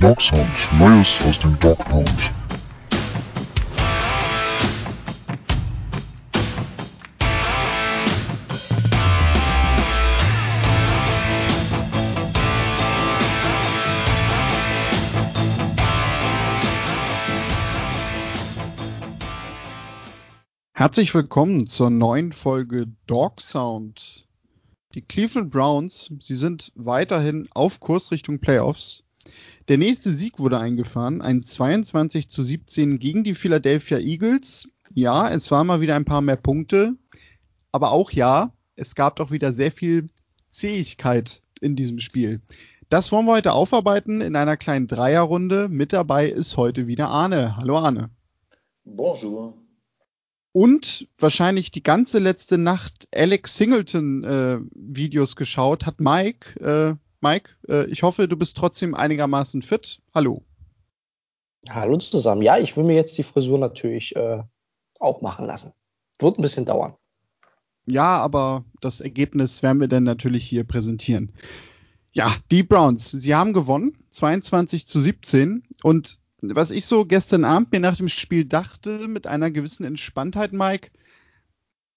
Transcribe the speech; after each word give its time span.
Dog 0.00 0.20
Sound, 0.20 0.48
Neues 0.78 1.08
aus 1.24 1.38
dem 1.38 1.58
Dog 1.60 1.78
Pound. 1.78 2.10
Herzlich 20.72 21.14
willkommen 21.14 21.66
zur 21.68 21.90
neuen 21.90 22.32
Folge 22.32 22.88
Dog 23.06 23.40
Sound. 23.40 24.26
Die 24.94 25.02
Cleveland 25.02 25.50
Browns, 25.50 26.10
sie 26.20 26.34
sind 26.34 26.72
weiterhin 26.74 27.48
auf 27.54 27.78
Kurs 27.80 28.10
Richtung 28.10 28.40
Playoffs. 28.40 29.04
Der 29.68 29.78
nächste 29.78 30.12
Sieg 30.12 30.38
wurde 30.38 30.58
eingefahren, 30.58 31.22
ein 31.22 31.42
22 31.42 32.28
zu 32.28 32.42
17 32.42 32.98
gegen 32.98 33.24
die 33.24 33.34
Philadelphia 33.34 33.98
Eagles. 33.98 34.68
Ja, 34.92 35.30
es 35.30 35.50
waren 35.50 35.66
mal 35.66 35.80
wieder 35.80 35.96
ein 35.96 36.04
paar 36.04 36.20
mehr 36.20 36.36
Punkte, 36.36 36.94
aber 37.72 37.92
auch 37.92 38.10
ja, 38.10 38.52
es 38.76 38.94
gab 38.94 39.16
doch 39.16 39.30
wieder 39.30 39.52
sehr 39.52 39.72
viel 39.72 40.08
Zähigkeit 40.50 41.42
in 41.60 41.76
diesem 41.76 41.98
Spiel. 41.98 42.40
Das 42.88 43.10
wollen 43.10 43.26
wir 43.26 43.32
heute 43.32 43.52
aufarbeiten 43.52 44.20
in 44.20 44.36
einer 44.36 44.56
kleinen 44.56 44.86
Dreierrunde. 44.86 45.68
Mit 45.68 45.92
dabei 45.92 46.28
ist 46.28 46.56
heute 46.56 46.86
wieder 46.86 47.08
Arne. 47.08 47.56
Hallo 47.56 47.78
Arne. 47.78 48.10
Bonjour. 48.84 49.56
Und 50.52 51.08
wahrscheinlich 51.18 51.72
die 51.72 51.82
ganze 51.82 52.20
letzte 52.20 52.58
Nacht 52.58 53.08
Alex 53.12 53.56
Singleton 53.56 54.22
äh, 54.22 54.58
Videos 54.74 55.34
geschaut 55.34 55.86
hat 55.86 55.98
Mike. 56.00 56.60
Äh, 56.60 56.94
Mike, 57.24 57.50
äh, 57.68 57.86
ich 57.86 58.02
hoffe, 58.02 58.28
du 58.28 58.36
bist 58.36 58.54
trotzdem 58.54 58.94
einigermaßen 58.94 59.62
fit. 59.62 60.02
Hallo. 60.14 60.44
Hallo 61.70 61.96
zusammen. 61.96 62.42
Ja, 62.42 62.58
ich 62.58 62.76
will 62.76 62.84
mir 62.84 62.94
jetzt 62.94 63.16
die 63.16 63.22
Frisur 63.22 63.58
natürlich 63.58 64.14
äh, 64.14 64.42
auch 65.00 65.22
machen 65.22 65.46
lassen. 65.46 65.72
Wird 66.18 66.38
ein 66.38 66.42
bisschen 66.42 66.66
dauern. 66.66 66.94
Ja, 67.86 68.18
aber 68.18 68.66
das 68.82 69.00
Ergebnis 69.00 69.62
werden 69.62 69.80
wir 69.80 69.88
dann 69.88 70.04
natürlich 70.04 70.44
hier 70.44 70.64
präsentieren. 70.64 71.32
Ja, 72.12 72.36
die 72.50 72.62
Browns, 72.62 73.10
sie 73.10 73.34
haben 73.34 73.54
gewonnen, 73.54 73.96
22 74.10 74.86
zu 74.86 75.00
17. 75.00 75.64
Und 75.82 76.18
was 76.42 76.70
ich 76.70 76.84
so 76.84 77.06
gestern 77.06 77.46
Abend 77.46 77.72
mir 77.72 77.80
nach 77.80 77.96
dem 77.96 78.10
Spiel 78.10 78.44
dachte, 78.44 79.08
mit 79.08 79.26
einer 79.26 79.50
gewissen 79.50 79.84
Entspanntheit, 79.84 80.52
Mike, 80.52 80.90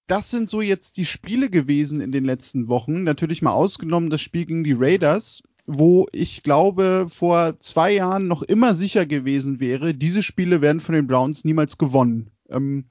das 0.07 0.31
sind 0.31 0.49
so 0.49 0.61
jetzt 0.61 0.97
die 0.97 1.05
Spiele 1.05 1.49
gewesen 1.49 2.01
in 2.01 2.11
den 2.11 2.25
letzten 2.25 2.67
Wochen. 2.67 3.03
Natürlich 3.03 3.41
mal 3.41 3.51
ausgenommen 3.51 4.09
das 4.09 4.21
Spiel 4.21 4.45
gegen 4.45 4.63
die 4.63 4.75
Raiders, 4.77 5.43
wo 5.65 6.07
ich 6.13 6.43
glaube, 6.43 7.07
vor 7.09 7.57
zwei 7.59 7.91
Jahren 7.91 8.27
noch 8.27 8.41
immer 8.41 8.73
sicher 8.73 9.05
gewesen 9.05 9.59
wäre, 9.59 9.93
diese 9.93 10.23
Spiele 10.23 10.61
werden 10.61 10.79
von 10.79 10.95
den 10.95 11.07
Browns 11.07 11.43
niemals 11.43 11.77
gewonnen. 11.77 12.31
Ähm, 12.49 12.85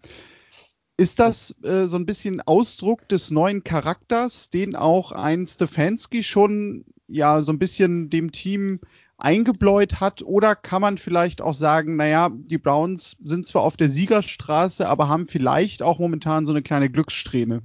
ist 0.99 1.19
das 1.19 1.55
äh, 1.63 1.87
so 1.87 1.97
ein 1.97 2.07
bisschen 2.07 2.41
Ausdruck 2.43 3.09
des 3.09 3.31
neuen 3.31 3.65
Charakters, 3.65 4.51
den 4.51 4.77
auch 4.77 5.13
ein 5.13 5.47
Stefanski 5.47 6.23
schon 6.23 6.85
ja 7.09 7.43
so 7.43 7.53
ein 7.53 7.59
bisschen 7.59 8.11
dem 8.11 8.33
Team 8.33 8.81
eingebläut 9.19 10.01
hat? 10.01 10.23
Oder 10.23 10.55
kann 10.55 10.83
man 10.83 10.99
vielleicht 10.99 11.41
auch 11.41 11.55
sagen, 11.55 11.97
naja, 11.97 12.31
die 12.33 12.59
Browns 12.59 13.17
sind 13.23 13.47
zwar 13.47 13.63
auf 13.63 13.77
der 13.77 13.89
Siegerstraße, 13.89 14.89
aber 14.89 15.09
haben 15.09 15.27
vielleicht 15.27 15.83
auch 15.83 15.99
momentan 15.99 16.47
so 16.47 16.53
eine 16.53 16.63
kleine 16.63 16.91
Glückssträhne? 16.91 17.63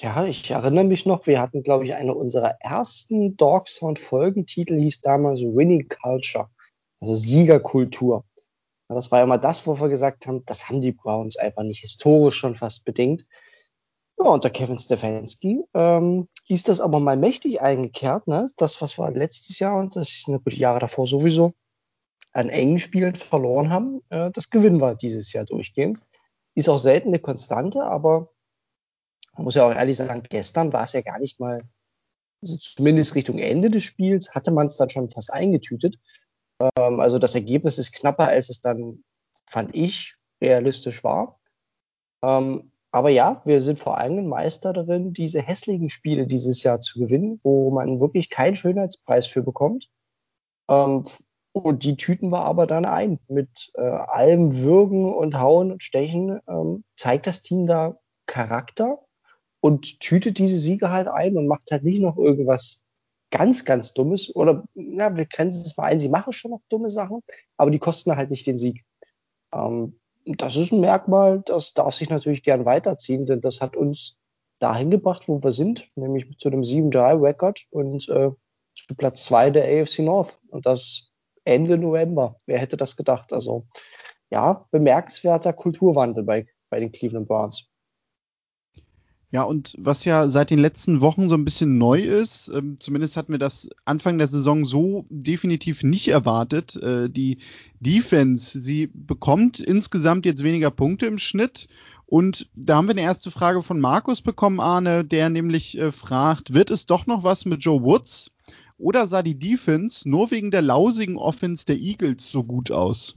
Ja, 0.00 0.24
ich 0.26 0.48
erinnere 0.48 0.84
mich 0.84 1.06
noch, 1.06 1.26
wir 1.26 1.40
hatten, 1.40 1.64
glaube 1.64 1.84
ich, 1.84 1.94
eine 1.94 2.14
unserer 2.14 2.56
ersten 2.60 3.36
Dog 3.36 3.68
Sound 3.68 3.98
Folgentitel 3.98 4.78
hieß 4.78 5.00
damals 5.00 5.40
Winning 5.40 5.88
Culture, 5.88 6.48
also 7.00 7.16
Siegerkultur. 7.16 8.24
Das 8.88 9.10
war 9.10 9.18
ja 9.18 9.26
mal 9.26 9.38
das, 9.38 9.66
wo 9.66 9.80
wir 9.80 9.88
gesagt 9.88 10.26
haben, 10.26 10.44
das 10.46 10.68
haben 10.68 10.80
die 10.80 10.92
Browns 10.92 11.36
einfach 11.36 11.64
nicht 11.64 11.80
historisch 11.80 12.36
schon 12.36 12.54
fast 12.54 12.84
bedingt. 12.84 13.26
Ja, 14.18 14.26
unter 14.26 14.50
Kevin 14.50 14.78
Stefanski 14.78 15.62
ähm, 15.74 16.28
hieß 16.48 16.62
das 16.64 16.80
aber 16.80 16.98
mal 16.98 17.16
mächtig 17.16 17.60
eingekehrt. 17.60 18.26
Ne? 18.26 18.48
Das, 18.56 18.80
was 18.80 18.98
wir 18.98 19.10
letztes 19.10 19.58
Jahr 19.58 19.78
und 19.78 19.96
das 19.96 20.22
sind 20.22 20.40
die 20.46 20.56
Jahre 20.56 20.80
davor 20.80 21.06
sowieso 21.06 21.54
an 22.32 22.48
engen 22.48 22.78
Spielen 22.78 23.14
verloren 23.14 23.70
haben, 23.70 24.02
äh, 24.10 24.30
das 24.30 24.50
gewinnen 24.50 24.80
wir 24.80 24.94
dieses 24.94 25.32
Jahr 25.32 25.44
durchgehend. 25.44 26.00
Ist 26.54 26.68
auch 26.68 26.78
selten 26.78 27.08
eine 27.08 27.18
Konstante, 27.18 27.82
aber 27.82 28.30
man 29.34 29.44
muss 29.44 29.54
ja 29.54 29.66
auch 29.66 29.74
ehrlich 29.74 29.96
sagen, 29.96 30.22
gestern 30.28 30.72
war 30.72 30.84
es 30.84 30.92
ja 30.92 31.02
gar 31.02 31.18
nicht 31.18 31.38
mal, 31.38 31.62
also 32.42 32.56
zumindest 32.56 33.14
Richtung 33.14 33.38
Ende 33.38 33.70
des 33.70 33.84
Spiels, 33.84 34.34
hatte 34.34 34.50
man 34.50 34.66
es 34.66 34.76
dann 34.76 34.90
schon 34.90 35.10
fast 35.10 35.32
eingetütet. 35.32 35.98
Ähm, 36.60 37.00
also 37.00 37.18
das 37.18 37.34
Ergebnis 37.34 37.78
ist 37.78 37.92
knapper, 37.92 38.28
als 38.28 38.48
es 38.48 38.60
dann, 38.60 39.04
fand 39.46 39.74
ich, 39.74 40.16
realistisch 40.40 41.04
war. 41.04 41.40
Ähm, 42.22 42.72
aber 42.98 43.10
ja, 43.10 43.40
wir 43.44 43.62
sind 43.62 43.78
vor 43.78 43.96
allem 43.98 44.26
Meister 44.26 44.72
darin, 44.72 45.12
diese 45.12 45.40
hässlichen 45.40 45.88
Spiele 45.88 46.26
dieses 46.26 46.64
Jahr 46.64 46.80
zu 46.80 46.98
gewinnen, 46.98 47.38
wo 47.44 47.70
man 47.70 48.00
wirklich 48.00 48.28
keinen 48.28 48.56
Schönheitspreis 48.56 49.28
für 49.28 49.44
bekommt. 49.44 49.88
Ähm, 50.68 51.04
und 51.52 51.84
die 51.84 51.96
tüten 51.96 52.30
wir 52.30 52.42
aber 52.42 52.66
dann 52.66 52.84
ein. 52.84 53.20
Mit 53.28 53.70
äh, 53.74 53.82
allem 53.82 54.58
Würgen 54.58 55.14
und 55.14 55.38
Hauen 55.38 55.70
und 55.70 55.84
Stechen 55.84 56.40
ähm, 56.48 56.82
zeigt 56.96 57.28
das 57.28 57.42
Team 57.42 57.68
da 57.68 58.00
Charakter 58.26 58.98
und 59.60 60.00
tütet 60.00 60.38
diese 60.38 60.58
Siege 60.58 60.90
halt 60.90 61.06
ein 61.06 61.36
und 61.36 61.46
macht 61.46 61.70
halt 61.70 61.84
nicht 61.84 62.00
noch 62.00 62.18
irgendwas 62.18 62.82
ganz, 63.30 63.64
ganz 63.64 63.94
Dummes. 63.94 64.34
Oder, 64.34 64.64
ja, 64.74 65.16
wir 65.16 65.26
grenzen 65.26 65.62
es 65.62 65.76
mal 65.76 65.84
ein, 65.84 66.00
sie 66.00 66.08
machen 66.08 66.32
schon 66.32 66.50
noch 66.50 66.62
dumme 66.68 66.90
Sachen, 66.90 67.22
aber 67.56 67.70
die 67.70 67.78
kosten 67.78 68.16
halt 68.16 68.30
nicht 68.30 68.48
den 68.48 68.58
Sieg. 68.58 68.84
Ähm, 69.54 70.00
das 70.36 70.56
ist 70.56 70.72
ein 70.72 70.80
Merkmal, 70.80 71.42
das 71.44 71.74
darf 71.74 71.94
sich 71.94 72.10
natürlich 72.10 72.42
gern 72.42 72.64
weiterziehen, 72.64 73.26
denn 73.26 73.40
das 73.40 73.60
hat 73.60 73.76
uns 73.76 74.18
dahin 74.58 74.90
gebracht, 74.90 75.28
wo 75.28 75.42
wir 75.42 75.52
sind, 75.52 75.90
nämlich 75.94 76.38
zu 76.38 76.48
einem 76.48 76.62
7-3-Record 76.62 77.66
und 77.70 78.08
äh, 78.08 78.30
zu 78.74 78.94
Platz 78.96 79.24
2 79.24 79.50
der 79.50 79.82
AFC 79.82 80.00
North. 80.00 80.38
Und 80.48 80.66
das 80.66 81.12
Ende 81.44 81.78
November. 81.78 82.36
Wer 82.46 82.58
hätte 82.58 82.76
das 82.76 82.96
gedacht? 82.96 83.32
Also 83.32 83.66
ja, 84.30 84.66
bemerkenswerter 84.70 85.52
Kulturwandel 85.52 86.24
bei, 86.24 86.46
bei 86.68 86.80
den 86.80 86.92
Cleveland 86.92 87.28
Browns. 87.28 87.70
Ja, 89.30 89.42
und 89.42 89.74
was 89.78 90.06
ja 90.06 90.28
seit 90.28 90.48
den 90.48 90.58
letzten 90.58 91.02
Wochen 91.02 91.28
so 91.28 91.34
ein 91.34 91.44
bisschen 91.44 91.76
neu 91.76 92.00
ist, 92.00 92.50
ähm, 92.54 92.78
zumindest 92.80 93.18
hatten 93.18 93.32
wir 93.32 93.38
das 93.38 93.68
Anfang 93.84 94.16
der 94.16 94.26
Saison 94.26 94.64
so 94.64 95.04
definitiv 95.10 95.82
nicht 95.82 96.08
erwartet. 96.08 96.76
Äh, 96.76 97.10
die 97.10 97.38
Defense, 97.78 98.58
sie 98.58 98.86
bekommt 98.86 99.60
insgesamt 99.60 100.24
jetzt 100.24 100.42
weniger 100.42 100.70
Punkte 100.70 101.04
im 101.04 101.18
Schnitt. 101.18 101.68
Und 102.06 102.48
da 102.54 102.76
haben 102.76 102.86
wir 102.86 102.92
eine 102.92 103.02
erste 103.02 103.30
Frage 103.30 103.62
von 103.62 103.80
Markus 103.80 104.22
bekommen, 104.22 104.60
Arne, 104.60 105.04
der 105.04 105.28
nämlich 105.28 105.76
äh, 105.76 105.92
fragt, 105.92 106.54
wird 106.54 106.70
es 106.70 106.86
doch 106.86 107.06
noch 107.06 107.22
was 107.22 107.44
mit 107.44 107.62
Joe 107.62 107.82
Woods? 107.82 108.30
Oder 108.78 109.06
sah 109.06 109.22
die 109.22 109.38
Defense 109.38 110.08
nur 110.08 110.30
wegen 110.30 110.50
der 110.50 110.62
lausigen 110.62 111.18
Offense 111.18 111.66
der 111.66 111.76
Eagles 111.76 112.30
so 112.30 112.44
gut 112.44 112.70
aus? 112.70 113.14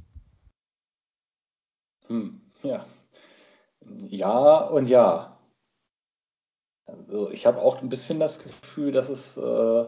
Hm, 2.07 2.41
ja. 2.63 2.85
Ja 4.09 4.57
und 4.65 4.87
ja. 4.87 5.37
Also 6.91 7.31
ich 7.31 7.45
habe 7.45 7.61
auch 7.61 7.81
ein 7.81 7.89
bisschen 7.89 8.19
das 8.19 8.43
Gefühl, 8.43 8.91
dass 8.91 9.09
es 9.09 9.37
äh, 9.37 9.85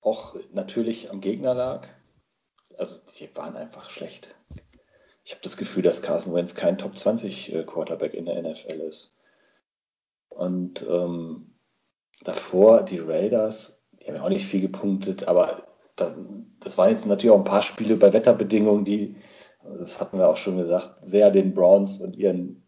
auch 0.00 0.36
natürlich 0.52 1.10
am 1.10 1.20
Gegner 1.20 1.54
lag. 1.54 1.88
Also 2.76 3.00
die 3.18 3.34
waren 3.36 3.56
einfach 3.56 3.90
schlecht. 3.90 4.34
Ich 5.24 5.32
habe 5.32 5.42
das 5.42 5.56
Gefühl, 5.56 5.82
dass 5.82 6.02
Carson 6.02 6.34
Wentz 6.34 6.54
kein 6.54 6.78
Top 6.78 6.96
20 6.96 7.54
äh, 7.54 7.64
Quarterback 7.64 8.14
in 8.14 8.26
der 8.26 8.42
NFL 8.42 8.80
ist. 8.80 9.16
Und 10.28 10.82
ähm, 10.82 11.54
davor 12.22 12.82
die 12.82 12.98
Raiders, 12.98 13.80
die 13.92 14.08
haben 14.08 14.16
ja 14.16 14.22
auch 14.22 14.28
nicht 14.28 14.46
viel 14.46 14.60
gepunktet, 14.60 15.26
aber 15.28 15.66
das, 15.96 16.14
das 16.60 16.76
waren 16.76 16.90
jetzt 16.90 17.06
natürlich 17.06 17.30
auch 17.30 17.38
ein 17.38 17.44
paar 17.44 17.62
Spiele 17.62 17.96
bei 17.96 18.12
Wetterbedingungen, 18.12 18.84
die, 18.84 19.16
das 19.62 20.00
hatten 20.00 20.18
wir 20.18 20.28
auch 20.28 20.36
schon 20.36 20.56
gesagt, 20.56 20.96
sehr 21.02 21.30
den 21.30 21.54
Browns 21.54 22.00
und 22.00 22.16
ihren 22.16 22.63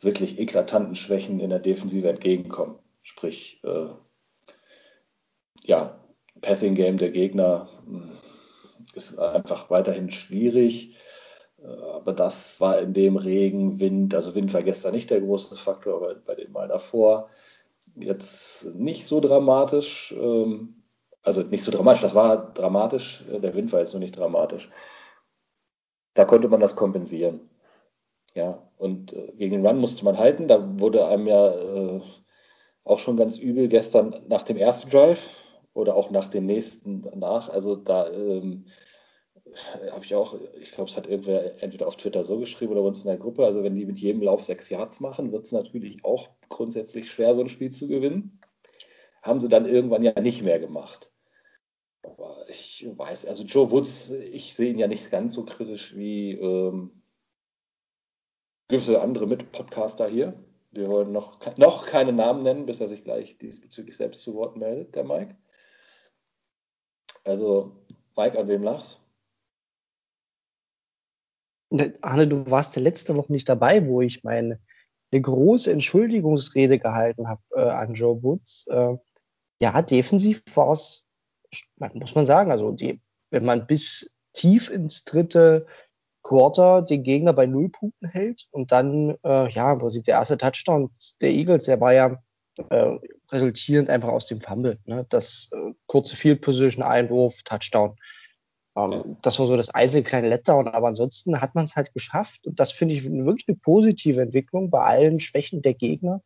wirklich 0.00 0.38
eklatanten 0.38 0.94
Schwächen 0.94 1.40
in 1.40 1.50
der 1.50 1.58
Defensive 1.58 2.08
entgegenkommen. 2.08 2.78
Sprich, 3.02 3.60
äh, 3.64 3.88
ja, 5.62 5.98
Passing 6.40 6.74
Game 6.74 6.98
der 6.98 7.10
Gegner 7.10 7.68
hm, 7.84 8.12
ist 8.94 9.18
einfach 9.18 9.70
weiterhin 9.70 10.10
schwierig. 10.10 10.96
Äh, 11.60 11.66
aber 11.66 12.12
das 12.12 12.60
war 12.60 12.78
in 12.78 12.92
dem 12.92 13.16
Regen, 13.16 13.80
Wind, 13.80 14.14
also 14.14 14.34
Wind 14.34 14.52
war 14.54 14.62
gestern 14.62 14.94
nicht 14.94 15.10
der 15.10 15.20
große 15.20 15.56
Faktor, 15.56 15.96
aber 15.96 16.14
bei 16.14 16.34
dem 16.34 16.52
Mal 16.52 16.68
davor 16.68 17.28
jetzt 17.96 18.74
nicht 18.74 19.08
so 19.08 19.20
dramatisch. 19.20 20.14
Ähm, 20.16 20.74
also 21.22 21.42
nicht 21.42 21.64
so 21.64 21.70
dramatisch, 21.70 22.02
das 22.02 22.14
war 22.14 22.54
dramatisch, 22.54 23.24
der 23.28 23.54
Wind 23.54 23.72
war 23.72 23.80
jetzt 23.80 23.92
nur 23.92 24.00
nicht 24.00 24.16
dramatisch. 24.16 24.70
Da 26.14 26.24
konnte 26.24 26.48
man 26.48 26.60
das 26.60 26.76
kompensieren. 26.76 27.50
Ja, 28.34 28.70
und 28.76 29.12
äh, 29.12 29.32
gegen 29.36 29.52
den 29.52 29.66
Run 29.66 29.78
musste 29.78 30.04
man 30.04 30.18
halten. 30.18 30.48
Da 30.48 30.78
wurde 30.78 31.06
einem 31.06 31.26
ja 31.26 31.54
äh, 31.54 32.00
auch 32.84 32.98
schon 32.98 33.16
ganz 33.16 33.38
übel 33.38 33.68
gestern 33.68 34.14
nach 34.28 34.42
dem 34.42 34.56
ersten 34.56 34.90
Drive, 34.90 35.28
oder 35.78 35.94
auch 35.94 36.10
nach 36.10 36.26
dem 36.26 36.44
nächsten 36.44 37.02
danach. 37.02 37.48
Also 37.48 37.76
da 37.76 38.10
ähm, 38.10 38.66
habe 39.90 40.04
ich 40.04 40.14
auch, 40.14 40.36
ich 40.60 40.72
glaube, 40.72 40.90
es 40.90 40.96
hat 40.96 41.06
irgendwer 41.06 41.62
entweder 41.62 41.86
auf 41.86 41.96
Twitter 41.96 42.24
so 42.24 42.38
geschrieben 42.38 42.72
oder 42.72 42.82
uns 42.82 43.00
in 43.00 43.06
der 43.06 43.16
Gruppe. 43.16 43.44
Also 43.44 43.62
wenn 43.62 43.76
die 43.76 43.86
mit 43.86 43.98
jedem 43.98 44.22
Lauf 44.22 44.44
sechs 44.44 44.68
Yards 44.68 45.00
machen, 45.00 45.32
wird 45.32 45.44
es 45.44 45.52
natürlich 45.52 46.04
auch 46.04 46.30
grundsätzlich 46.48 47.10
schwer, 47.10 47.34
so 47.34 47.40
ein 47.40 47.48
Spiel 47.48 47.70
zu 47.70 47.88
gewinnen. 47.88 48.40
Haben 49.22 49.40
sie 49.40 49.48
dann 49.48 49.66
irgendwann 49.66 50.02
ja 50.02 50.20
nicht 50.20 50.42
mehr 50.42 50.58
gemacht. 50.58 51.10
Aber 52.02 52.44
ich 52.48 52.86
weiß, 52.96 53.26
also 53.26 53.44
Joe 53.44 53.70
Woods, 53.70 54.10
ich 54.10 54.54
sehe 54.54 54.70
ihn 54.70 54.78
ja 54.78 54.88
nicht 54.88 55.10
ganz 55.10 55.34
so 55.34 55.44
kritisch 55.44 55.96
wie 55.96 56.32
ähm, 56.32 56.97
gewisse 58.68 59.00
andere 59.00 59.26
Mitpodcaster 59.26 60.08
hier. 60.08 60.34
Wir 60.70 60.88
wollen 60.88 61.12
noch, 61.12 61.56
noch 61.56 61.86
keine 61.86 62.12
Namen 62.12 62.42
nennen, 62.42 62.66
bis 62.66 62.80
er 62.80 62.88
sich 62.88 63.04
gleich 63.04 63.38
diesbezüglich 63.38 63.96
selbst 63.96 64.22
zu 64.22 64.34
Wort 64.34 64.56
meldet, 64.56 64.94
der 64.94 65.04
Mike. 65.04 65.36
Also, 67.24 67.84
Mike, 68.16 68.38
an 68.38 68.48
wem 68.48 68.62
lachst 68.62 69.00
ne, 71.70 71.94
Arne, 72.00 72.26
du 72.26 72.50
warst 72.50 72.76
ja 72.76 72.82
letzte 72.82 73.16
Woche 73.16 73.32
nicht 73.32 73.48
dabei, 73.48 73.86
wo 73.86 74.00
ich 74.00 74.24
meine 74.24 74.60
eine 75.10 75.22
große 75.22 75.72
Entschuldigungsrede 75.72 76.78
gehalten 76.78 77.28
habe 77.28 77.42
äh, 77.54 77.60
an 77.60 77.94
Joe 77.94 78.22
Woods. 78.22 78.66
Äh, 78.66 78.96
ja, 79.60 79.80
defensiv 79.82 80.42
war 80.54 80.72
es, 80.72 81.08
muss 81.94 82.14
man 82.14 82.26
sagen, 82.26 82.52
also 82.52 82.72
die, 82.72 83.00
wenn 83.30 83.44
man 83.44 83.66
bis 83.66 84.14
tief 84.34 84.70
ins 84.70 85.04
dritte 85.04 85.66
Quarter 86.28 86.82
den 86.82 87.04
Gegner 87.04 87.32
bei 87.32 87.46
null 87.46 87.70
Punkten 87.70 88.06
hält 88.06 88.48
und 88.50 88.70
dann, 88.70 89.16
äh, 89.24 89.48
ja, 89.48 89.80
wo 89.80 89.88
sie 89.88 90.02
der 90.02 90.16
erste 90.16 90.36
Touchdown 90.36 90.90
der 91.22 91.30
Eagles, 91.30 91.64
der 91.64 91.80
war 91.80 91.94
ja 91.94 92.22
äh, 92.68 92.98
resultierend 93.32 93.88
einfach 93.88 94.10
aus 94.10 94.26
dem 94.26 94.42
Fumble. 94.42 94.78
Ne? 94.84 95.06
Das 95.08 95.48
äh, 95.52 95.72
kurze 95.86 96.16
Field 96.16 96.42
Position, 96.42 96.84
Einwurf, 96.84 97.42
Touchdown. 97.44 97.96
Ähm, 98.76 99.16
das 99.22 99.38
war 99.38 99.46
so 99.46 99.56
das 99.56 99.70
einzige 99.70 100.02
kleine 100.02 100.28
Letdown, 100.28 100.68
aber 100.68 100.88
ansonsten 100.88 101.40
hat 101.40 101.54
man 101.54 101.64
es 101.64 101.76
halt 101.76 101.94
geschafft 101.94 102.46
und 102.46 102.60
das 102.60 102.72
finde 102.72 102.94
ich 102.94 103.04
wirklich 103.04 103.48
eine 103.48 103.56
positive 103.56 104.20
Entwicklung 104.20 104.68
bei 104.68 104.80
allen 104.80 105.20
Schwächen 105.20 105.62
der 105.62 105.72
Gegner, 105.72 106.20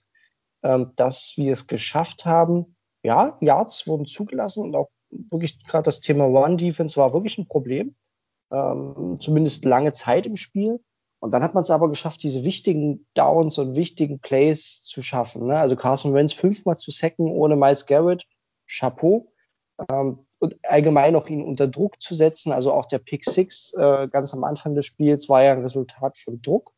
ähm, 0.65 0.91
dass 0.97 1.35
wir 1.37 1.53
es 1.53 1.69
geschafft 1.69 2.25
haben. 2.25 2.75
Ja, 3.05 3.39
Yards 3.41 3.87
wurden 3.87 4.07
zugelassen 4.07 4.65
und 4.65 4.75
auch 4.75 4.91
wirklich 5.11 5.65
gerade 5.65 5.85
das 5.85 6.01
Thema 6.01 6.25
One 6.27 6.57
Defense 6.57 6.97
war 6.97 7.13
wirklich 7.13 7.39
ein 7.39 7.47
Problem 7.47 7.95
ähm, 8.53 9.17
zumindest 9.21 9.65
lange 9.65 9.93
Zeit 9.93 10.27
im 10.27 10.37
Spiel. 10.37 10.81
Und 11.21 11.33
dann 11.33 11.43
hat 11.43 11.55
man 11.55 11.63
es 11.63 11.71
aber 11.71 11.89
geschafft, 11.89 12.23
diese 12.23 12.45
wichtigen 12.45 13.07
Downs 13.15 13.57
und 13.59 13.77
wichtigen 13.77 14.19
Plays 14.19 14.83
zu 14.83 15.03
schaffen. 15.03 15.47
Ne? 15.47 15.59
Also 15.59 15.77
Carson 15.77 16.15
Wentz 16.15 16.33
fünfmal 16.33 16.79
zu 16.79 16.91
sacken 16.91 17.27
ohne 17.27 17.57
Miles 17.57 17.87
Garrett, 17.87 18.27
Chapeau. 18.69 19.33
Ähm, 19.89 20.27
und 20.41 20.57
allgemein 20.65 21.15
auch 21.15 21.29
ihn 21.29 21.45
unter 21.45 21.69
Druck 21.69 22.03
zu 22.03 22.17
setzen. 22.17 22.51
Also 22.51 22.73
auch 22.73 22.87
der 22.87 22.99
Pick 22.99 23.25
Six 23.25 23.73
äh, 23.75 24.09
ganz 24.09 24.35
am 24.35 24.43
Anfang 24.43 24.75
des 24.75 24.87
Spiels 24.87 25.29
war 25.29 25.45
ja 25.45 25.53
ein 25.53 25.61
Resultat 25.61 26.19
von 26.19 26.43
Druck. 26.43 26.73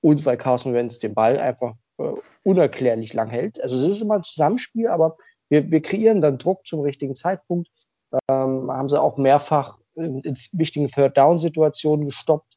Und 0.00 0.24
weil 0.24 0.36
Carson 0.36 0.72
Wentz 0.72 1.00
den 1.00 1.14
Ball 1.14 1.40
einfach 1.40 1.74
äh, 1.98 2.12
unerklärlich 2.44 3.12
lang 3.12 3.30
hält. 3.30 3.60
Also 3.60 3.76
es 3.76 3.82
ist 3.82 4.00
immer 4.00 4.14
ein 4.14 4.22
Zusammenspiel, 4.22 4.86
aber 4.86 5.16
wir, 5.48 5.72
wir 5.72 5.82
kreieren 5.82 6.20
dann 6.20 6.38
Druck 6.38 6.64
zum 6.64 6.80
richtigen 6.80 7.16
Zeitpunkt. 7.16 7.68
Ähm, 8.28 8.70
haben 8.70 8.88
sie 8.88 9.00
auch 9.00 9.16
mehrfach 9.16 9.78
in, 9.94 10.20
in 10.20 10.36
wichtigen 10.52 10.88
Third-Down-Situationen 10.88 12.06
gestoppt, 12.06 12.56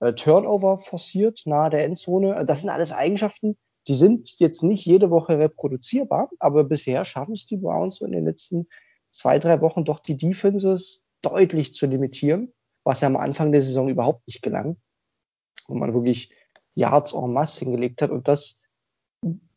äh, 0.00 0.12
Turnover 0.12 0.78
forciert 0.78 1.42
nahe 1.44 1.70
der 1.70 1.84
Endzone. 1.84 2.44
Das 2.44 2.60
sind 2.60 2.70
alles 2.70 2.92
Eigenschaften, 2.92 3.56
die 3.88 3.94
sind 3.94 4.34
jetzt 4.38 4.62
nicht 4.62 4.84
jede 4.84 5.10
Woche 5.10 5.38
reproduzierbar, 5.38 6.30
aber 6.38 6.64
bisher 6.64 7.04
schaffen 7.04 7.34
es 7.34 7.46
die 7.46 7.56
Browns 7.56 8.00
in 8.00 8.12
den 8.12 8.24
letzten 8.24 8.66
zwei, 9.10 9.38
drei 9.38 9.60
Wochen 9.60 9.84
doch 9.84 10.00
die 10.00 10.16
Defenses 10.16 11.06
deutlich 11.22 11.72
zu 11.72 11.86
limitieren, 11.86 12.52
was 12.84 13.00
ja 13.00 13.06
am 13.06 13.16
Anfang 13.16 13.52
der 13.52 13.60
Saison 13.60 13.88
überhaupt 13.88 14.26
nicht 14.26 14.42
gelang. 14.42 14.76
Und 15.68 15.78
man 15.78 15.94
wirklich 15.94 16.32
Yards 16.74 17.12
en 17.12 17.32
masse 17.32 17.64
hingelegt 17.64 18.02
hat. 18.02 18.10
Und 18.10 18.28
das, 18.28 18.62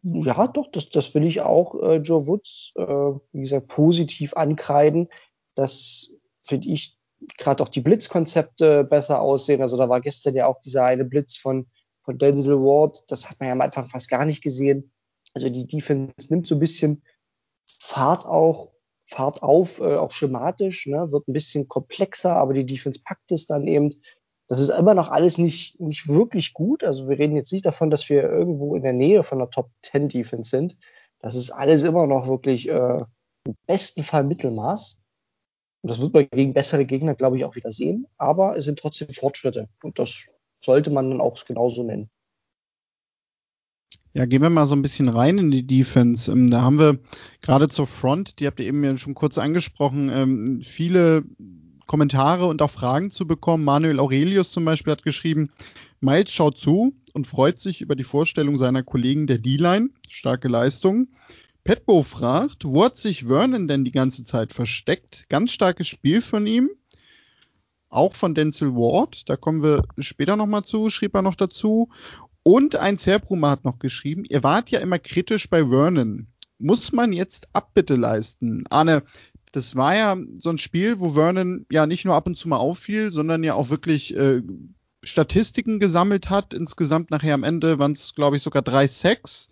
ja, 0.03 0.47
doch, 0.47 0.67
das, 0.71 0.89
das 0.89 1.13
will 1.13 1.25
ich 1.25 1.41
auch 1.41 1.75
äh, 1.81 1.97
Joe 1.97 2.25
Woods, 2.27 2.71
äh, 2.75 2.81
wie 2.83 3.41
gesagt, 3.41 3.67
positiv 3.67 4.33
ankreiden. 4.33 5.09
Das 5.55 6.13
finde 6.39 6.69
ich 6.69 6.98
gerade 7.37 7.63
auch 7.63 7.69
die 7.69 7.81
Blitzkonzepte 7.81 8.83
besser 8.83 9.21
aussehen. 9.21 9.61
Also 9.61 9.77
da 9.77 9.89
war 9.89 10.01
gestern 10.01 10.35
ja 10.35 10.47
auch 10.47 10.59
dieser 10.61 10.85
eine 10.85 11.05
Blitz 11.05 11.37
von, 11.37 11.67
von 12.01 12.17
Denzel 12.17 12.57
Ward. 12.57 13.03
Das 13.09 13.29
hat 13.29 13.39
man 13.39 13.47
ja 13.47 13.53
am 13.53 13.61
Anfang 13.61 13.89
fast 13.89 14.09
gar 14.09 14.25
nicht 14.25 14.41
gesehen. 14.41 14.91
Also 15.33 15.49
die 15.49 15.67
Defense 15.67 16.13
nimmt 16.29 16.47
so 16.47 16.55
ein 16.55 16.59
bisschen 16.59 17.03
Fahrt 17.79 18.25
auch, 18.25 18.71
Fahrt 19.05 19.43
auf, 19.43 19.79
äh, 19.79 19.95
auch 19.95 20.11
schematisch, 20.11 20.87
ne? 20.87 21.11
wird 21.11 21.27
ein 21.27 21.33
bisschen 21.33 21.67
komplexer, 21.67 22.35
aber 22.35 22.53
die 22.53 22.65
Defense 22.65 22.99
packt 23.03 23.31
es 23.31 23.47
dann 23.47 23.67
eben. 23.67 23.93
Das 24.47 24.59
ist 24.59 24.69
immer 24.69 24.95
noch 24.95 25.09
alles 25.09 25.37
nicht, 25.37 25.79
nicht 25.79 26.07
wirklich 26.07 26.53
gut. 26.53 26.83
Also 26.83 27.07
wir 27.07 27.19
reden 27.19 27.35
jetzt 27.35 27.53
nicht 27.53 27.65
davon, 27.65 27.91
dass 27.91 28.09
wir 28.09 28.23
irgendwo 28.23 28.75
in 28.75 28.81
der 28.81 28.93
Nähe 28.93 29.23
von 29.23 29.37
der 29.37 29.51
Top 29.51 29.69
10 29.83 30.09
Defense 30.09 30.49
sind. 30.49 30.77
Das 31.19 31.35
ist 31.35 31.51
alles 31.51 31.83
immer 31.83 32.07
noch 32.07 32.27
wirklich 32.27 32.67
äh, 32.67 33.03
im 33.45 33.55
besten 33.67 34.03
Fall 34.03 34.23
Mittelmaß. 34.23 35.01
Und 35.81 35.91
das 35.91 35.99
wird 35.99 36.13
man 36.13 36.27
gegen 36.29 36.53
bessere 36.53 36.85
Gegner, 36.85 37.15
glaube 37.15 37.37
ich, 37.37 37.45
auch 37.45 37.55
wieder 37.55 37.71
sehen. 37.71 38.07
Aber 38.17 38.57
es 38.57 38.65
sind 38.65 38.79
trotzdem 38.79 39.09
Fortschritte. 39.09 39.69
Und 39.81 39.99
das 39.99 40.27
sollte 40.61 40.89
man 40.91 41.09
dann 41.09 41.21
auch 41.21 41.43
genauso 41.45 41.83
nennen. 41.83 42.09
Ja, 44.13 44.25
gehen 44.25 44.41
wir 44.41 44.49
mal 44.49 44.65
so 44.65 44.75
ein 44.75 44.81
bisschen 44.81 45.07
rein 45.07 45.37
in 45.37 45.51
die 45.51 45.65
Defense. 45.65 46.31
Ähm, 46.31 46.49
da 46.49 46.61
haben 46.61 46.79
wir 46.79 46.99
gerade 47.41 47.69
zur 47.69 47.87
Front, 47.87 48.39
die 48.39 48.47
habt 48.47 48.59
ihr 48.59 48.65
eben 48.65 48.83
ja 48.83 48.97
schon 48.97 49.13
kurz 49.13 49.37
angesprochen, 49.37 50.09
ähm, 50.09 50.61
viele 50.61 51.23
Kommentare 51.85 52.47
und 52.47 52.61
auch 52.61 52.71
Fragen 52.71 53.11
zu 53.11 53.27
bekommen. 53.27 53.63
Manuel 53.63 53.99
Aurelius 53.99 54.51
zum 54.51 54.65
Beispiel 54.65 54.91
hat 54.91 55.03
geschrieben, 55.03 55.51
Miles 56.01 56.31
schaut 56.31 56.57
zu 56.57 56.93
und 57.13 57.27
freut 57.27 57.59
sich 57.59 57.81
über 57.81 57.95
die 57.95 58.03
Vorstellung 58.03 58.57
seiner 58.57 58.83
Kollegen 58.83 59.27
der 59.27 59.37
D-Line. 59.37 59.89
Starke 60.07 60.47
Leistung. 60.47 61.09
Petbo 61.69 62.01
fragt, 62.01 62.65
wo 62.65 62.83
hat 62.83 62.97
sich 62.97 63.25
Vernon 63.25 63.67
denn 63.67 63.85
die 63.85 63.91
ganze 63.91 64.23
Zeit 64.23 64.53
versteckt? 64.53 65.25
Ganz 65.29 65.51
starkes 65.51 65.87
Spiel 65.87 66.19
von 66.19 66.47
ihm. 66.47 66.71
Auch 67.89 68.15
von 68.15 68.33
Denzel 68.33 68.73
Ward, 68.73 69.29
da 69.29 69.35
kommen 69.35 69.61
wir 69.61 69.83
später 69.99 70.35
nochmal 70.35 70.63
zu, 70.63 70.89
schrieb 70.89 71.13
er 71.13 71.21
noch 71.21 71.35
dazu. 71.35 71.89
Und 72.41 72.75
ein 72.75 72.97
Zerbrumer 72.97 73.51
hat 73.51 73.65
noch 73.65 73.77
geschrieben, 73.77 74.25
ihr 74.27 74.41
wart 74.41 74.71
ja 74.71 74.79
immer 74.79 74.97
kritisch 74.97 75.47
bei 75.47 75.67
Vernon. 75.67 76.25
Muss 76.57 76.91
man 76.91 77.13
jetzt 77.13 77.47
Abbitte 77.53 77.97
leisten? 77.97 78.63
Arne, 78.71 79.03
das 79.51 79.75
war 79.75 79.95
ja 79.95 80.17
so 80.39 80.49
ein 80.49 80.57
Spiel, 80.57 80.99
wo 80.99 81.11
Vernon 81.11 81.67
ja 81.71 81.85
nicht 81.85 82.03
nur 82.03 82.15
ab 82.15 82.25
und 82.25 82.35
zu 82.35 82.47
mal 82.47 82.57
auffiel, 82.57 83.11
sondern 83.13 83.43
ja 83.43 83.53
auch 83.53 83.69
wirklich 83.69 84.17
äh, 84.17 84.41
Statistiken 85.03 85.79
gesammelt 85.79 86.31
hat. 86.31 86.51
Insgesamt 86.51 87.11
nachher 87.11 87.35
am 87.35 87.43
Ende 87.43 87.77
waren 87.77 87.91
es, 87.91 88.15
glaube 88.15 88.37
ich, 88.37 88.41
sogar 88.41 88.63
drei 88.63 88.87
Sacks. 88.87 89.49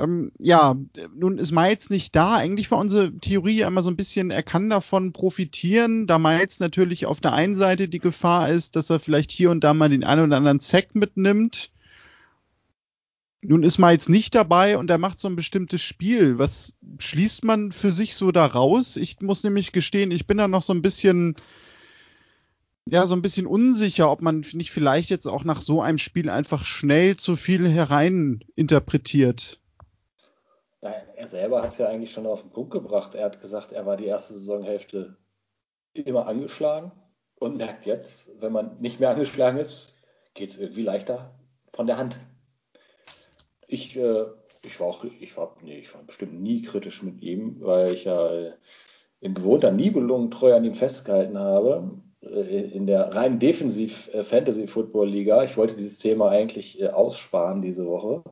Ähm, 0.00 0.32
ja, 0.38 0.76
nun 1.14 1.38
ist 1.38 1.52
Miles 1.52 1.90
nicht 1.90 2.16
da. 2.16 2.36
Eigentlich 2.36 2.70
war 2.70 2.78
unsere 2.78 3.12
Theorie 3.18 3.60
immer 3.60 3.82
so 3.82 3.90
ein 3.90 3.96
bisschen, 3.96 4.30
er 4.30 4.42
kann 4.42 4.70
davon 4.70 5.12
profitieren, 5.12 6.06
da 6.06 6.18
Miles 6.18 6.58
natürlich 6.58 7.04
auf 7.04 7.20
der 7.20 7.34
einen 7.34 7.54
Seite 7.54 7.88
die 7.88 7.98
Gefahr 7.98 8.48
ist, 8.48 8.76
dass 8.76 8.88
er 8.88 8.98
vielleicht 8.98 9.30
hier 9.30 9.50
und 9.50 9.62
da 9.62 9.74
mal 9.74 9.90
den 9.90 10.04
einen 10.04 10.24
oder 10.24 10.36
anderen 10.38 10.60
Sack 10.60 10.94
mitnimmt. 10.94 11.70
Nun 13.42 13.62
ist 13.62 13.78
Miles 13.78 14.08
nicht 14.08 14.34
dabei 14.34 14.78
und 14.78 14.90
er 14.90 14.98
macht 14.98 15.20
so 15.20 15.28
ein 15.28 15.36
bestimmtes 15.36 15.82
Spiel. 15.82 16.38
Was 16.38 16.72
schließt 16.98 17.44
man 17.44 17.72
für 17.72 17.92
sich 17.92 18.14
so 18.14 18.32
da 18.32 18.46
raus? 18.46 18.96
Ich 18.96 19.20
muss 19.20 19.44
nämlich 19.44 19.72
gestehen, 19.72 20.10
ich 20.10 20.26
bin 20.26 20.38
da 20.38 20.48
noch 20.48 20.62
so 20.62 20.72
ein 20.72 20.82
bisschen, 20.82 21.36
ja, 22.86 23.06
so 23.06 23.14
ein 23.14 23.22
bisschen 23.22 23.46
unsicher, 23.46 24.10
ob 24.10 24.22
man 24.22 24.44
nicht 24.52 24.70
vielleicht 24.70 25.10
jetzt 25.10 25.26
auch 25.26 25.44
nach 25.44 25.62
so 25.62 25.82
einem 25.82 25.98
Spiel 25.98 26.30
einfach 26.30 26.64
schnell 26.64 27.16
zu 27.16 27.36
viel 27.36 27.68
herein 27.68 28.44
interpretiert. 28.56 29.60
Er 30.82 31.28
selber 31.28 31.62
hat 31.62 31.72
es 31.72 31.78
ja 31.78 31.88
eigentlich 31.88 32.12
schon 32.12 32.26
auf 32.26 32.40
den 32.40 32.50
Punkt 32.50 32.70
gebracht. 32.70 33.14
Er 33.14 33.26
hat 33.26 33.42
gesagt, 33.42 33.72
er 33.72 33.84
war 33.84 33.98
die 33.98 34.06
erste 34.06 34.32
Saisonhälfte 34.32 35.16
immer 35.92 36.26
angeschlagen 36.26 36.92
und 37.34 37.58
merkt 37.58 37.84
jetzt, 37.84 38.40
wenn 38.40 38.52
man 38.52 38.80
nicht 38.80 38.98
mehr 38.98 39.10
angeschlagen 39.10 39.58
ist, 39.58 39.94
geht 40.32 40.50
es 40.50 40.58
irgendwie 40.58 40.82
leichter 40.82 41.34
von 41.74 41.86
der 41.86 41.98
Hand. 41.98 42.18
Ich, 43.66 43.94
äh, 43.96 44.24
ich 44.62 44.80
war 44.80 44.86
auch, 44.86 45.04
ich 45.04 45.36
war, 45.36 45.56
nee, 45.62 45.78
ich 45.78 45.94
war 45.94 46.02
bestimmt 46.02 46.40
nie 46.40 46.62
kritisch 46.62 47.02
mit 47.02 47.20
ihm, 47.22 47.60
weil 47.60 47.92
ich 47.92 48.04
ja 48.04 48.32
äh, 48.32 48.52
in 49.20 49.34
gewohnter 49.34 49.72
Nibelung 49.72 50.30
treu 50.30 50.54
an 50.54 50.64
ihm 50.64 50.74
festgehalten 50.74 51.38
habe. 51.38 51.90
Äh, 52.22 52.70
in 52.70 52.86
der 52.86 53.14
rein 53.14 53.38
defensiv 53.38 54.12
äh, 54.14 54.24
Fantasy 54.24 54.66
Football 54.66 55.10
Liga. 55.10 55.44
Ich 55.44 55.56
wollte 55.58 55.76
dieses 55.76 55.98
Thema 55.98 56.30
eigentlich 56.30 56.82
aussparen 56.90 57.60
diese 57.60 57.86
Woche 57.86 58.24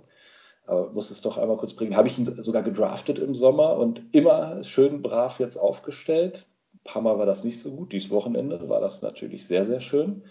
aber 0.68 0.90
muss 0.92 1.10
es 1.10 1.20
doch 1.20 1.38
einmal 1.38 1.56
kurz 1.56 1.74
bringen. 1.74 1.96
Habe 1.96 2.08
ich 2.08 2.18
ihn 2.18 2.26
sogar 2.42 2.62
gedraftet 2.62 3.18
im 3.18 3.34
Sommer 3.34 3.76
und 3.76 4.02
immer 4.12 4.62
schön 4.64 5.02
brav 5.02 5.40
jetzt 5.40 5.56
aufgestellt. 5.56 6.46
Ein 6.74 6.80
paar 6.84 7.02
Mal 7.02 7.18
war 7.18 7.26
das 7.26 7.44
nicht 7.44 7.60
so 7.60 7.72
gut. 7.72 7.92
Dieses 7.92 8.10
Wochenende 8.10 8.68
war 8.68 8.80
das 8.80 9.02
natürlich 9.02 9.46
sehr, 9.46 9.64
sehr 9.64 9.80
schön. 9.80 10.24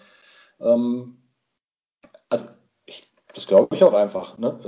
Ähm, 0.60 1.18
also, 2.28 2.48
ich, 2.86 3.10
das 3.34 3.46
glaube 3.46 3.74
ich 3.74 3.82
auch 3.84 3.94
einfach. 3.94 4.38
Ne? 4.38 4.58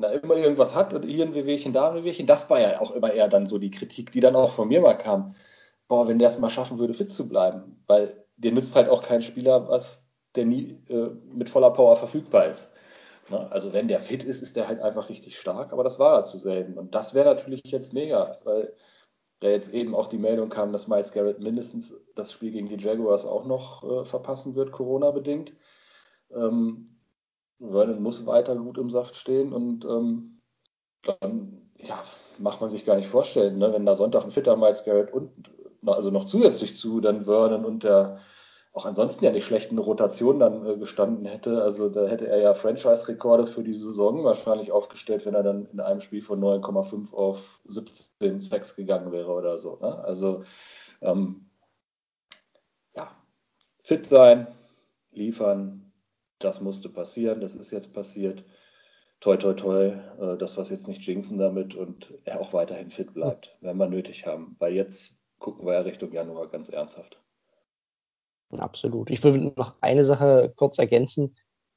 wenn 0.00 0.10
er 0.10 0.22
immer 0.22 0.36
irgendwas 0.36 0.74
hat 0.74 0.94
und 0.94 1.04
hier 1.04 1.24
ein 1.24 1.34
Wehwehchen, 1.34 1.72
da 1.72 1.90
ein 1.90 1.96
Wehwehchen, 1.96 2.26
das 2.26 2.48
war 2.50 2.60
ja 2.60 2.80
auch 2.80 2.92
immer 2.92 3.12
eher 3.12 3.28
dann 3.28 3.46
so 3.46 3.58
die 3.58 3.70
Kritik, 3.70 4.12
die 4.12 4.20
dann 4.20 4.36
auch 4.36 4.50
von 4.50 4.68
mir 4.68 4.80
mal 4.80 4.94
kam. 4.94 5.34
Boah, 5.88 6.08
wenn 6.08 6.18
der 6.18 6.28
es 6.28 6.38
mal 6.38 6.50
schaffen 6.50 6.78
würde, 6.78 6.94
fit 6.94 7.10
zu 7.12 7.28
bleiben, 7.28 7.82
weil 7.86 8.24
dir 8.36 8.52
nützt 8.52 8.76
halt 8.76 8.88
auch 8.88 9.02
kein 9.02 9.22
Spieler, 9.22 9.68
was 9.68 10.04
der 10.36 10.46
nie 10.46 10.78
äh, 10.88 11.10
mit 11.32 11.50
voller 11.50 11.70
Power 11.70 11.96
verfügbar 11.96 12.46
ist. 12.46 12.72
Ne? 13.30 13.50
Also 13.50 13.72
wenn 13.72 13.88
der 13.88 14.00
fit 14.00 14.24
ist, 14.24 14.42
ist 14.42 14.56
der 14.56 14.68
halt 14.68 14.80
einfach 14.80 15.08
richtig 15.08 15.38
stark, 15.38 15.72
aber 15.72 15.84
das 15.84 15.98
war 15.98 16.18
er 16.18 16.24
zu 16.24 16.38
selten. 16.38 16.78
Und 16.78 16.94
das 16.94 17.14
wäre 17.14 17.34
natürlich 17.34 17.62
jetzt 17.64 17.92
mega, 17.92 18.36
weil 18.44 18.74
ja 19.42 19.50
jetzt 19.50 19.72
eben 19.72 19.94
auch 19.94 20.08
die 20.08 20.18
Meldung 20.18 20.50
kam, 20.50 20.72
dass 20.72 20.88
Miles 20.88 21.12
Garrett 21.12 21.40
mindestens 21.40 21.94
das 22.14 22.32
Spiel 22.32 22.50
gegen 22.50 22.68
die 22.68 22.76
Jaguars 22.76 23.24
auch 23.24 23.46
noch 23.46 23.84
äh, 23.84 24.04
verpassen 24.04 24.54
wird, 24.54 24.72
Corona-bedingt. 24.72 25.54
Ähm, 26.30 26.86
Vernon 27.58 28.02
muss 28.02 28.26
weiter 28.26 28.56
gut 28.56 28.78
im 28.78 28.90
Saft 28.90 29.16
stehen 29.16 29.52
und 29.52 29.84
ähm, 29.84 30.40
dann 31.02 31.70
ja, 31.76 32.02
macht 32.38 32.60
man 32.60 32.70
sich 32.70 32.84
gar 32.84 32.96
nicht 32.96 33.08
vorstellen, 33.08 33.58
ne? 33.58 33.72
wenn 33.72 33.86
da 33.86 33.96
Sonntag 33.96 34.24
ein 34.24 34.30
fitter 34.30 34.56
Miles 34.56 34.84
Garrett 34.84 35.12
und 35.12 35.50
also 35.86 36.10
noch 36.10 36.26
zusätzlich 36.26 36.76
zu 36.76 37.00
dann 37.00 37.24
Vernon 37.24 37.64
und 37.64 37.84
der 37.84 38.18
auch 38.72 38.86
ansonsten 38.86 39.24
ja 39.24 39.32
nicht 39.32 39.44
schlechten 39.44 39.78
Rotation 39.78 40.38
dann 40.38 40.64
äh, 40.64 40.76
gestanden 40.76 41.26
hätte. 41.26 41.62
Also 41.62 41.88
da 41.88 42.06
hätte 42.06 42.28
er 42.28 42.38
ja 42.38 42.54
Franchise-Rekorde 42.54 43.46
für 43.46 43.64
die 43.64 43.74
Saison 43.74 44.22
wahrscheinlich 44.22 44.70
aufgestellt, 44.70 45.26
wenn 45.26 45.34
er 45.34 45.42
dann 45.42 45.66
in 45.72 45.80
einem 45.80 46.00
Spiel 46.00 46.22
von 46.22 46.40
9,5 46.40 47.12
auf 47.12 47.60
17 47.64 48.40
Sex 48.40 48.76
gegangen 48.76 49.10
wäre 49.12 49.32
oder 49.32 49.58
so. 49.58 49.78
Ne? 49.80 49.98
Also 50.04 50.44
ähm, 51.00 51.50
ja, 52.94 53.10
fit 53.82 54.06
sein, 54.06 54.46
liefern, 55.10 55.92
das 56.38 56.60
musste 56.60 56.88
passieren, 56.88 57.40
das 57.40 57.54
ist 57.54 57.72
jetzt 57.72 57.92
passiert. 57.92 58.44
Toi, 59.18 59.36
toi, 59.36 59.52
toi, 59.52 59.86
äh, 59.86 60.38
das 60.38 60.56
was 60.56 60.70
jetzt 60.70 60.86
nicht 60.88 61.02
jinxen 61.02 61.38
damit 61.38 61.74
und 61.74 62.14
er 62.24 62.40
auch 62.40 62.52
weiterhin 62.52 62.90
fit 62.90 63.12
bleibt, 63.14 63.56
wenn 63.60 63.76
wir 63.76 63.88
nötig 63.88 64.26
haben. 64.26 64.56
Weil 64.60 64.74
jetzt 64.74 65.20
gucken 65.40 65.66
wir 65.66 65.74
ja 65.74 65.80
Richtung 65.80 66.12
Januar 66.12 66.48
ganz 66.48 66.68
ernsthaft. 66.68 67.20
Absolut. 68.58 69.10
Ich 69.10 69.22
will 69.22 69.52
noch 69.56 69.74
eine 69.80 70.04
Sache 70.04 70.52
kurz 70.56 70.78
ergänzen. 70.78 71.36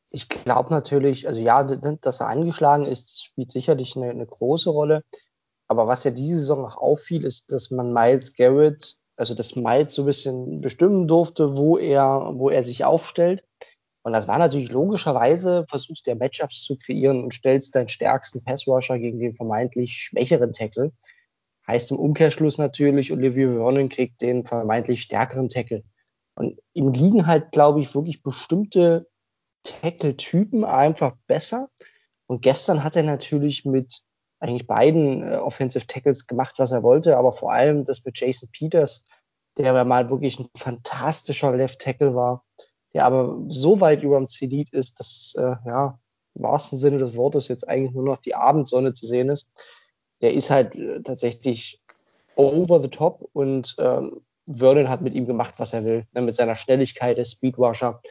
Ich 0.09 0.29
glaube 0.29 0.71
natürlich, 0.71 1.27
also 1.27 1.41
ja, 1.41 1.63
dass 1.63 2.19
er 2.19 2.27
angeschlagen 2.27 2.85
ist, 2.85 3.23
spielt 3.23 3.51
sicherlich 3.51 3.95
eine, 3.95 4.09
eine, 4.09 4.25
große 4.25 4.69
Rolle. 4.69 5.03
Aber 5.67 5.87
was 5.87 6.03
ja 6.03 6.11
diese 6.11 6.39
Saison 6.39 6.65
auch 6.65 6.77
auffiel, 6.77 7.25
ist, 7.25 7.51
dass 7.51 7.71
man 7.71 7.93
Miles 7.93 8.33
Garrett, 8.33 8.97
also 9.15 9.33
dass 9.33 9.55
Miles 9.55 9.93
so 9.93 10.03
ein 10.03 10.05
bisschen 10.05 10.61
bestimmen 10.61 11.07
durfte, 11.07 11.55
wo 11.57 11.77
er, 11.77 12.31
wo 12.33 12.49
er 12.49 12.63
sich 12.63 12.85
aufstellt. 12.85 13.43
Und 14.03 14.13
das 14.13 14.27
war 14.27 14.37
natürlich 14.37 14.71
logischerweise, 14.71 15.65
versuchst 15.69 16.05
der 16.07 16.15
Matchups 16.15 16.63
zu 16.63 16.77
kreieren 16.77 17.23
und 17.23 17.33
stellst 17.33 17.75
deinen 17.75 17.87
stärksten 17.87 18.43
Passrusher 18.43 18.99
gegen 18.99 19.19
den 19.19 19.33
vermeintlich 19.33 19.93
schwächeren 19.93 20.51
Tackle. 20.51 20.91
Heißt 21.65 21.91
im 21.91 21.97
Umkehrschluss 21.97 22.57
natürlich, 22.57 23.13
Olivier 23.13 23.53
Vernon 23.53 23.87
kriegt 23.87 24.21
den 24.21 24.45
vermeintlich 24.45 25.01
stärkeren 25.01 25.47
Tackle. 25.47 25.83
Und 26.35 26.59
ihm 26.73 26.91
liegen 26.91 27.27
halt, 27.27 27.51
glaube 27.51 27.81
ich, 27.81 27.93
wirklich 27.93 28.23
bestimmte 28.23 29.07
Tackle-Typen 29.63 30.65
einfach 30.65 31.15
besser. 31.27 31.69
Und 32.27 32.41
gestern 32.41 32.83
hat 32.83 32.95
er 32.95 33.03
natürlich 33.03 33.65
mit 33.65 34.03
eigentlich 34.39 34.67
beiden 34.67 35.23
äh, 35.23 35.37
Offensive 35.37 35.87
Tackles 35.87 36.27
gemacht, 36.27 36.55
was 36.57 36.71
er 36.71 36.83
wollte, 36.83 37.17
aber 37.17 37.31
vor 37.31 37.53
allem 37.53 37.85
das 37.85 38.03
mit 38.03 38.19
Jason 38.19 38.49
Peters, 38.51 39.05
der 39.57 39.73
ja 39.73 39.83
mal 39.85 40.09
wirklich 40.09 40.37
ein 40.39 40.47
fantastischer 40.55 41.55
Left 41.55 41.79
Tackle 41.79 42.13
war, 42.13 42.43
der 42.93 43.05
aber 43.05 43.39
so 43.47 43.79
weit 43.79 44.03
über 44.03 44.17
dem 44.17 44.27
Zenit 44.27 44.69
ist, 44.71 44.99
dass, 44.99 45.33
äh, 45.37 45.55
ja, 45.65 45.99
im 46.35 46.43
wahrsten 46.43 46.77
Sinne 46.77 46.97
des 46.97 47.15
Wortes 47.15 47.47
jetzt 47.47 47.67
eigentlich 47.67 47.93
nur 47.93 48.03
noch 48.03 48.17
die 48.17 48.35
Abendsonne 48.35 48.93
zu 48.93 49.05
sehen 49.05 49.29
ist. 49.29 49.47
Der 50.21 50.33
ist 50.33 50.49
halt 50.49 50.75
äh, 50.75 51.01
tatsächlich 51.01 51.81
over 52.35 52.79
the 52.81 52.89
top 52.89 53.29
und 53.33 53.75
ähm, 53.77 54.25
Vernon 54.45 54.89
hat 54.89 55.01
mit 55.01 55.13
ihm 55.13 55.25
gemacht, 55.25 55.55
was 55.57 55.73
er 55.73 55.85
will, 55.85 56.05
ne, 56.13 56.21
mit 56.21 56.35
seiner 56.35 56.55
Schnelligkeit, 56.55 57.17
der 57.17 57.25
Speedwasher. 57.25 58.01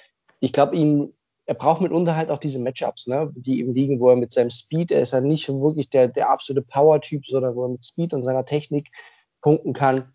Ich 0.40 0.52
glaube, 0.52 0.76
ihm, 0.76 1.12
er 1.46 1.54
braucht 1.54 1.80
mitunter 1.80 2.16
halt 2.16 2.30
auch 2.30 2.38
diese 2.38 2.58
Matchups, 2.58 3.06
ne, 3.06 3.30
die 3.34 3.60
ihm 3.60 3.72
liegen, 3.72 4.00
wo 4.00 4.10
er 4.10 4.16
mit 4.16 4.32
seinem 4.32 4.50
Speed, 4.50 4.90
er 4.90 5.02
ist 5.02 5.12
ja 5.12 5.20
nicht 5.20 5.48
wirklich 5.48 5.90
der, 5.90 6.08
der 6.08 6.30
absolute 6.30 6.66
Power-Typ, 6.66 7.26
sondern 7.26 7.54
wo 7.54 7.64
er 7.64 7.70
mit 7.70 7.84
Speed 7.84 8.14
und 8.14 8.24
seiner 8.24 8.44
Technik 8.44 8.90
punkten 9.40 9.72
kann. 9.72 10.10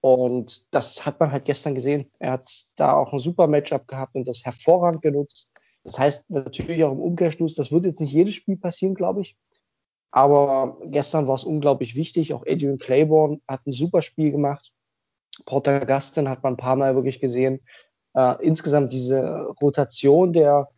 Und 0.00 0.66
das 0.74 1.06
hat 1.06 1.20
man 1.20 1.30
halt 1.30 1.44
gestern 1.44 1.74
gesehen. 1.74 2.10
Er 2.18 2.32
hat 2.32 2.50
da 2.76 2.94
auch 2.94 3.12
ein 3.12 3.20
super 3.20 3.46
Matchup 3.46 3.86
gehabt 3.86 4.16
und 4.16 4.26
das 4.26 4.44
hervorragend 4.44 5.00
genutzt. 5.00 5.50
Das 5.84 5.98
heißt 5.98 6.30
natürlich 6.30 6.82
auch 6.84 6.92
im 6.92 7.00
Umkehrschluss, 7.00 7.54
das 7.54 7.72
wird 7.72 7.84
jetzt 7.84 8.00
nicht 8.00 8.12
jedes 8.12 8.34
Spiel 8.34 8.56
passieren, 8.56 8.94
glaube 8.94 9.22
ich. 9.22 9.36
Aber 10.10 10.78
gestern 10.84 11.26
war 11.26 11.36
es 11.36 11.44
unglaublich 11.44 11.96
wichtig. 11.96 12.34
Auch 12.34 12.44
Adrian 12.46 12.78
Claiborne 12.78 13.40
hat 13.48 13.66
ein 13.66 13.72
super 13.72 14.02
Spiel 14.02 14.30
gemacht. 14.30 14.72
Porter 15.46 15.84
Gaston 15.86 16.28
hat 16.28 16.42
man 16.42 16.54
ein 16.54 16.58
paar 16.58 16.76
Mal 16.76 16.94
wirklich 16.94 17.20
gesehen. 17.20 17.60
Äh, 18.14 18.44
insgesamt 18.44 18.92
diese 18.92 19.46
Rotation 19.60 20.32
der, 20.32 20.68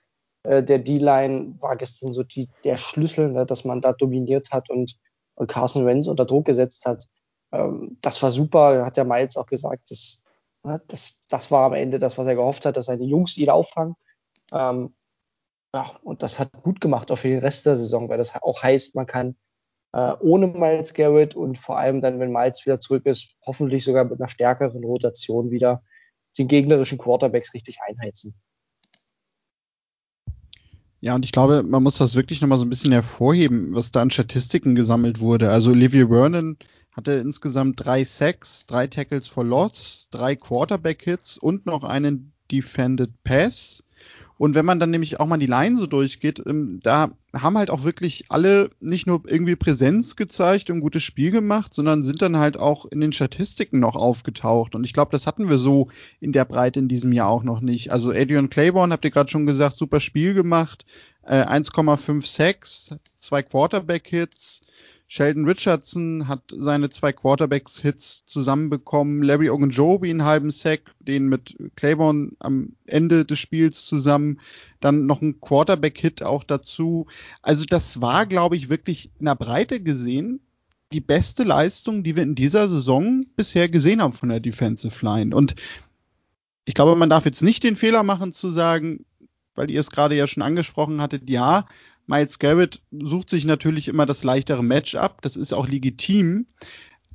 äh, 0.44 0.62
der 0.62 0.78
D-Line 0.78 1.56
war 1.61 1.76
gestern 1.76 2.12
so 2.12 2.23
die, 2.23 2.49
der 2.62 2.76
Schlüssel, 2.76 3.30
ne, 3.30 3.46
dass 3.46 3.64
man 3.64 3.80
da 3.80 3.92
dominiert 3.92 4.50
hat 4.52 4.70
und, 4.70 4.96
und 5.34 5.49
Carson 5.49 5.87
Wentz 5.87 6.06
unter 6.06 6.25
Druck 6.25 6.44
gesetzt 6.46 6.87
hat. 6.87 7.06
Ähm, 7.52 7.99
das 8.00 8.23
war 8.23 8.30
super, 8.30 8.84
hat 8.84 8.96
ja 8.96 9.04
Miles 9.04 9.37
auch 9.37 9.46
gesagt. 9.46 9.90
Das, 9.90 10.25
ne, 10.62 10.80
das, 10.87 11.14
das 11.28 11.50
war 11.50 11.66
am 11.66 11.75
Ende 11.75 11.99
das, 11.99 12.18
was 12.18 12.26
er 12.26 12.37
gehofft 12.37 12.64
hat, 12.66 12.76
dass 12.76 12.87
seine 12.87 13.04
Jungs 13.04 13.37
ihn 13.37 13.50
auffangen. 13.50 13.96
Ähm, 14.52 14.94
ja, 15.75 15.90
und 16.04 16.23
das 16.23 16.38
hat 16.38 16.52
gut 16.62 16.80
gemacht 16.80 17.11
auch 17.11 17.18
für 17.18 17.28
den 17.28 17.40
Rest 17.40 17.66
der 17.66 17.75
Saison, 17.75 18.08
weil 18.08 18.18
das 18.18 18.32
auch 18.37 18.62
heißt, 18.62 18.94
man 18.94 19.06
kann 19.06 19.37
ohne 20.20 20.48
Miles 20.48 20.92
Garrett 20.94 21.36
und 21.36 21.56
vor 21.56 21.78
allem 21.78 22.00
dann, 22.00 22.18
wenn 22.18 22.32
Miles 22.32 22.66
wieder 22.66 22.80
zurück 22.80 23.06
ist, 23.06 23.28
hoffentlich 23.46 23.84
sogar 23.84 24.04
mit 24.04 24.20
einer 24.20 24.28
stärkeren 24.28 24.82
Rotation 24.82 25.50
wieder 25.50 25.82
den 26.36 26.48
gegnerischen 26.48 26.98
Quarterbacks 26.98 27.54
richtig 27.54 27.78
einheizen. 27.86 28.34
Ja, 31.00 31.14
und 31.14 31.24
ich 31.24 31.32
glaube, 31.32 31.62
man 31.62 31.82
muss 31.82 31.98
das 31.98 32.14
wirklich 32.14 32.40
nochmal 32.40 32.58
so 32.58 32.64
ein 32.64 32.70
bisschen 32.70 32.90
hervorheben, 32.90 33.74
was 33.74 33.92
da 33.92 34.00
an 34.00 34.10
Statistiken 34.10 34.74
gesammelt 34.74 35.20
wurde. 35.20 35.50
Also 35.50 35.70
Olivia 35.70 36.08
Vernon 36.08 36.56
hatte 36.92 37.12
insgesamt 37.12 37.84
drei 37.84 38.04
Sacks, 38.04 38.64
drei 38.66 38.86
Tackles 38.86 39.28
for 39.28 39.44
Lots, 39.44 40.08
drei 40.10 40.34
Quarterback-Hits 40.34 41.36
und 41.36 41.66
noch 41.66 41.84
einen 41.84 42.32
Defended 42.50 43.10
Pass. 43.22 43.83
Und 44.36 44.54
wenn 44.54 44.64
man 44.64 44.80
dann 44.80 44.90
nämlich 44.90 45.20
auch 45.20 45.26
mal 45.26 45.38
die 45.38 45.46
Line 45.46 45.76
so 45.76 45.86
durchgeht, 45.86 46.42
ähm, 46.44 46.80
da 46.82 47.12
haben 47.32 47.56
halt 47.56 47.70
auch 47.70 47.84
wirklich 47.84 48.26
alle 48.30 48.70
nicht 48.80 49.06
nur 49.06 49.22
irgendwie 49.26 49.56
Präsenz 49.56 50.16
gezeigt 50.16 50.70
und 50.70 50.80
gutes 50.80 51.02
Spiel 51.02 51.30
gemacht, 51.30 51.72
sondern 51.72 52.04
sind 52.04 52.20
dann 52.22 52.36
halt 52.36 52.56
auch 52.56 52.86
in 52.86 53.00
den 53.00 53.12
Statistiken 53.12 53.78
noch 53.80 53.94
aufgetaucht. 53.94 54.74
Und 54.74 54.84
ich 54.84 54.92
glaube, 54.92 55.12
das 55.12 55.26
hatten 55.26 55.48
wir 55.48 55.58
so 55.58 55.88
in 56.20 56.32
der 56.32 56.44
Breite 56.44 56.80
in 56.80 56.88
diesem 56.88 57.12
Jahr 57.12 57.28
auch 57.28 57.44
noch 57.44 57.60
nicht. 57.60 57.92
Also 57.92 58.10
Adrian 58.10 58.50
Claiborne, 58.50 58.92
habt 58.92 59.04
ihr 59.04 59.10
gerade 59.10 59.30
schon 59.30 59.46
gesagt, 59.46 59.76
super 59.76 60.00
Spiel 60.00 60.34
gemacht. 60.34 60.84
Äh, 61.22 61.44
1,5 61.44 62.26
Sacks, 62.26 62.90
zwei 63.18 63.42
Quarterback-Hits, 63.42 64.63
Sheldon 65.14 65.44
Richardson 65.44 66.26
hat 66.26 66.42
seine 66.49 66.90
zwei 66.90 67.12
Quarterbacks-Hits 67.12 68.26
zusammenbekommen. 68.26 69.23
Larry 69.23 69.49
Ogunjobi 69.49 70.11
einen 70.11 70.25
halben 70.25 70.50
Sack, 70.50 70.92
den 70.99 71.28
mit 71.28 71.56
Claiborne 71.76 72.33
am 72.40 72.73
Ende 72.85 73.25
des 73.25 73.38
Spiels 73.38 73.87
zusammen. 73.87 74.40
Dann 74.80 75.06
noch 75.06 75.23
ein 75.23 75.40
Quarterback-Hit 75.40 76.25
auch 76.25 76.42
dazu. 76.42 77.06
Also 77.42 77.64
das 77.64 78.00
war, 78.00 78.26
glaube 78.26 78.56
ich, 78.56 78.68
wirklich 78.71 79.12
in 79.21 79.26
der 79.26 79.37
Breite 79.37 79.80
gesehen 79.80 80.40
die 80.90 81.00
beste 81.00 81.44
Leistung, 81.44 82.02
die 82.02 82.16
wir 82.16 82.25
in 82.25 82.35
dieser 82.35 82.68
Saison 82.68 83.25
bisher 83.37 83.68
gesehen 83.68 84.02
haben 84.02 84.14
von 84.14 84.30
der 84.30 84.40
Defensive 84.40 85.06
Line. 85.06 85.37
Und 85.37 85.54
ich 86.64 86.75
glaube, 86.75 86.97
man 86.97 87.09
darf 87.09 87.25
jetzt 87.25 87.40
nicht 87.40 87.62
den 87.62 87.76
Fehler 87.76 88.02
machen 88.02 88.33
zu 88.33 88.50
sagen, 88.50 89.04
weil 89.54 89.71
ihr 89.71 89.78
es 89.78 89.92
gerade 89.92 90.16
ja 90.16 90.26
schon 90.26 90.42
angesprochen 90.42 91.00
hattet, 91.00 91.30
ja, 91.30 91.66
Miles 92.06 92.38
Garrett 92.38 92.82
sucht 92.92 93.30
sich 93.30 93.44
natürlich 93.44 93.88
immer 93.88 94.06
das 94.06 94.25
leichtere 94.25 94.62
Match 94.62 94.94
ab. 94.94 95.23
Das 95.23 95.37
ist 95.37 95.54
auch 95.54 95.68
legitim. 95.68 96.46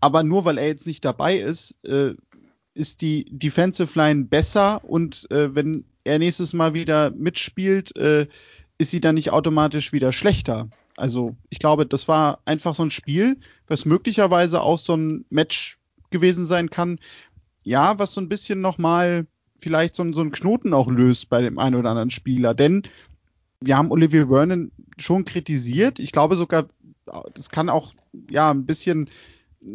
Aber 0.01 0.23
nur 0.23 0.45
weil 0.45 0.57
er 0.57 0.67
jetzt 0.67 0.87
nicht 0.87 1.03
dabei 1.03 1.37
ist, 1.37 1.75
äh, 1.83 2.13
ist 2.73 3.01
die 3.01 3.25
Defensive 3.29 3.97
Line 3.97 4.25
besser 4.25 4.83
und 4.85 5.29
äh, 5.31 5.53
wenn 5.53 5.83
er 6.03 6.19
nächstes 6.19 6.53
Mal 6.53 6.73
wieder 6.73 7.11
mitspielt, 7.11 7.95
äh, 7.97 8.27
ist 8.77 8.91
sie 8.91 9.01
dann 9.01 9.15
nicht 9.15 9.31
automatisch 9.31 9.91
wieder 9.91 10.11
schlechter. 10.11 10.69
Also 10.95 11.35
ich 11.49 11.59
glaube, 11.59 11.85
das 11.85 12.07
war 12.07 12.39
einfach 12.45 12.75
so 12.75 12.83
ein 12.83 12.91
Spiel, 12.91 13.37
was 13.67 13.85
möglicherweise 13.85 14.61
auch 14.61 14.79
so 14.79 14.95
ein 14.95 15.25
Match 15.29 15.77
gewesen 16.09 16.45
sein 16.45 16.69
kann. 16.69 16.99
Ja, 17.63 17.99
was 17.99 18.13
so 18.13 18.21
ein 18.21 18.29
bisschen 18.29 18.61
nochmal 18.61 19.27
vielleicht 19.59 19.95
so, 19.95 20.11
so 20.13 20.21
einen 20.21 20.31
Knoten 20.31 20.73
auch 20.73 20.89
löst 20.89 21.29
bei 21.29 21.41
dem 21.41 21.59
einen 21.59 21.75
oder 21.75 21.89
anderen 21.89 22.09
Spieler. 22.09 22.53
Denn 22.53 22.83
wir 23.61 23.77
haben 23.77 23.91
Olivier 23.91 24.27
Vernon 24.27 24.71
schon 24.97 25.25
kritisiert. 25.25 25.99
Ich 25.99 26.11
glaube 26.11 26.35
sogar, 26.35 26.67
das 27.33 27.49
kann 27.49 27.69
auch 27.69 27.93
ja 28.29 28.51
ein 28.51 28.65
bisschen 28.65 29.09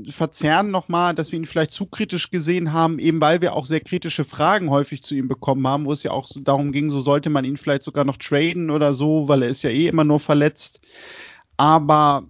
verzerren 0.08 0.70
nochmal, 0.70 1.14
dass 1.14 1.30
wir 1.30 1.38
ihn 1.38 1.44
vielleicht 1.44 1.72
zu 1.72 1.84
kritisch 1.84 2.30
gesehen 2.30 2.72
haben, 2.72 2.98
eben 2.98 3.20
weil 3.20 3.42
wir 3.42 3.52
auch 3.52 3.66
sehr 3.66 3.80
kritische 3.80 4.24
Fragen 4.24 4.70
häufig 4.70 5.02
zu 5.02 5.14
ihm 5.14 5.28
bekommen 5.28 5.66
haben, 5.66 5.84
wo 5.84 5.92
es 5.92 6.02
ja 6.02 6.10
auch 6.10 6.30
darum 6.34 6.72
ging, 6.72 6.88
so 6.88 7.00
sollte 7.00 7.28
man 7.28 7.44
ihn 7.44 7.58
vielleicht 7.58 7.82
sogar 7.82 8.04
noch 8.04 8.16
traden 8.16 8.70
oder 8.70 8.94
so, 8.94 9.28
weil 9.28 9.42
er 9.42 9.50
ist 9.50 9.62
ja 9.62 9.68
eh 9.68 9.86
immer 9.86 10.04
nur 10.04 10.20
verletzt. 10.20 10.80
Aber 11.58 12.26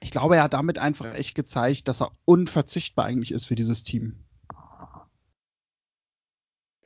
ich 0.00 0.12
glaube, 0.12 0.36
er 0.36 0.44
hat 0.44 0.52
damit 0.52 0.78
einfach 0.78 1.12
echt 1.16 1.34
gezeigt, 1.34 1.88
dass 1.88 2.00
er 2.00 2.12
unverzichtbar 2.24 3.04
eigentlich 3.04 3.32
ist 3.32 3.46
für 3.46 3.56
dieses 3.56 3.82
Team. 3.82 4.24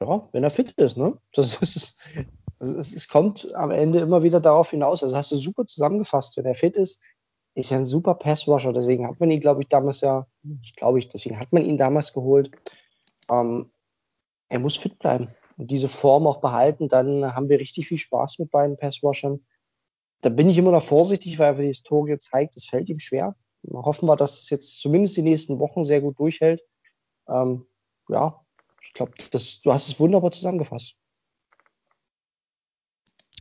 Ja, 0.01 0.27
wenn 0.33 0.43
er 0.43 0.51
fit 0.51 0.73
ist, 0.73 0.97
ne? 0.97 1.19
Das 1.33 1.57
ist, 1.57 1.99
also 2.63 2.79
es, 2.79 2.95
es, 2.95 3.09
kommt 3.09 3.55
am 3.55 3.71
Ende 3.71 4.01
immer 4.01 4.23
wieder 4.23 4.41
darauf 4.41 4.71
hinaus. 4.71 5.03
Also 5.03 5.17
hast 5.17 5.33
du 5.33 5.37
super 5.37 5.67
zusammengefasst. 5.67 6.37
Wenn 6.37 6.47
er 6.47 6.55
fit 6.55 6.77
ist, 6.77 7.01
ist 7.55 7.71
er 7.71 7.79
ein 7.79 7.87
super 7.87 8.15
Passwasher. 8.15 8.73
Deswegen 8.73 9.07
hat 9.07 9.21
man 9.21 9.31
ihn, 9.31 9.41
glaube 9.41 9.61
ich, 9.63 9.69
damals 9.69 10.01
ja, 10.01 10.27
ich 10.63 10.75
glaube 10.75 10.99
ich, 10.99 11.09
deswegen 11.09 11.39
hat 11.39 11.53
man 11.53 11.65
ihn 11.65 11.77
damals 11.77 12.13
geholt. 12.13 12.51
Ähm, 13.31 13.71
er 14.49 14.59
muss 14.59 14.77
fit 14.77 14.99
bleiben 14.99 15.29
und 15.59 15.71
diese 15.71 15.89
Form 15.89 16.27
auch 16.27 16.41
behalten. 16.41 16.89
Dann 16.89 17.35
haben 17.35 17.49
wir 17.49 17.61
richtig 17.61 17.89
viel 17.89 17.99
Spaß 17.99 18.39
mit 18.39 18.51
beiden 18.51 18.77
Passwashern 18.79 19.41
da 20.23 20.31
bin 20.31 20.49
ich 20.49 20.57
immer 20.57 20.71
noch 20.71 20.83
vorsichtig, 20.83 21.39
weil 21.39 21.57
die 21.57 21.67
Historie 21.67 22.19
zeigt, 22.19 22.57
es 22.57 22.65
fällt 22.65 22.89
ihm 22.89 23.01
schwer. 23.01 23.35
Hoffen 23.73 24.09
wir, 24.09 24.17
dass 24.17 24.41
es 24.41 24.51
jetzt 24.51 24.81
zumindest 24.81 25.17
die 25.17 25.23
nächsten 25.23 25.61
Wochen 25.61 25.85
sehr 25.85 26.01
gut 26.01 26.19
durchhält. 26.19 26.63
Ähm, 27.29 27.67
ja, 28.09 28.41
ich 28.81 28.93
glaube, 28.95 29.13
du 29.19 29.73
hast 29.73 29.89
es 29.89 30.01
wunderbar 30.01 30.31
zusammengefasst. 30.31 30.97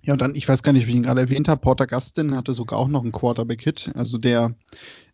Ja, 0.04 0.14
und 0.14 0.22
dann, 0.22 0.36
ich 0.36 0.48
weiß 0.48 0.64
gar 0.64 0.74
nicht, 0.74 0.88
wie 0.88 0.92
ich 0.92 0.98
ihn 0.98 1.04
gerade 1.04 1.22
erwähnt 1.22 1.48
habe, 1.48 1.62
Porter 1.62 1.86
Gustin 1.86 2.36
hatte 2.36 2.54
sogar 2.54 2.80
auch 2.80 2.88
noch 2.88 3.04
einen 3.04 3.12
Quarterback-Hit, 3.12 3.92
also 3.94 4.18
der 4.18 4.56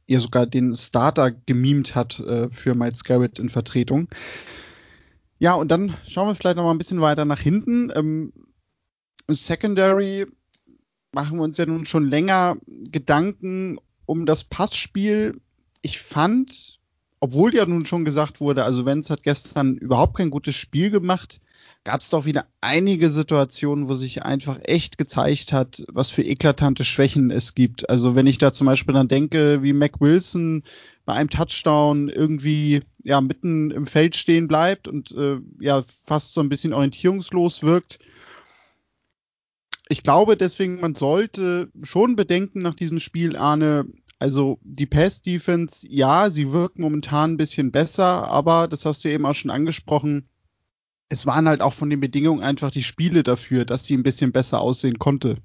ihr 0.06 0.22
sogar 0.22 0.46
den 0.46 0.74
Starter 0.74 1.32
gemimt 1.32 1.94
hat 1.94 2.20
äh, 2.22 2.50
für 2.50 2.74
Miles 2.74 3.03
Garrett 3.03 3.39
in 3.39 3.50
Vertretung. 3.50 4.08
Ja, 5.39 5.53
und 5.53 5.70
dann 5.70 5.96
schauen 6.08 6.27
wir 6.27 6.36
vielleicht 6.36 6.56
noch 6.56 6.63
mal 6.63 6.72
ein 6.72 6.77
bisschen 6.77 7.01
weiter 7.01 7.25
nach 7.25 7.39
hinten. 7.39 7.91
Ähm, 7.94 8.34
Secondary 9.29 10.25
machen 11.12 11.38
wir 11.38 11.44
uns 11.44 11.58
ja 11.58 11.65
nun 11.65 11.86
schon 11.86 12.08
länger 12.08 12.58
Gedanken 12.65 13.77
um 14.06 14.25
das 14.25 14.46
Passspiel. 14.46 15.41
Ich 15.82 16.00
fand, 16.00 16.79
obwohl 17.20 17.53
ja 17.53 17.65
nun 17.65 17.86
schon 17.86 18.06
gesagt 18.06 18.39
wurde, 18.39 18.63
also 18.63 18.86
Wenz 18.86 19.10
hat 19.10 19.24
gestern 19.24 19.75
überhaupt 19.75 20.17
kein 20.17 20.29
gutes 20.29 20.56
Spiel 20.56 20.89
gemacht, 20.89 21.41
gab 21.88 22.01
es 22.01 22.10
doch 22.10 22.25
wieder 22.25 22.48
einige 22.60 23.10
Situationen, 23.10 23.88
wo 23.88 23.96
sich 23.96 24.24
einfach 24.24 24.60
echt 24.62 24.98
gezeigt 24.98 25.53
hat, 25.53 25.86
was 25.88 26.12
für 26.12 26.22
eklatante 26.22 26.84
Schwächen 26.84 27.32
es 27.32 27.56
gibt. 27.56 27.89
Also 27.89 28.13
wenn 28.13 28.27
ich 28.27 28.39
da 28.39 28.51
zum 28.51 28.67
Beispiel 28.67 28.94
dann 28.94 29.08
denke, 29.08 29.63
wie 29.63 29.72
Mac 29.72 30.01
Wilson 30.01 30.63
bei 31.06 31.13
einem 31.13 31.29
Touchdown 31.29 32.10
irgendwie 32.10 32.82
ja 33.06 33.22
mitten 33.22 33.72
im 33.72 33.86
Feld 33.86 34.17
stehen 34.17 34.50
bleibt 34.50 34.89
und 34.89 35.13
äh, 35.13 35.38
ja 35.62 35.82
fast 35.82 36.34
so 36.34 36.41
ein 36.41 36.50
bisschen 36.50 36.74
orientierungslos 36.74 37.63
wirkt 37.63 38.00
ich 39.88 40.03
glaube 40.03 40.36
deswegen, 40.36 40.82
man 40.82 40.94
sollte 40.94 41.72
schon 41.84 42.17
bedenken 42.17 42.62
nach 42.62 42.75
diesem 42.75 43.00
Spiel, 43.00 43.38
Arne, 43.38 43.86
also 44.20 44.60
die 44.62 44.86
Pass-Defense, 44.86 45.88
ja, 45.88 46.29
sie 46.29 46.51
wirkt 46.51 46.79
momentan 46.79 47.32
ein 47.32 47.38
bisschen 47.38 47.72
besser, 47.72 48.27
aber 48.27 48.67
das 48.67 48.84
hast 48.84 49.06
du 49.06 49.10
eben 49.10 49.25
auch 49.25 49.36
schon 49.36 49.51
angesprochen, 49.51 50.27
es 51.09 51.25
waren 51.25 51.47
halt 51.47 51.61
auch 51.61 51.73
von 51.73 51.89
den 51.89 51.99
Bedingungen 51.99 52.43
einfach 52.43 52.71
die 52.71 52.83
Spiele 52.83 53.23
dafür, 53.23 53.65
dass 53.65 53.85
sie 53.85 53.95
ein 53.95 54.03
bisschen 54.03 54.31
besser 54.31 54.61
aussehen 54.61 54.99
konnte. 54.99 55.37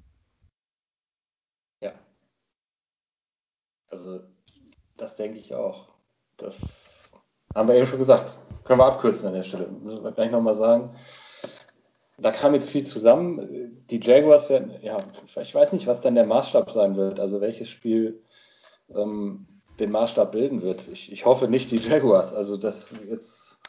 Ja. 1.81 1.93
Also 3.87 4.21
das 4.97 5.15
denke 5.15 5.39
ich 5.39 5.53
auch. 5.53 5.89
Das 6.37 6.95
haben 7.55 7.67
wir 7.67 7.75
eben 7.75 7.85
schon 7.85 7.99
gesagt. 7.99 8.37
Können 8.63 8.79
wir 8.79 8.85
abkürzen 8.85 9.27
an 9.27 9.35
der 9.35 9.43
Stelle. 9.43 9.67
Müssen 9.67 10.03
wir 10.03 10.11
gleich 10.11 10.31
nochmal 10.31 10.55
sagen 10.55 10.95
da 12.17 12.31
kam 12.31 12.53
jetzt 12.53 12.69
viel 12.69 12.85
zusammen. 12.85 13.83
Die 13.89 13.99
Jaguars 13.99 14.49
werden, 14.49 14.73
ja, 14.81 14.97
ich 15.41 15.53
weiß 15.53 15.73
nicht, 15.73 15.87
was 15.87 16.01
dann 16.01 16.15
der 16.15 16.25
Maßstab 16.25 16.71
sein 16.71 16.95
wird, 16.95 17.19
also 17.19 17.41
welches 17.41 17.69
Spiel 17.69 18.21
ähm, 18.93 19.47
den 19.79 19.91
Maßstab 19.91 20.31
bilden 20.31 20.61
wird. 20.61 20.87
Ich, 20.87 21.11
ich 21.11 21.25
hoffe 21.25 21.47
nicht 21.47 21.71
die 21.71 21.77
Jaguars. 21.77 22.33
Also 22.33 22.57
das 22.57 22.93
jetzt 23.09 23.61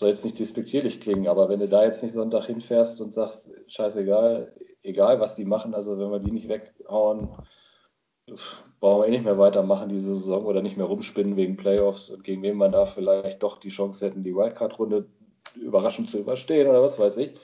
soll 0.00 0.08
jetzt 0.08 0.24
nicht 0.24 0.38
despektierlich 0.38 1.00
klingen, 1.00 1.28
aber 1.28 1.48
wenn 1.48 1.60
du 1.60 1.68
da 1.68 1.84
jetzt 1.84 2.02
nicht 2.02 2.14
Sonntag 2.14 2.46
hinfährst 2.46 3.00
und 3.02 3.12
sagst, 3.12 3.50
scheißegal, 3.68 4.52
egal 4.82 5.20
was 5.20 5.34
die 5.34 5.44
machen, 5.44 5.74
also 5.74 5.98
wenn 5.98 6.10
wir 6.10 6.20
die 6.20 6.32
nicht 6.32 6.48
weghauen, 6.48 7.28
brauchen 8.80 9.02
wir 9.02 9.08
eh 9.08 9.10
nicht 9.10 9.24
mehr 9.24 9.38
weitermachen 9.38 9.90
diese 9.90 10.16
Saison 10.16 10.46
oder 10.46 10.62
nicht 10.62 10.78
mehr 10.78 10.86
rumspinnen 10.86 11.36
wegen 11.36 11.58
Playoffs 11.58 12.08
und 12.08 12.24
gegen 12.24 12.42
wen 12.42 12.56
man 12.56 12.72
da 12.72 12.86
vielleicht 12.86 13.42
doch 13.42 13.60
die 13.60 13.68
Chance 13.68 14.06
hätten, 14.06 14.24
die 14.24 14.34
Wildcard-Runde 14.34 15.06
überraschend 15.56 16.08
zu 16.08 16.18
überstehen 16.18 16.68
oder 16.68 16.82
was 16.82 16.98
weiß 16.98 17.18
ich. 17.18 17.38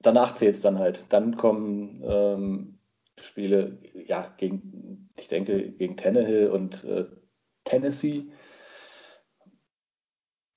Danach 0.00 0.34
zählt 0.34 0.54
es 0.54 0.62
dann 0.62 0.78
halt. 0.78 1.04
Dann 1.10 1.36
kommen 1.36 2.02
ähm, 2.04 2.78
Spiele, 3.20 3.78
ja, 4.06 4.32
gegen, 4.38 5.10
ich 5.18 5.28
denke, 5.28 5.70
gegen 5.72 5.98
Tannehill 5.98 6.48
und 6.48 6.82
äh, 6.84 7.04
Tennessee. 7.64 8.32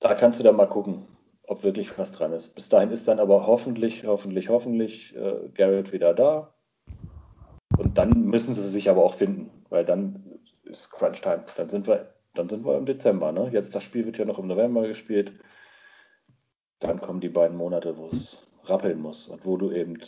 Da 0.00 0.14
kannst 0.14 0.38
du 0.38 0.44
dann 0.44 0.56
mal 0.56 0.66
gucken, 0.66 1.06
ob 1.44 1.62
wirklich 1.62 1.98
was 1.98 2.12
dran 2.12 2.32
ist. 2.32 2.54
Bis 2.54 2.68
dahin 2.68 2.90
ist 2.90 3.08
dann 3.08 3.18
aber 3.18 3.46
hoffentlich, 3.46 4.04
hoffentlich, 4.04 4.48
hoffentlich 4.48 5.16
äh, 5.16 5.48
Garrett 5.54 5.92
wieder 5.92 6.14
da. 6.14 6.54
Und 7.78 7.98
dann 7.98 8.22
müssen 8.24 8.54
sie 8.54 8.68
sich 8.68 8.90
aber 8.90 9.04
auch 9.04 9.14
finden, 9.14 9.64
weil 9.68 9.84
dann 9.84 10.40
ist 10.64 10.90
Crunch 10.90 11.22
Time. 11.22 11.44
Dann 11.56 11.68
sind 11.68 11.86
wir, 11.86 12.14
dann 12.34 12.48
sind 12.48 12.64
wir 12.64 12.76
im 12.76 12.86
Dezember. 12.86 13.32
Ne? 13.32 13.50
Jetzt 13.52 13.74
das 13.74 13.84
Spiel 13.84 14.06
wird 14.06 14.18
ja 14.18 14.24
noch 14.24 14.38
im 14.38 14.46
November 14.46 14.86
gespielt 14.86 15.32
dann 16.78 17.00
kommen 17.00 17.20
die 17.20 17.28
beiden 17.28 17.56
Monate, 17.56 17.96
wo 17.96 18.06
es 18.06 18.46
rappeln 18.64 19.00
muss 19.00 19.28
und 19.28 19.46
wo 19.46 19.56
du 19.56 19.70
eben 19.70 19.98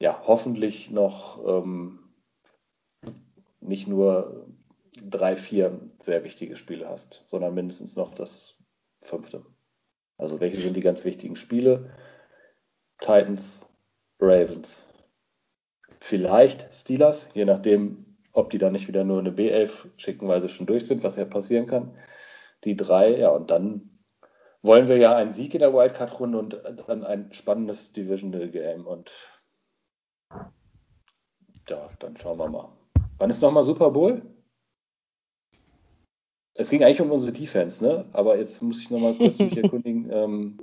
ja 0.00 0.22
hoffentlich 0.26 0.90
noch 0.90 1.44
ähm, 1.46 2.14
nicht 3.60 3.86
nur 3.86 4.46
drei, 4.96 5.36
vier 5.36 5.80
sehr 5.98 6.24
wichtige 6.24 6.56
Spiele 6.56 6.88
hast, 6.88 7.22
sondern 7.26 7.54
mindestens 7.54 7.96
noch 7.96 8.14
das 8.14 8.62
fünfte. 9.02 9.44
Also 10.16 10.40
welche 10.40 10.60
sind 10.60 10.76
die 10.76 10.80
ganz 10.80 11.04
wichtigen 11.04 11.36
Spiele? 11.36 11.90
Titans, 13.00 13.66
Ravens, 14.20 14.86
vielleicht 16.00 16.72
Steelers, 16.74 17.28
je 17.34 17.44
nachdem, 17.44 18.16
ob 18.32 18.50
die 18.50 18.58
da 18.58 18.70
nicht 18.70 18.88
wieder 18.88 19.04
nur 19.04 19.18
eine 19.18 19.30
B11 19.30 19.90
schicken, 19.96 20.28
weil 20.28 20.40
sie 20.40 20.48
schon 20.48 20.66
durch 20.66 20.86
sind, 20.86 21.02
was 21.02 21.16
ja 21.16 21.24
passieren 21.24 21.66
kann. 21.66 21.96
Die 22.64 22.76
drei, 22.76 23.18
ja, 23.18 23.30
und 23.30 23.50
dann 23.50 23.90
wollen 24.62 24.88
wir 24.88 24.96
ja 24.96 25.14
einen 25.14 25.32
Sieg 25.32 25.54
in 25.54 25.60
der 25.60 25.74
Wildcard-Runde 25.74 26.38
und 26.38 26.88
dann 26.88 27.04
ein 27.04 27.32
spannendes 27.32 27.92
Divisional 27.92 28.48
Game. 28.48 28.86
Und 28.86 29.12
ja, 31.68 31.90
dann 31.98 32.16
schauen 32.16 32.38
wir 32.38 32.48
mal. 32.48 32.72
Wann 33.18 33.30
ist 33.30 33.42
nochmal 33.42 33.64
Super 33.64 33.90
Bowl? 33.90 34.33
Es 36.54 36.70
ging 36.70 36.84
eigentlich 36.84 37.00
um 37.00 37.10
unsere 37.10 37.32
Defense, 37.32 37.84
ne? 37.84 38.04
Aber 38.12 38.38
jetzt 38.38 38.62
muss 38.62 38.80
ich 38.80 38.90
nochmal 38.90 39.14
kurz 39.14 39.38
mich 39.38 39.56
erkundigen. 39.62 40.08
Ähm, 40.10 40.58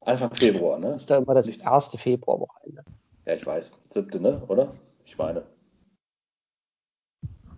Anfang 0.00 0.34
Februar, 0.34 0.78
ne? 0.78 0.90
Das 0.90 1.02
ist 1.02 1.10
dann 1.10 1.22
immer 1.22 1.34
das 1.34 1.48
erste 1.48 1.98
Februarwochenende. 1.98 2.84
Ja, 3.24 3.34
ich 3.34 3.46
weiß. 3.46 3.70
Siebte, 3.90 4.20
ne? 4.20 4.42
Oder? 4.48 4.74
Ich 5.04 5.16
meine. 5.16 5.44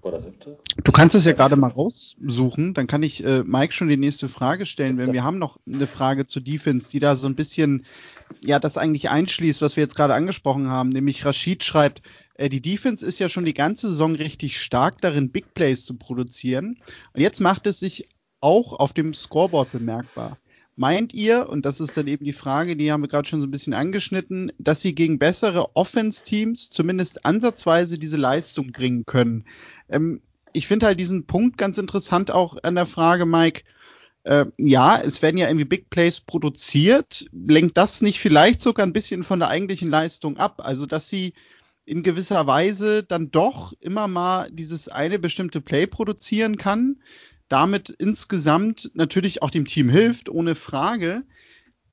Oder 0.03 0.21
siebte? 0.21 0.59
Du 0.83 0.93
kannst 0.93 1.15
es 1.15 1.25
ja 1.25 1.33
gerade 1.33 1.57
mal 1.57 1.71
raussuchen, 1.71 2.75
dann 2.75 2.87
kann 2.87 3.03
ich 3.03 3.25
äh, 3.25 3.43
Mike 3.43 3.73
schon 3.73 3.89
die 3.89 3.97
nächste 3.97 4.29
Frage 4.29 4.67
stellen, 4.67 4.99
denn 4.99 5.15
wir 5.15 5.25
haben 5.25 5.39
noch 5.39 5.59
eine 5.67 5.87
Frage 5.87 6.27
zu 6.27 6.41
Defense, 6.41 6.91
die 6.91 7.01
da 7.01 7.17
so 7.17 7.27
ein 7.27 7.37
bisschen, 7.37 7.87
ja, 8.43 8.59
das 8.59 8.77
eigentlich 8.77 9.09
einschließt, 9.09 9.63
was 9.63 9.77
wir 9.77 9.83
jetzt 9.83 9.97
gerade 9.97 10.13
angesprochen 10.13 10.69
haben, 10.69 10.91
nämlich 10.91 11.25
Rashid 11.25 11.65
schreibt, 11.65 12.03
äh, 12.35 12.49
die 12.49 12.61
Defense 12.61 13.05
ist 13.05 13.19
ja 13.19 13.29
schon 13.29 13.45
die 13.45 13.55
ganze 13.55 13.89
Saison 13.89 14.15
richtig 14.15 14.61
stark 14.61 15.01
darin, 15.01 15.31
Big 15.31 15.55
Plays 15.55 15.85
zu 15.85 15.95
produzieren 15.95 16.79
und 17.13 17.21
jetzt 17.21 17.41
macht 17.41 17.67
es 17.67 17.81
sich 17.81 18.09
auch 18.41 18.75
auf 18.75 18.93
dem 18.93 19.15
Scoreboard 19.15 19.73
bemerkbar. 19.73 20.37
Meint 20.77 21.15
ihr, 21.15 21.49
und 21.49 21.65
das 21.65 21.79
ist 21.79 21.97
dann 21.97 22.09
eben 22.09 22.25
die 22.25 22.33
Frage, 22.33 22.75
die 22.75 22.91
haben 22.91 23.03
wir 23.03 23.09
gerade 23.09 23.29
schon 23.29 23.41
so 23.41 23.47
ein 23.47 23.53
bisschen 23.53 23.75
angeschnitten, 23.75 24.51
dass 24.59 24.81
sie 24.81 24.95
gegen 24.95 25.21
bessere 25.21 25.77
Offense-Teams 25.77 26.69
zumindest 26.71 27.25
ansatzweise 27.25 27.97
diese 27.97 28.17
Leistung 28.17 28.73
bringen 28.73 29.07
können? 29.07 29.45
Ähm, 29.89 30.21
ich 30.53 30.67
finde 30.67 30.87
halt 30.87 30.99
diesen 30.99 31.27
Punkt 31.27 31.59
ganz 31.59 31.79
interessant 31.79 32.33
auch 32.33 32.57
an 32.63 32.75
der 32.75 32.87
Frage, 32.87 33.25
Mike. 33.25 33.63
Äh, 34.25 34.47
ja, 34.57 35.01
es 35.01 35.23
werden 35.23 35.39
ja 35.39 35.47
irgendwie 35.47 35.65
Big 35.65 35.91
Plays 35.91 36.21
produziert. 36.21 37.27
Lenkt 37.33 37.77
das 37.77 38.01
nicht 38.01 38.19
vielleicht 38.19 38.61
sogar 38.61 38.85
ein 38.85 38.93
bisschen 38.93 39.23
von 39.23 39.39
der 39.39 39.49
eigentlichen 39.49 39.91
Leistung 39.91 40.39
ab? 40.39 40.61
Also, 40.65 40.87
dass 40.87 41.09
sie 41.09 41.35
in 41.87 42.03
gewisser 42.03 42.47
Weise 42.47 43.03
dann 43.03 43.31
doch 43.31 43.73
immer 43.81 44.09
mal 44.09 44.51
dieses 44.51 44.89
eine 44.89 45.19
bestimmte 45.19 45.61
Play 45.61 45.87
produzieren 45.87 46.57
kann, 46.57 46.97
damit 47.49 47.91
insgesamt 47.91 48.91
natürlich 48.95 49.43
auch 49.43 49.51
dem 49.51 49.67
Team 49.67 49.89
hilft, 49.89 50.29
ohne 50.29 50.55
Frage. 50.55 51.25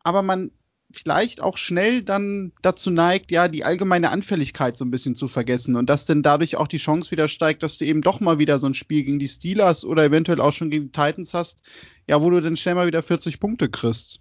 Aber 0.03 0.21
man 0.21 0.51
vielleicht 0.93 1.41
auch 1.41 1.57
schnell 1.57 2.03
dann 2.03 2.51
dazu 2.61 2.89
neigt, 2.89 3.31
ja, 3.31 3.47
die 3.47 3.63
allgemeine 3.63 4.09
Anfälligkeit 4.09 4.77
so 4.77 4.85
ein 4.85 4.91
bisschen 4.91 5.15
zu 5.15 5.27
vergessen 5.27 5.75
und 5.75 5.89
dass 5.89 6.05
denn 6.05 6.23
dadurch 6.23 6.57
auch 6.57 6.67
die 6.67 6.77
Chance 6.77 7.11
wieder 7.11 7.27
steigt, 7.27 7.63
dass 7.63 7.77
du 7.77 7.85
eben 7.85 8.01
doch 8.01 8.19
mal 8.19 8.39
wieder 8.39 8.59
so 8.59 8.67
ein 8.67 8.73
Spiel 8.73 9.03
gegen 9.03 9.19
die 9.19 9.27
Steelers 9.27 9.85
oder 9.85 10.03
eventuell 10.03 10.41
auch 10.41 10.53
schon 10.53 10.69
gegen 10.69 10.85
die 10.85 10.91
Titans 10.91 11.33
hast, 11.33 11.61
ja, 12.07 12.21
wo 12.21 12.29
du 12.29 12.41
dann 12.41 12.57
schnell 12.57 12.75
mal 12.75 12.87
wieder 12.87 13.03
40 13.03 13.39
Punkte 13.39 13.69
kriegst. 13.69 14.19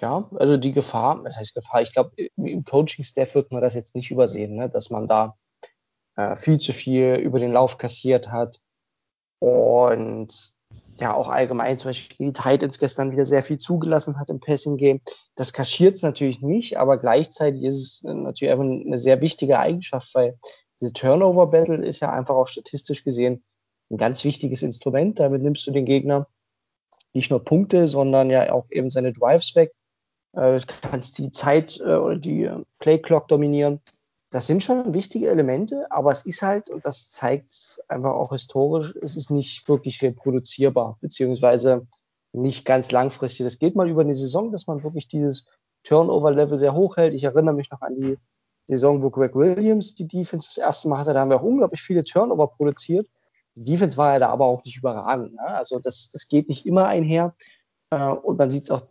Ja, 0.00 0.28
also 0.36 0.56
die 0.56 0.72
Gefahr, 0.72 1.22
was 1.24 1.36
heißt 1.36 1.54
Gefahr? 1.54 1.82
Ich 1.82 1.92
glaube, 1.92 2.12
im 2.36 2.64
Coaching-Staff 2.64 3.34
wird 3.34 3.52
man 3.52 3.60
das 3.60 3.74
jetzt 3.74 3.94
nicht 3.94 4.10
übersehen, 4.10 4.56
ne? 4.56 4.70
dass 4.70 4.88
man 4.88 5.06
da 5.06 5.36
äh, 6.16 6.36
viel 6.36 6.58
zu 6.58 6.72
viel 6.72 7.16
über 7.16 7.38
den 7.38 7.52
Lauf 7.52 7.76
kassiert 7.76 8.30
hat 8.30 8.60
und 9.40 10.54
ja 10.98 11.14
auch 11.14 11.28
allgemein 11.28 11.78
zum 11.78 11.90
Beispiel 11.90 12.28
die 12.28 12.32
Titans 12.32 12.78
gestern 12.78 13.12
wieder 13.12 13.24
sehr 13.24 13.42
viel 13.42 13.58
zugelassen 13.58 14.18
hat 14.18 14.30
im 14.30 14.40
Passing-Game. 14.40 15.00
Das 15.34 15.52
kaschiert 15.52 15.96
es 15.96 16.02
natürlich 16.02 16.40
nicht, 16.40 16.78
aber 16.78 16.98
gleichzeitig 16.98 17.62
ist 17.62 17.76
es 17.76 18.02
natürlich 18.02 18.52
einfach 18.52 18.64
eine 18.64 18.98
sehr 18.98 19.20
wichtige 19.20 19.58
Eigenschaft, 19.58 20.14
weil 20.14 20.38
diese 20.80 20.92
Turnover-Battle 20.92 21.84
ist 21.84 22.00
ja 22.00 22.10
einfach 22.10 22.34
auch 22.34 22.46
statistisch 22.46 23.04
gesehen 23.04 23.44
ein 23.90 23.98
ganz 23.98 24.24
wichtiges 24.24 24.62
Instrument. 24.62 25.18
Damit 25.18 25.42
nimmst 25.42 25.66
du 25.66 25.72
den 25.72 25.84
Gegner 25.84 26.26
nicht 27.12 27.30
nur 27.30 27.44
Punkte, 27.44 27.88
sondern 27.88 28.30
ja 28.30 28.52
auch 28.52 28.70
eben 28.70 28.90
seine 28.90 29.12
Drives 29.12 29.54
weg. 29.56 29.72
Äh, 30.32 30.60
kannst 30.82 31.18
die 31.18 31.32
Zeit 31.32 31.80
äh, 31.80 31.96
oder 31.96 32.16
die 32.16 32.44
äh, 32.44 32.62
Play 32.78 32.98
Clock 32.98 33.28
dominieren. 33.28 33.80
Das 34.30 34.46
sind 34.46 34.62
schon 34.62 34.94
wichtige 34.94 35.28
Elemente, 35.28 35.90
aber 35.90 36.12
es 36.12 36.24
ist 36.24 36.42
halt, 36.42 36.70
und 36.70 36.84
das 36.84 37.10
zeigt 37.10 37.82
einfach 37.88 38.12
auch 38.12 38.30
historisch, 38.30 38.94
es 39.02 39.16
ist 39.16 39.30
nicht 39.30 39.68
wirklich 39.68 40.00
reproduzierbar, 40.02 40.98
beziehungsweise 41.00 41.86
nicht 42.32 42.64
ganz 42.64 42.92
langfristig. 42.92 43.44
Das 43.44 43.58
geht 43.58 43.74
mal 43.74 43.88
über 43.88 44.02
eine 44.02 44.14
Saison, 44.14 44.52
dass 44.52 44.68
man 44.68 44.84
wirklich 44.84 45.08
dieses 45.08 45.48
Turnover-Level 45.82 46.58
sehr 46.58 46.74
hoch 46.74 46.96
hält. 46.96 47.14
Ich 47.14 47.24
erinnere 47.24 47.54
mich 47.54 47.70
noch 47.72 47.80
an 47.80 47.96
die 47.96 48.18
Saison, 48.68 49.02
wo 49.02 49.10
Greg 49.10 49.34
Williams 49.34 49.96
die 49.96 50.06
Defense 50.06 50.48
das 50.48 50.58
erste 50.58 50.88
Mal 50.88 50.98
hatte. 50.98 51.12
Da 51.12 51.20
haben 51.20 51.30
wir 51.30 51.40
auch 51.40 51.44
unglaublich 51.44 51.82
viele 51.82 52.04
Turnover 52.04 52.46
produziert. 52.46 53.08
Die 53.56 53.64
Defense 53.64 53.96
war 53.96 54.12
ja 54.12 54.20
da 54.20 54.28
aber 54.28 54.46
auch 54.46 54.64
nicht 54.64 54.76
überragend. 54.76 55.34
Ne? 55.34 55.42
Also 55.44 55.80
das, 55.80 56.10
das 56.12 56.28
geht 56.28 56.48
nicht 56.48 56.66
immer 56.66 56.86
einher. 56.86 57.34
Äh, 57.90 58.04
und 58.04 58.38
man 58.38 58.50
sieht 58.50 58.62
es 58.64 58.70
auch, 58.70 58.82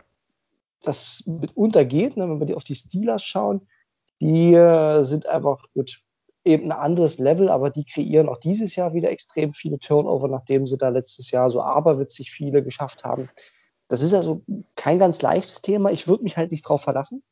dass 0.83 1.23
mitunter 1.25 1.85
geht, 1.85 2.17
ne? 2.17 2.29
wenn 2.29 2.47
wir 2.47 2.55
auf 2.55 2.63
die 2.63 2.75
Steelers 2.75 3.23
schauen. 3.23 3.67
Die 4.21 4.53
äh, 4.53 5.03
sind 5.03 5.27
einfach 5.27 5.63
gut, 5.73 6.01
eben 6.43 6.71
ein 6.71 6.77
anderes 6.77 7.19
Level, 7.19 7.49
aber 7.49 7.69
die 7.69 7.85
kreieren 7.85 8.29
auch 8.29 8.37
dieses 8.37 8.75
Jahr 8.75 8.93
wieder 8.93 9.09
extrem 9.11 9.53
viele 9.53 9.79
Turnover, 9.79 10.27
nachdem 10.27 10.67
sie 10.67 10.77
da 10.77 10.89
letztes 10.89 11.31
Jahr 11.31 11.49
so 11.49 11.61
aberwitzig 11.61 12.31
viele 12.31 12.63
geschafft 12.63 13.03
haben. 13.03 13.29
Das 13.87 14.01
ist 14.01 14.13
also 14.13 14.43
kein 14.75 14.99
ganz 14.99 15.21
leichtes 15.21 15.61
Thema. 15.61 15.91
Ich 15.91 16.07
würde 16.07 16.23
mich 16.23 16.37
halt 16.37 16.51
nicht 16.51 16.67
drauf 16.67 16.81
verlassen. 16.81 17.23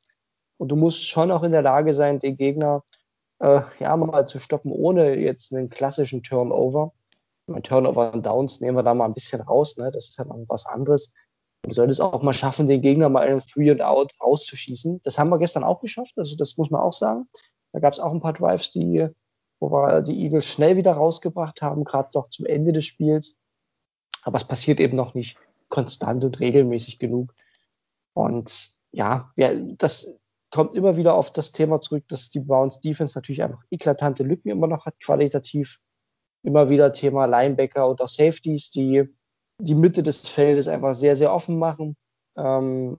Und 0.58 0.70
du 0.70 0.76
musst 0.76 1.08
schon 1.08 1.32
auch 1.32 1.44
in 1.44 1.52
der 1.52 1.62
Lage 1.62 1.94
sein, 1.94 2.20
den 2.20 2.36
Gegner 2.36 2.84
äh, 3.40 3.62
ja 3.80 3.96
mal 3.96 4.28
zu 4.28 4.40
stoppen, 4.40 4.72
ohne 4.72 5.16
jetzt 5.16 5.54
einen 5.54 5.70
klassischen 5.70 6.24
Turnover. 6.24 6.94
Mein 7.46 7.64
Turnover 7.64 8.12
und 8.12 8.26
Downs 8.26 8.60
nehmen 8.60 8.76
wir 8.76 8.84
da 8.84 8.94
mal 8.94 9.06
ein 9.06 9.14
bisschen 9.14 9.42
raus, 9.42 9.78
ne? 9.78 9.92
Das 9.92 10.10
ist 10.10 10.18
ja 10.18 10.26
dann 10.26 10.46
was 10.48 10.66
anderes. 10.66 11.14
Du 11.64 11.74
solltest 11.74 12.02
auch 12.02 12.22
mal 12.22 12.34
schaffen, 12.34 12.68
den 12.68 12.82
Gegner 12.82 13.10
mal 13.10 13.28
einen 13.28 13.42
Three 13.42 13.72
and 13.72 13.82
Out 13.82 14.14
rauszuschießen. 14.22 15.02
Das 15.04 15.18
haben 15.18 15.30
wir 15.30 15.38
gestern 15.38 15.64
auch 15.64 15.82
geschafft, 15.82 16.14
also 16.18 16.36
das 16.36 16.58
muss 16.58 16.70
man 16.70 16.82
auch 16.82 16.94
sagen. 16.94 17.28
Da 17.74 17.80
gab 17.80 17.94
es 17.94 18.00
auch 18.00 18.14
ein 18.14 18.22
paar 18.22 18.34
Drives, 18.34 18.72
die, 18.72 19.08
wo 19.60 19.72
wir 19.72 20.02
die 20.02 20.24
Eagles 20.24 20.46
schnell 20.46 20.78
wieder 20.78 20.94
rausgebracht 20.94 21.62
haben, 21.62 21.84
gerade 21.84 22.10
doch 22.14 22.30
zum 22.30 22.46
Ende 22.46 22.72
des 22.72 22.86
Spiels. 22.86 23.36
Aber 24.24 24.38
es 24.38 24.46
passiert 24.46 24.80
eben 24.80 24.96
noch 24.96 25.14
nicht 25.14 25.38
konstant 25.70 26.24
und 26.24 26.40
regelmäßig 26.40 27.00
genug. 27.00 27.34
Und 28.14 28.72
ja, 28.92 29.32
ja 29.36 29.54
das 29.54 30.18
kommt 30.52 30.76
immer 30.76 30.96
wieder 30.96 31.16
auf 31.16 31.32
das 31.32 31.52
Thema 31.52 31.82
zurück, 31.82 32.06
dass 32.08 32.30
die 32.30 32.40
Browns 32.40 32.80
Defense 32.80 33.18
natürlich 33.18 33.44
einfach 33.44 33.64
eklatante 33.70 34.24
Lücken 34.24 34.50
immer 34.50 34.68
noch 34.68 34.86
hat, 34.86 35.00
qualitativ. 35.00 35.80
Immer 36.44 36.70
wieder 36.70 36.94
Thema 36.94 37.26
Linebacker 37.26 37.90
und 37.90 38.02
auch 38.02 38.08
Safeties, 38.08 38.72
die 38.72 39.10
die 39.60 39.76
Mitte 39.76 40.04
des 40.04 40.28
Feldes 40.28 40.68
einfach 40.68 40.94
sehr, 40.94 41.16
sehr 41.16 41.34
offen 41.34 41.58
machen. 41.58 41.96
Ähm, 42.36 42.98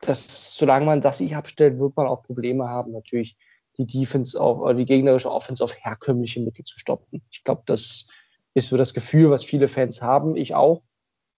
das, 0.00 0.54
solange 0.54 0.86
man 0.86 1.00
das 1.00 1.18
sich 1.18 1.36
abstellt, 1.36 1.78
wird 1.78 1.96
man 1.96 2.08
auch 2.08 2.24
Probleme 2.24 2.68
haben, 2.68 2.92
natürlich 2.92 3.36
die 3.78 3.86
Defense 3.86 4.38
auf, 4.40 4.58
oder 4.58 4.74
die 4.74 4.84
gegnerische 4.84 5.30
Offense 5.30 5.62
auf 5.62 5.74
herkömmliche 5.74 6.40
Mittel 6.40 6.64
zu 6.64 6.78
stoppen. 6.78 7.22
Ich 7.30 7.44
glaube, 7.44 7.62
das 7.66 8.08
ist 8.54 8.68
so 8.68 8.76
das 8.76 8.94
Gefühl, 8.94 9.30
was 9.30 9.44
viele 9.44 9.68
Fans 9.68 10.02
haben, 10.02 10.36
ich 10.36 10.54
auch, 10.54 10.82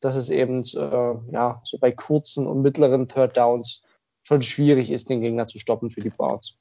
dass 0.01 0.17
es 0.17 0.31
eben 0.31 0.63
äh, 0.63 1.33
ja 1.33 1.61
so 1.65 1.79
bei 1.79 1.93
kurzen 1.93 2.47
und 2.47 2.63
mittleren 2.63 3.07
Third 3.07 3.37
Downs 3.37 3.83
schon 4.23 4.43
schwierig 4.43 4.91
ist, 4.91 5.11
den 5.11 5.21
Gegner 5.21 5.47
zu 5.47 5.59
stoppen 5.59 5.91
für 5.91 6.01
die 6.01 6.11
Browns. 6.11 6.57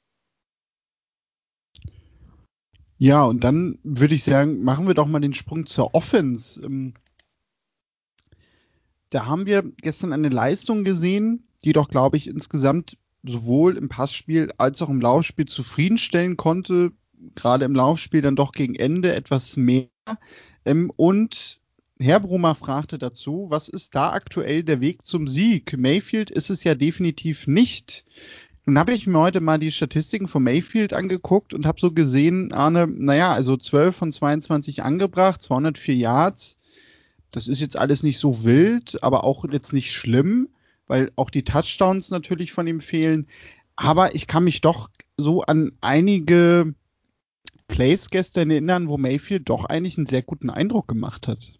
Ja, 2.98 3.24
und 3.24 3.42
dann 3.42 3.78
würde 3.82 4.14
ich 4.14 4.22
sagen, 4.22 4.62
machen 4.62 4.86
wir 4.86 4.94
doch 4.94 5.06
mal 5.06 5.20
den 5.20 5.34
Sprung 5.34 5.66
zur 5.66 5.94
Offense. 5.94 6.60
Da 9.14 9.26
haben 9.26 9.46
wir 9.46 9.62
gestern 9.80 10.12
eine 10.12 10.28
Leistung 10.28 10.82
gesehen, 10.82 11.46
die 11.64 11.72
doch, 11.72 11.88
glaube 11.88 12.16
ich, 12.16 12.26
insgesamt 12.26 12.98
sowohl 13.22 13.76
im 13.76 13.88
Passspiel 13.88 14.52
als 14.58 14.82
auch 14.82 14.88
im 14.88 15.00
Laufspiel 15.00 15.46
zufriedenstellen 15.46 16.36
konnte. 16.36 16.90
Gerade 17.36 17.64
im 17.64 17.76
Laufspiel 17.76 18.22
dann 18.22 18.34
doch 18.34 18.50
gegen 18.50 18.74
Ende 18.74 19.14
etwas 19.14 19.56
mehr. 19.56 19.86
Ähm, 20.64 20.90
und 20.96 21.60
Herr 22.00 22.18
Brummer 22.18 22.56
fragte 22.56 22.98
dazu, 22.98 23.46
was 23.50 23.68
ist 23.68 23.94
da 23.94 24.10
aktuell 24.10 24.64
der 24.64 24.80
Weg 24.80 25.06
zum 25.06 25.28
Sieg? 25.28 25.78
Mayfield 25.78 26.32
ist 26.32 26.50
es 26.50 26.64
ja 26.64 26.74
definitiv 26.74 27.46
nicht. 27.46 28.04
Nun 28.66 28.80
habe 28.80 28.94
ich 28.94 29.06
mir 29.06 29.20
heute 29.20 29.40
mal 29.40 29.58
die 29.58 29.70
Statistiken 29.70 30.26
von 30.26 30.42
Mayfield 30.42 30.92
angeguckt 30.92 31.54
und 31.54 31.66
habe 31.66 31.80
so 31.80 31.92
gesehen, 31.92 32.52
Arne, 32.52 32.88
naja, 32.88 33.32
also 33.32 33.56
12 33.56 33.94
von 33.94 34.12
22 34.12 34.82
angebracht, 34.82 35.40
204 35.40 35.94
Yards. 35.94 36.56
Das 37.34 37.48
ist 37.48 37.60
jetzt 37.60 37.76
alles 37.76 38.02
nicht 38.02 38.18
so 38.18 38.44
wild, 38.44 39.02
aber 39.02 39.24
auch 39.24 39.44
jetzt 39.50 39.72
nicht 39.72 39.92
schlimm, 39.92 40.48
weil 40.86 41.10
auch 41.16 41.30
die 41.30 41.44
Touchdowns 41.44 42.10
natürlich 42.10 42.52
von 42.52 42.66
ihm 42.66 42.80
fehlen. 42.80 43.26
Aber 43.76 44.14
ich 44.14 44.26
kann 44.26 44.44
mich 44.44 44.60
doch 44.60 44.90
so 45.16 45.42
an 45.42 45.72
einige 45.80 46.74
Plays 47.66 48.10
gestern 48.10 48.50
erinnern, 48.50 48.88
wo 48.88 48.98
Mayfield 48.98 49.48
doch 49.48 49.64
eigentlich 49.64 49.96
einen 49.96 50.06
sehr 50.06 50.22
guten 50.22 50.50
Eindruck 50.50 50.86
gemacht 50.86 51.26
hat 51.26 51.58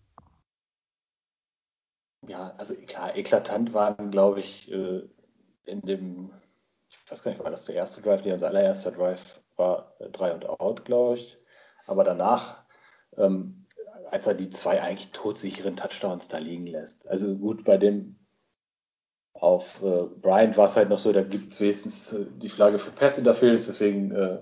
ja, 2.28 2.54
also 2.56 2.74
klar, 2.74 3.16
eklatant 3.16 3.74
waren, 3.74 4.10
glaube 4.10 4.40
ich, 4.40 4.70
äh, 4.70 5.02
in 5.64 5.80
dem, 5.82 6.30
ich 6.88 6.98
weiß 7.10 7.22
gar 7.22 7.32
nicht, 7.32 7.42
war 7.42 7.50
das 7.50 7.64
der 7.66 7.74
erste 7.74 8.02
Drive, 8.02 8.22
der 8.22 8.34
unser 8.34 8.48
allererster 8.48 8.92
Drive 8.92 9.40
war, 9.56 9.94
äh, 9.98 10.10
drei 10.10 10.32
und 10.34 10.46
out, 10.48 10.84
glaube 10.84 11.16
ich. 11.16 11.38
Aber 11.86 12.04
danach, 12.04 12.64
ähm, 13.16 13.63
als 14.14 14.28
er 14.28 14.34
die 14.34 14.48
zwei 14.48 14.80
eigentlich 14.80 15.10
todsicheren 15.10 15.76
Touchdowns 15.76 16.28
da 16.28 16.38
liegen 16.38 16.68
lässt. 16.68 17.08
Also 17.08 17.34
gut, 17.34 17.64
bei 17.64 17.76
dem 17.78 18.14
auf 19.32 19.82
äh, 19.82 20.04
Bryant 20.22 20.56
war 20.56 20.66
es 20.66 20.76
halt 20.76 20.88
noch 20.88 20.98
so, 20.98 21.12
da 21.12 21.24
gibt 21.24 21.52
es 21.52 21.60
wenigstens 21.60 22.12
äh, 22.12 22.24
die 22.36 22.48
Flagge 22.48 22.78
für 22.78 22.92
Pass 22.92 23.18
Interference, 23.18 23.66
deswegen 23.66 24.12
äh, 24.12 24.38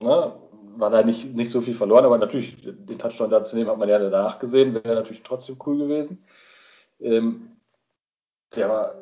ne, 0.00 0.38
war 0.76 0.90
da 0.90 1.02
nicht, 1.02 1.34
nicht 1.34 1.50
so 1.50 1.62
viel 1.62 1.72
verloren, 1.72 2.04
aber 2.04 2.18
natürlich 2.18 2.62
den 2.62 2.98
Touchdown 2.98 3.30
da 3.30 3.42
zu 3.42 3.56
nehmen, 3.56 3.70
hat 3.70 3.78
man 3.78 3.88
ja 3.88 3.98
danach 3.98 4.38
gesehen, 4.38 4.74
wäre 4.74 4.94
natürlich 4.94 5.22
trotzdem 5.22 5.56
cool 5.64 5.78
gewesen. 5.78 6.22
Ähm, 7.00 7.56
der 8.54 8.68
war 8.68 8.94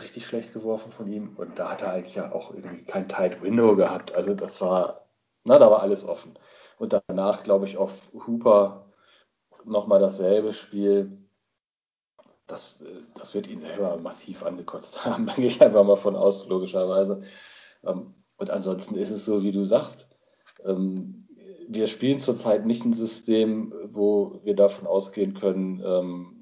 richtig 0.00 0.26
schlecht 0.26 0.52
geworfen 0.52 0.92
von 0.92 1.12
ihm 1.12 1.34
und 1.36 1.58
da 1.58 1.72
hat 1.72 1.82
er 1.82 1.90
eigentlich 1.90 2.14
ja 2.14 2.30
auch 2.30 2.54
irgendwie 2.54 2.84
kein 2.84 3.08
Tight 3.08 3.42
Window 3.42 3.74
gehabt. 3.74 4.14
Also 4.14 4.34
das 4.34 4.60
war, 4.60 5.08
na, 5.42 5.58
da 5.58 5.68
war 5.72 5.82
alles 5.82 6.04
offen. 6.04 6.38
Und 6.78 6.92
danach, 7.08 7.42
glaube 7.42 7.66
ich, 7.66 7.76
auf 7.76 8.12
Hooper 8.14 8.84
nochmal 9.66 10.00
dasselbe 10.00 10.52
Spiel. 10.52 11.18
Das, 12.46 12.82
das 13.14 13.34
wird 13.34 13.48
ihn 13.48 13.60
selber 13.60 13.96
massiv 13.96 14.42
angekotzt 14.42 15.04
haben. 15.04 15.26
Da 15.26 15.34
gehe 15.34 15.46
ich 15.46 15.62
einfach 15.62 15.84
mal 15.84 15.96
von 15.96 16.16
aus, 16.16 16.46
logischerweise. 16.48 17.22
Ähm, 17.84 18.14
und 18.36 18.50
ansonsten 18.50 18.96
ist 18.96 19.10
es 19.10 19.24
so, 19.24 19.42
wie 19.42 19.52
du 19.52 19.64
sagst. 19.64 20.08
Ähm, 20.64 21.26
wir 21.68 21.86
spielen 21.86 22.20
zurzeit 22.20 22.66
nicht 22.66 22.84
ein 22.84 22.92
System, 22.92 23.72
wo 23.86 24.40
wir 24.44 24.54
davon 24.54 24.86
ausgehen 24.86 25.34
können, 25.34 25.82
ähm, 25.84 26.34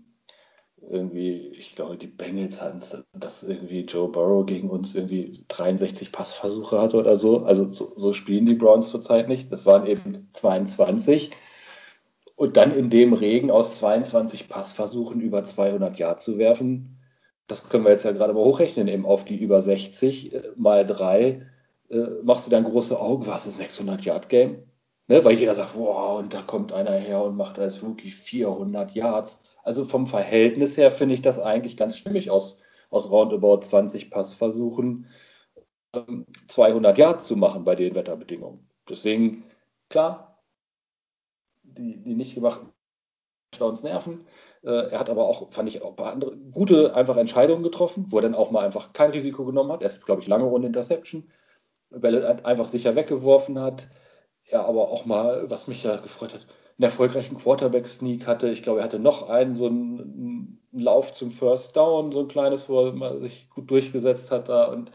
irgendwie, 0.91 1.53
ich 1.59 1.75
glaube, 1.75 1.97
die 1.97 2.07
Bengals 2.07 2.61
hatten 2.61 2.83
dass 3.13 3.43
irgendwie 3.43 3.83
Joe 3.83 4.09
Burrow 4.09 4.45
gegen 4.45 4.69
uns 4.69 4.95
irgendwie 4.95 5.45
63 5.49 6.13
Passversuche 6.13 6.81
hatte 6.81 6.97
oder 6.97 7.17
so. 7.17 7.45
Also 7.45 7.69
so, 7.69 7.93
so 7.97 8.13
spielen 8.13 8.47
die 8.47 8.55
Browns 8.55 8.91
zurzeit 8.91 9.29
nicht. 9.29 9.53
Das 9.53 9.65
waren 9.65 9.87
eben 9.87 10.29
22. 10.33 11.31
Und 12.37 12.57
dann 12.57 12.75
in 12.75 12.91
dem 12.91 13.13
Regen 13.13 13.51
aus 13.51 13.75
22 13.75 14.49
Passversuchen 14.49 15.21
über 15.21 15.45
200 15.45 15.99
Yards 15.99 16.25
zu 16.25 16.39
werfen, 16.39 16.99
das 17.47 17.69
können 17.69 17.85
wir 17.85 17.93
jetzt 17.93 18.05
ja 18.05 18.13
gerade 18.13 18.33
mal 18.33 18.45
hochrechnen, 18.45 18.89
eben 18.89 19.07
auf 19.07 19.25
die 19.25 19.37
über 19.37 19.63
60 19.63 20.35
äh, 20.35 20.43
mal 20.57 20.87
3, 20.87 21.47
äh, 21.91 21.97
machst 22.23 22.47
du 22.47 22.51
dann 22.51 22.65
große 22.65 22.99
Augen, 22.99 23.27
was 23.27 23.47
ist 23.47 23.59
600 23.59 24.05
Yard 24.05 24.29
Game? 24.29 24.63
Ne? 25.09 25.25
Weil 25.25 25.35
jeder 25.35 25.55
sagt, 25.55 25.77
wow, 25.77 26.19
und 26.19 26.33
da 26.33 26.43
kommt 26.43 26.73
einer 26.73 26.93
her 26.93 27.23
und 27.23 27.37
macht 27.37 27.59
als 27.59 27.83
Rookie 27.83 28.11
400 28.11 28.93
Yards. 28.93 29.41
Also 29.63 29.85
vom 29.85 30.07
Verhältnis 30.07 30.77
her 30.77 30.91
finde 30.91 31.15
ich 31.15 31.23
das 31.23 31.39
eigentlich 31.39 31.77
ganz 31.77 31.97
stimmig 31.97 32.31
aus, 32.31 32.63
aus 32.91 33.11
roundabout 33.11 33.61
20 33.61 34.11
Passversuchen 34.11 35.07
200 36.49 36.97
ähm, 36.97 37.01
Yards 37.01 37.27
zu 37.27 37.37
machen 37.37 37.65
bei 37.65 37.75
den 37.75 37.95
Wetterbedingungen. 37.95 38.67
Deswegen, 38.89 39.45
klar, 39.91 40.32
die, 41.63 42.03
die 42.03 42.15
nicht 42.15 42.35
gemachten 42.35 42.73
Touchdowns 43.53 43.83
nerven. 43.83 44.27
Äh, 44.63 44.91
er 44.91 44.99
hat 44.99 45.11
aber 45.11 45.27
auch, 45.27 45.53
fand 45.53 45.69
ich, 45.69 45.83
auch 45.83 45.91
ein 45.91 45.97
paar 45.97 46.13
andere 46.13 46.37
gute, 46.37 46.95
einfach 46.95 47.17
Entscheidungen 47.17 47.63
getroffen, 47.63 48.07
wo 48.09 48.19
er 48.19 48.23
dann 48.23 48.35
auch 48.35 48.51
mal 48.51 48.65
einfach 48.65 48.93
kein 48.93 49.11
Risiko 49.11 49.45
genommen 49.45 49.73
hat. 49.73 49.83
Er 49.83 49.87
ist 49.87 49.95
jetzt, 49.95 50.07
glaube 50.07 50.23
ich, 50.23 50.29
lange 50.29 50.45
Runde 50.45 50.67
Interception, 50.67 51.31
Bälle 51.91 52.45
einfach 52.45 52.67
sicher 52.67 52.97
weggeworfen 52.97 53.61
hat. 53.61 53.89
Ja, 54.51 54.65
aber 54.65 54.91
auch 54.91 55.05
mal, 55.05 55.51
was 55.51 55.69
mich 55.69 55.85
ja 55.85 55.97
gefreut 55.97 56.35
hat, 56.35 56.47
einen 56.79 56.85
erfolgreichen 56.85 57.39
Quarterback-Sneak 57.39 58.27
hatte. 58.27 58.51
Ich 58.51 58.63
glaube, 58.63 58.81
er 58.81 58.85
hatte 58.85 58.99
noch 58.99 59.29
einen, 59.29 59.55
so 59.55 59.67
einen, 59.67 60.59
einen 60.73 60.83
Lauf 60.83 61.13
zum 61.13 61.31
First 61.31 61.77
Down, 61.77 62.13
so 62.13 62.21
ein 62.21 62.29
kleines, 62.29 62.69
wo 62.69 62.87
er 62.87 63.21
sich 63.21 63.49
gut 63.51 63.71
durchgesetzt 63.71 64.31
hat 64.31 64.49
da. 64.49 64.65
Und 64.65 64.91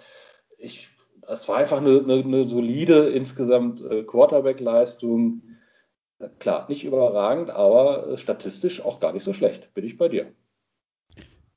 ich, 0.57 0.89
es 1.27 1.47
war 1.47 1.57
einfach 1.57 1.77
eine, 1.77 1.99
eine, 1.99 2.15
eine 2.15 2.47
solide 2.47 3.09
insgesamt 3.09 3.81
äh, 3.81 4.03
Quarterback-Leistung 4.03 5.43
Klar, 6.39 6.65
nicht 6.67 6.83
überragend, 6.83 7.49
aber 7.51 8.07
äh, 8.07 8.17
statistisch 8.17 8.83
auch 8.83 8.99
gar 8.99 9.13
nicht 9.13 9.23
so 9.23 9.33
schlecht. 9.33 9.73
Bin 9.73 9.85
ich 9.85 9.97
bei 9.97 10.09
dir. 10.09 10.31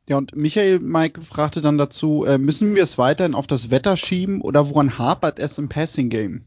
Ja, 0.07 0.19
und 0.19 0.35
Michael 0.35 0.81
Mike 0.81 1.21
fragte 1.21 1.61
dann 1.61 1.79
dazu, 1.79 2.25
äh, 2.25 2.37
müssen 2.37 2.75
wir 2.75 2.83
es 2.83 2.99
weiterhin 2.99 3.35
auf 3.35 3.47
das 3.47 3.71
Wetter 3.71 3.97
schieben 3.97 4.41
oder 4.41 4.69
woran 4.69 4.99
hapert 4.99 5.39
es 5.39 5.57
im 5.57 5.69
Passing 5.69 6.11
Game? 6.11 6.45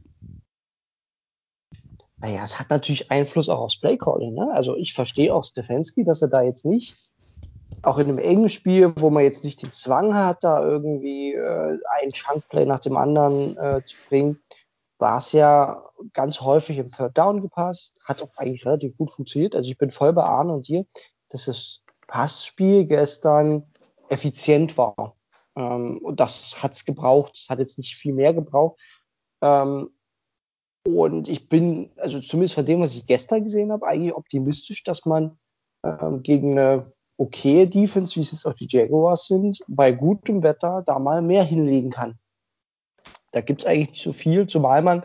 Naja, 2.17 2.43
es 2.43 2.59
hat 2.59 2.69
natürlich 2.69 3.09
Einfluss 3.09 3.49
auch 3.49 3.59
aufs 3.59 3.79
Playcalling. 3.79 4.33
Ne? 4.33 4.49
Also 4.53 4.75
ich 4.75 4.93
verstehe 4.93 5.33
auch 5.33 5.43
Stefanski, 5.43 6.03
dass 6.03 6.21
er 6.21 6.27
da 6.27 6.41
jetzt 6.41 6.65
nicht, 6.65 6.97
auch 7.81 7.97
in 7.97 8.07
einem 8.07 8.19
engen 8.19 8.49
Spiel, 8.49 8.93
wo 8.97 9.09
man 9.09 9.23
jetzt 9.23 9.43
nicht 9.43 9.61
den 9.61 9.71
Zwang 9.71 10.13
hat, 10.13 10.43
da 10.43 10.63
irgendwie 10.63 11.33
äh, 11.33 11.79
ein 12.01 12.11
Chunkplay 12.11 12.65
nach 12.65 12.79
dem 12.79 12.95
anderen 12.95 13.57
äh, 13.57 13.81
zu 13.85 13.97
bringen, 14.07 14.39
war 14.99 15.17
es 15.17 15.31
ja 15.31 15.83
ganz 16.13 16.41
häufig 16.41 16.77
im 16.77 16.89
Third 16.89 17.17
Down 17.17 17.41
gepasst, 17.41 18.01
hat 18.05 18.21
auch 18.21 18.35
eigentlich 18.37 18.65
relativ 18.65 18.97
gut 18.97 19.11
funktioniert. 19.11 19.55
Also 19.55 19.71
ich 19.71 19.77
bin 19.77 19.91
voll 19.91 20.13
bei 20.13 20.23
Arne 20.23 20.53
und 20.53 20.67
dir, 20.67 20.85
dass 21.29 21.45
das 21.45 21.83
Passspiel 22.07 22.85
gestern 22.85 23.63
effizient 24.09 24.77
war. 24.77 25.15
Ähm, 25.55 25.99
und 25.99 26.19
das 26.19 26.61
hat 26.61 26.73
es 26.73 26.85
gebraucht. 26.85 27.37
Es 27.37 27.49
hat 27.49 27.59
jetzt 27.59 27.77
nicht 27.77 27.95
viel 27.95 28.13
mehr 28.13 28.33
gebraucht. 28.33 28.79
Ähm, 29.41 29.89
und 30.85 31.27
ich 31.29 31.47
bin, 31.47 31.91
also 31.97 32.19
zumindest 32.19 32.55
von 32.55 32.65
dem, 32.65 32.81
was 32.81 32.95
ich 32.95 33.05
gestern 33.05 33.43
gesehen 33.43 33.71
habe, 33.71 33.87
eigentlich 33.87 34.13
optimistisch, 34.13 34.83
dass 34.83 35.05
man 35.05 35.37
ähm, 35.83 36.23
gegen 36.23 36.51
eine 36.51 36.91
okaye 37.17 37.67
Defense, 37.67 38.15
wie 38.15 38.21
es 38.21 38.31
jetzt 38.31 38.45
auch 38.45 38.53
die 38.53 38.67
Jaguars 38.69 39.27
sind, 39.27 39.63
bei 39.67 39.91
gutem 39.91 40.43
Wetter 40.43 40.83
da 40.85 40.99
mal 40.99 41.21
mehr 41.21 41.43
hinlegen 41.43 41.91
kann. 41.91 42.19
Da 43.31 43.41
gibt 43.41 43.61
es 43.61 43.65
eigentlich 43.65 43.89
nicht 43.91 44.03
so 44.03 44.11
viel, 44.11 44.47
zumal 44.47 44.81
man 44.81 45.03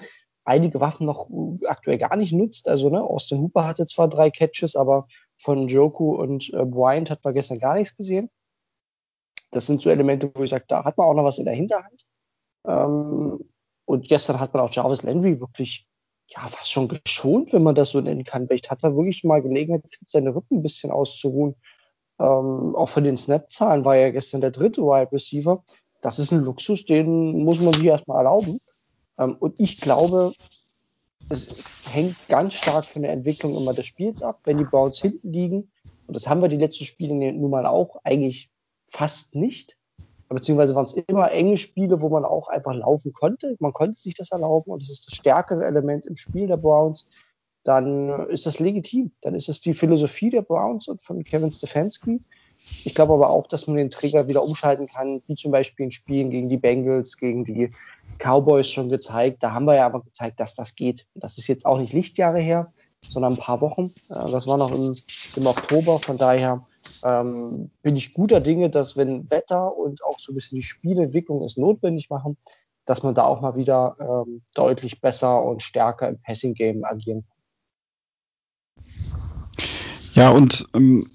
einige 0.48 0.80
Waffen 0.80 1.06
noch 1.06 1.28
aktuell 1.66 1.98
gar 1.98 2.16
nicht 2.16 2.32
nutzt. 2.32 2.68
Also 2.68 2.88
ne, 2.90 3.02
Austin 3.02 3.40
Hooper 3.40 3.66
hatte 3.66 3.86
zwar 3.86 4.08
drei 4.08 4.30
Catches, 4.30 4.76
aber 4.76 5.06
von 5.36 5.68
Joku 5.68 6.14
und 6.14 6.52
äh, 6.52 6.64
Bryant 6.64 7.10
hat 7.10 7.24
man 7.24 7.34
gestern 7.34 7.58
gar 7.58 7.74
nichts 7.74 7.96
gesehen. 7.96 8.30
Das 9.50 9.66
sind 9.66 9.80
so 9.80 9.90
Elemente, 9.90 10.30
wo 10.34 10.42
ich 10.42 10.50
sage, 10.50 10.64
da 10.68 10.84
hat 10.84 10.98
man 10.98 11.06
auch 11.06 11.14
noch 11.14 11.24
was 11.24 11.38
in 11.38 11.44
der 11.44 11.54
Hinterhand. 11.54 12.04
Ähm, 12.66 13.48
und 13.84 14.08
gestern 14.08 14.40
hat 14.40 14.52
man 14.52 14.62
auch 14.62 14.72
Jarvis 14.72 15.02
Landry 15.02 15.40
wirklich 15.40 15.86
ja 16.26 16.46
fast 16.46 16.70
schon 16.70 16.88
geschont, 16.88 17.52
wenn 17.52 17.62
man 17.62 17.74
das 17.74 17.90
so 17.90 18.00
nennen 18.00 18.24
kann. 18.24 18.46
Vielleicht 18.46 18.70
hat 18.70 18.84
er 18.84 18.96
wirklich 18.96 19.24
mal 19.24 19.40
Gelegenheit, 19.40 19.84
seine 20.06 20.34
Rippen 20.34 20.58
ein 20.58 20.62
bisschen 20.62 20.90
auszuruhen. 20.90 21.54
Ähm, 22.18 22.74
auch 22.74 22.88
von 22.88 23.04
den 23.04 23.16
Snap-Zahlen 23.16 23.84
war 23.84 23.96
er 23.96 24.12
gestern 24.12 24.40
der 24.40 24.50
dritte 24.50 24.82
Wide 24.82 25.12
Receiver 25.12 25.62
das 26.00 26.18
ist 26.18 26.32
ein 26.32 26.44
Luxus, 26.44 26.84
den 26.84 27.44
muss 27.44 27.60
man 27.60 27.72
sich 27.72 27.84
erstmal 27.84 28.18
erlauben. 28.18 28.60
Ähm, 29.18 29.36
und 29.38 29.54
ich 29.58 29.80
glaube, 29.80 30.32
es 31.28 31.54
hängt 31.84 32.16
ganz 32.28 32.54
stark 32.54 32.84
von 32.84 33.02
der 33.02 33.12
Entwicklung 33.12 33.56
immer 33.56 33.74
des 33.74 33.86
Spiels 33.86 34.22
ab. 34.22 34.40
Wenn 34.44 34.58
die 34.58 34.64
Browns 34.64 35.00
hinten 35.00 35.32
liegen, 35.32 35.70
und 36.06 36.16
das 36.16 36.28
haben 36.28 36.40
wir 36.40 36.48
die 36.48 36.56
letzten 36.56 36.84
Spiele 36.84 37.14
nun 37.14 37.50
mal 37.50 37.66
auch 37.66 37.96
eigentlich 38.04 38.50
fast 38.86 39.34
nicht, 39.34 39.76
beziehungsweise 40.28 40.74
waren 40.74 40.84
es 40.84 40.94
immer 40.94 41.30
enge 41.30 41.56
Spiele, 41.56 42.00
wo 42.00 42.08
man 42.08 42.24
auch 42.24 42.48
einfach 42.48 42.74
laufen 42.74 43.12
konnte. 43.12 43.56
Man 43.60 43.72
konnte 43.72 43.98
sich 43.98 44.14
das 44.14 44.30
erlauben 44.30 44.70
und 44.70 44.82
das 44.82 44.90
ist 44.90 45.06
das 45.06 45.14
stärkere 45.14 45.64
Element 45.64 46.06
im 46.06 46.16
Spiel 46.16 46.46
der 46.46 46.56
Browns. 46.56 47.06
Dann 47.64 48.28
ist 48.28 48.46
das 48.46 48.58
legitim. 48.58 49.12
Dann 49.20 49.34
ist 49.34 49.48
es 49.48 49.60
die 49.60 49.74
Philosophie 49.74 50.30
der 50.30 50.42
Browns 50.42 50.88
und 50.88 51.02
von 51.02 51.24
Kevin 51.24 51.50
Stefanski. 51.50 52.22
Ich 52.84 52.94
glaube 52.94 53.14
aber 53.14 53.30
auch, 53.30 53.46
dass 53.46 53.66
man 53.66 53.76
den 53.76 53.90
Trigger 53.90 54.28
wieder 54.28 54.42
umschalten 54.42 54.86
kann, 54.86 55.22
wie 55.26 55.34
zum 55.34 55.50
Beispiel 55.50 55.84
in 55.84 55.90
Spielen 55.90 56.30
gegen 56.30 56.48
die 56.48 56.56
Bengals, 56.56 57.16
gegen 57.16 57.44
die 57.44 57.72
Cowboys 58.18 58.68
schon 58.68 58.88
gezeigt. 58.88 59.42
Da 59.42 59.52
haben 59.52 59.66
wir 59.66 59.74
ja 59.74 59.86
aber 59.86 60.02
gezeigt, 60.02 60.40
dass 60.40 60.54
das 60.54 60.74
geht. 60.74 61.06
Das 61.14 61.38
ist 61.38 61.48
jetzt 61.48 61.66
auch 61.66 61.78
nicht 61.78 61.92
Lichtjahre 61.92 62.40
her, 62.40 62.72
sondern 63.08 63.34
ein 63.34 63.38
paar 63.38 63.60
Wochen. 63.60 63.92
Äh, 64.08 64.30
das 64.30 64.46
war 64.46 64.56
noch 64.56 64.72
im, 64.72 64.96
im 65.36 65.46
Oktober. 65.46 65.98
Von 65.98 66.18
daher 66.18 66.64
ähm, 67.04 67.70
bin 67.82 67.96
ich 67.96 68.14
guter 68.14 68.40
Dinge, 68.40 68.70
dass 68.70 68.96
wenn 68.96 69.30
Wetter 69.30 69.76
und 69.76 70.04
auch 70.04 70.18
so 70.18 70.32
ein 70.32 70.34
bisschen 70.34 70.56
die 70.56 70.62
Spielentwicklung 70.62 71.42
es 71.42 71.56
notwendig 71.56 72.10
machen, 72.10 72.36
dass 72.86 73.02
man 73.02 73.14
da 73.14 73.24
auch 73.24 73.40
mal 73.40 73.56
wieder 73.56 73.96
ähm, 74.00 74.42
deutlich 74.54 75.00
besser 75.00 75.42
und 75.44 75.62
stärker 75.62 76.08
im 76.08 76.20
Passing-Game 76.22 76.84
agieren 76.84 77.24
kann. 77.26 77.38
Ja, 80.14 80.30
und 80.30 80.66
ähm, 80.74 81.10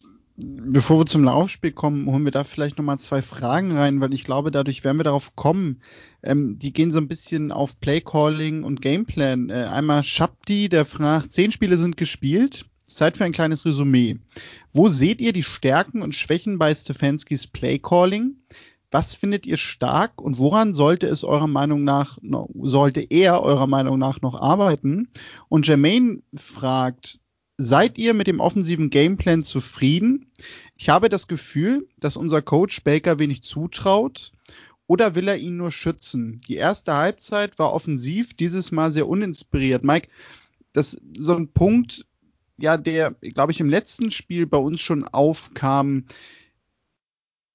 bevor 0.74 1.00
wir 1.00 1.06
zum 1.06 1.24
Laufspiel 1.24 1.72
kommen, 1.72 2.08
holen 2.08 2.26
wir 2.26 2.32
da 2.32 2.44
vielleicht 2.44 2.78
nochmal 2.78 3.00
zwei 3.00 3.22
Fragen 3.22 3.78
rein, 3.78 4.02
weil 4.02 4.14
ich 4.14 4.24
glaube, 4.24 4.50
dadurch 4.50 4.84
werden 4.84 4.98
wir 4.98 5.04
darauf 5.04 5.36
kommen. 5.36 5.82
Ähm, 6.24 6.58
die 6.58 6.74
gehen 6.74 6.92
so 6.92 7.00
ein 7.00 7.08
bisschen 7.08 7.52
auf 7.52 7.80
Playcalling 7.80 8.64
und 8.64 8.82
Gameplan. 8.82 9.50
Äh, 9.50 9.68
einmal 9.72 10.04
Shabdi, 10.04 10.70
der 10.70 10.86
fragt, 10.86 11.32
zehn 11.32 11.52
Spiele 11.52 11.78
sind 11.78 11.96
gespielt. 11.96 12.66
Zeit 12.88 13.18
für 13.18 13.26
ein 13.26 13.32
kleines 13.32 13.66
Resümee. 13.66 14.18
Wo 14.72 14.90
seht 14.90 15.22
ihr 15.22 15.34
die 15.34 15.44
Stärken 15.44 16.02
und 16.02 16.16
Schwächen 16.16 16.60
bei 16.60 16.74
Stefanskis 16.74 17.48
Playcalling? 17.48 18.36
Was 18.92 19.14
findet 19.14 19.48
ihr 19.48 19.58
stark 19.58 20.22
und 20.22 20.38
woran 20.38 20.76
sollte 20.76 21.08
es 21.08 21.24
eurer 21.24 21.48
Meinung 21.48 21.84
nach, 21.84 22.20
sollte 22.62 23.02
er 23.02 23.42
eurer 23.42 23.66
Meinung 23.66 23.98
nach 23.98 24.22
noch 24.22 24.40
arbeiten? 24.40 25.10
Und 25.50 25.66
Jermaine 25.66 26.22
fragt, 26.36 27.20
Seid 27.58 27.98
ihr 28.00 28.14
mit 28.14 28.28
dem 28.28 28.40
offensiven 28.40 28.90
Gameplan 28.90 29.44
zufrieden? 29.44 30.32
Ich 30.76 30.90
habe 30.90 31.10
das 31.10 31.28
Gefühl, 31.28 31.88
dass 32.00 32.18
unser 32.18 32.42
Coach 32.42 32.84
Baker 32.84 33.20
wenig 33.20 33.44
zutraut. 33.44 34.32
Oder 34.88 35.16
will 35.16 35.28
er 35.28 35.38
ihn 35.38 35.58
nur 35.58 35.72
schützen? 35.72 36.42
Die 36.48 36.56
erste 36.56 36.94
Halbzeit 36.94 37.58
war 37.60 37.74
offensiv, 37.74 38.34
dieses 38.34 38.72
Mal 38.72 38.92
sehr 38.92 39.08
uninspiriert. 39.08 39.84
Mike, 39.84 40.10
das 40.74 40.96
ist 40.96 41.04
so 41.18 41.36
ein 41.36 41.48
Punkt, 41.50 42.06
ja, 42.58 42.78
der, 42.78 43.12
glaube 43.12 43.52
ich, 43.52 43.60
im 43.60 43.70
letzten 43.70 44.12
Spiel 44.12 44.46
bei 44.46 44.58
uns 44.58 44.82
schon 44.82 45.08
aufkam. 45.08 46.06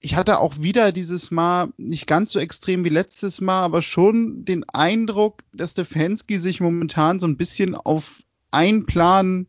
Ich 0.00 0.14
hatte 0.14 0.38
auch 0.38 0.62
wieder 0.62 0.92
dieses 0.92 1.30
Mal 1.30 1.72
nicht 1.76 2.06
ganz 2.06 2.32
so 2.32 2.38
extrem 2.38 2.84
wie 2.84 2.88
letztes 2.88 3.40
Mal, 3.40 3.62
aber 3.62 3.82
schon 3.82 4.44
den 4.44 4.64
Eindruck, 4.68 5.42
dass 5.52 5.72
Stefanski 5.72 6.38
sich 6.38 6.60
momentan 6.60 7.18
so 7.18 7.26
ein 7.26 7.36
bisschen 7.36 7.74
auf 7.74 8.22
einen 8.50 8.86
Plan 8.86 9.46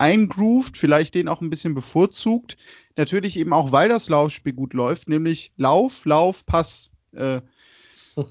eingroovt, 0.00 0.76
vielleicht 0.76 1.14
den 1.14 1.28
auch 1.28 1.40
ein 1.40 1.50
bisschen 1.50 1.74
bevorzugt. 1.74 2.56
Natürlich 2.96 3.36
eben 3.36 3.52
auch, 3.52 3.70
weil 3.70 3.88
das 3.88 4.08
Laufspiel 4.08 4.54
gut 4.54 4.72
läuft, 4.72 5.08
nämlich 5.08 5.52
Lauf, 5.56 6.04
Lauf, 6.06 6.46
Pass. 6.46 6.90
Äh, 7.12 7.42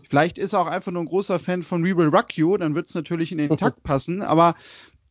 vielleicht 0.10 0.38
ist 0.38 0.54
er 0.54 0.62
auch 0.62 0.68
einfach 0.68 0.92
nur 0.92 1.04
ein 1.04 1.08
großer 1.08 1.40
Fan 1.40 1.64
von 1.64 1.84
We 1.84 1.96
Will 1.96 2.10
Rock 2.10 2.36
You, 2.38 2.58
dann 2.58 2.76
wird 2.76 2.88
es 2.88 2.96
natürlich 2.96 3.32
in 3.32 3.38
den 3.38 3.56
Takt 3.56 3.84
passen, 3.84 4.22
aber 4.22 4.56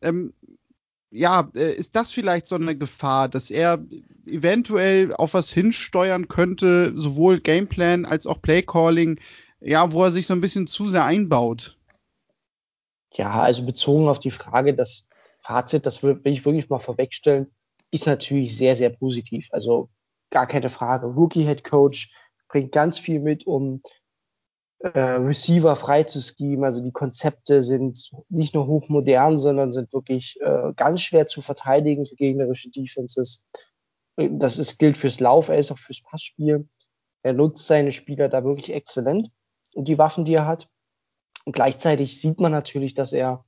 ähm, 0.01 0.33
ja, 1.11 1.49
äh, 1.55 1.73
ist 1.73 1.95
das 1.95 2.11
vielleicht 2.11 2.45
so 2.45 2.55
eine 2.55 2.77
Gefahr, 2.77 3.29
dass 3.29 3.49
er 3.49 3.83
eventuell 4.25 5.13
auf 5.13 5.33
was 5.33 5.51
hinsteuern 5.51 6.27
könnte, 6.27 6.93
sowohl 6.95 7.39
Gameplan 7.39 8.05
als 8.05 8.27
auch 8.27 8.41
Playcalling, 8.41 9.19
ja, 9.61 9.91
wo 9.91 10.03
er 10.03 10.11
sich 10.11 10.27
so 10.27 10.33
ein 10.33 10.41
bisschen 10.41 10.67
zu 10.67 10.89
sehr 10.89 11.05
einbaut? 11.05 11.77
Ja, 13.13 13.41
also 13.41 13.65
bezogen 13.65 14.07
auf 14.07 14.19
die 14.19 14.31
Frage, 14.31 14.75
dass 14.75 15.07
Fazit, 15.49 15.87
das 15.87 16.03
will, 16.03 16.23
will 16.23 16.33
ich 16.33 16.45
wirklich 16.45 16.69
mal 16.69 16.79
vorwegstellen, 16.79 17.47
ist 17.89 18.05
natürlich 18.05 18.55
sehr, 18.55 18.75
sehr 18.75 18.91
positiv. 18.91 19.49
Also 19.51 19.89
gar 20.29 20.45
keine 20.45 20.69
Frage. 20.69 21.07
Rookie 21.07 21.43
Head 21.43 21.63
Coach 21.63 22.13
bringt 22.49 22.71
ganz 22.71 22.99
viel 22.99 23.19
mit, 23.19 23.47
um 23.47 23.81
äh, 24.77 24.99
Receiver 24.99 25.75
frei 25.75 26.03
zu 26.03 26.21
schieben. 26.21 26.63
Also 26.63 26.83
die 26.83 26.91
Konzepte 26.91 27.63
sind 27.63 28.11
nicht 28.29 28.53
nur 28.53 28.67
hochmodern, 28.67 29.39
sondern 29.39 29.71
sind 29.73 29.91
wirklich 29.91 30.39
äh, 30.39 30.71
ganz 30.75 31.01
schwer 31.01 31.25
zu 31.25 31.41
verteidigen 31.41 32.05
für 32.05 32.15
gegnerische 32.15 32.69
Defenses. 32.69 33.43
Das 34.17 34.59
ist, 34.59 34.77
gilt 34.77 34.97
fürs 34.97 35.19
Lauf, 35.19 35.49
er 35.49 35.57
ist 35.57 35.71
auch 35.71 35.79
fürs 35.79 36.03
Passspiel. 36.03 36.69
Er 37.23 37.33
nutzt 37.33 37.65
seine 37.65 37.91
Spieler 37.91 38.29
da 38.29 38.43
wirklich 38.43 38.71
exzellent 38.71 39.31
und 39.73 39.87
die 39.87 39.97
Waffen, 39.97 40.25
die 40.25 40.35
er 40.35 40.45
hat. 40.45 40.69
Und 41.45 41.53
gleichzeitig 41.53 42.21
sieht 42.21 42.39
man 42.39 42.51
natürlich, 42.51 42.93
dass 42.93 43.13
er 43.13 43.45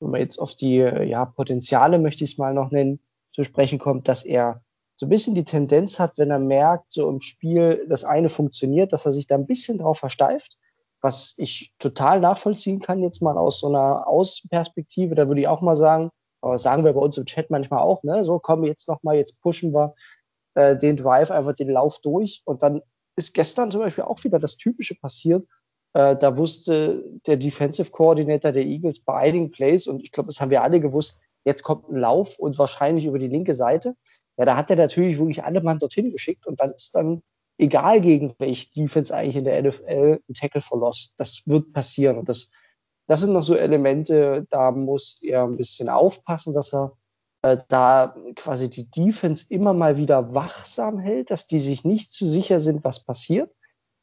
wenn 0.00 0.10
man 0.10 0.20
jetzt 0.20 0.38
auf 0.38 0.54
die 0.54 0.76
ja, 0.76 1.24
Potenziale, 1.24 1.98
möchte 1.98 2.24
ich 2.24 2.32
es 2.32 2.38
mal 2.38 2.54
noch 2.54 2.70
nennen, 2.70 3.00
zu 3.32 3.44
sprechen 3.44 3.78
kommt, 3.78 4.08
dass 4.08 4.24
er 4.24 4.62
so 4.96 5.06
ein 5.06 5.10
bisschen 5.10 5.34
die 5.34 5.44
Tendenz 5.44 6.00
hat, 6.00 6.18
wenn 6.18 6.30
er 6.30 6.40
merkt, 6.40 6.92
so 6.92 7.08
im 7.08 7.20
Spiel 7.20 7.86
das 7.88 8.04
eine 8.04 8.28
funktioniert, 8.28 8.92
dass 8.92 9.06
er 9.06 9.12
sich 9.12 9.26
da 9.26 9.36
ein 9.36 9.46
bisschen 9.46 9.78
drauf 9.78 9.98
versteift, 9.98 10.58
was 11.00 11.34
ich 11.36 11.72
total 11.78 12.18
nachvollziehen 12.18 12.80
kann, 12.80 13.02
jetzt 13.02 13.22
mal 13.22 13.38
aus 13.38 13.60
so 13.60 13.68
einer 13.68 14.08
Außenperspektive. 14.08 15.14
Da 15.14 15.28
würde 15.28 15.40
ich 15.40 15.48
auch 15.48 15.60
mal 15.60 15.76
sagen, 15.76 16.10
Aber 16.40 16.58
sagen 16.58 16.84
wir 16.84 16.92
bei 16.92 17.00
uns 17.00 17.16
im 17.18 17.26
Chat 17.26 17.50
manchmal 17.50 17.80
auch, 17.80 18.02
ne? 18.02 18.24
So, 18.24 18.38
komm 18.38 18.64
jetzt 18.64 18.88
nochmal, 18.88 19.16
jetzt 19.16 19.40
pushen 19.40 19.72
wir 19.72 19.94
äh, 20.54 20.76
den 20.76 20.96
Drive, 20.96 21.30
einfach 21.30 21.54
den 21.54 21.70
Lauf 21.70 22.00
durch. 22.00 22.42
Und 22.44 22.62
dann 22.62 22.82
ist 23.16 23.34
gestern 23.34 23.70
zum 23.70 23.80
Beispiel 23.80 24.04
auch 24.04 24.22
wieder 24.24 24.38
das 24.38 24.56
Typische 24.56 24.96
passiert. 24.96 25.46
Äh, 25.94 26.16
da 26.16 26.36
wusste 26.36 27.04
der 27.26 27.36
Defensive 27.36 27.90
Coordinator 27.90 28.52
der 28.52 28.64
Eagles 28.64 29.00
bei 29.00 29.14
einigen 29.14 29.50
Plays, 29.50 29.86
und 29.86 30.02
ich 30.02 30.12
glaube, 30.12 30.28
das 30.28 30.40
haben 30.40 30.50
wir 30.50 30.62
alle 30.62 30.80
gewusst, 30.80 31.18
jetzt 31.44 31.62
kommt 31.62 31.88
ein 31.88 31.96
Lauf 31.96 32.38
und 32.38 32.58
wahrscheinlich 32.58 33.06
über 33.06 33.18
die 33.18 33.28
linke 33.28 33.54
Seite. 33.54 33.96
Ja, 34.36 34.44
da 34.44 34.56
hat 34.56 34.70
er 34.70 34.76
natürlich 34.76 35.18
wirklich 35.18 35.42
alle 35.44 35.62
Mann 35.62 35.78
dorthin 35.78 36.10
geschickt 36.10 36.46
und 36.46 36.60
dann 36.60 36.70
ist 36.70 36.94
dann 36.94 37.22
egal 37.58 38.00
gegen 38.00 38.34
welche 38.38 38.70
Defense 38.72 39.14
eigentlich 39.14 39.36
in 39.36 39.44
der 39.44 39.62
NFL 39.62 40.20
ein 40.28 40.34
Tackle 40.34 40.60
verlost. 40.60 41.14
Das 41.16 41.42
wird 41.46 41.72
passieren 41.72 42.18
und 42.18 42.28
das, 42.28 42.50
das 43.06 43.20
sind 43.20 43.32
noch 43.32 43.42
so 43.42 43.56
Elemente, 43.56 44.46
da 44.50 44.70
muss 44.70 45.18
er 45.22 45.44
ein 45.44 45.56
bisschen 45.56 45.88
aufpassen, 45.88 46.54
dass 46.54 46.72
er 46.72 46.96
äh, 47.42 47.58
da 47.68 48.16
quasi 48.36 48.70
die 48.70 48.90
Defense 48.90 49.46
immer 49.48 49.72
mal 49.72 49.96
wieder 49.96 50.34
wachsam 50.34 50.98
hält, 50.98 51.30
dass 51.30 51.46
die 51.46 51.60
sich 51.60 51.84
nicht 51.84 52.12
zu 52.12 52.26
sicher 52.26 52.60
sind, 52.60 52.84
was 52.84 53.04
passiert. 53.04 53.50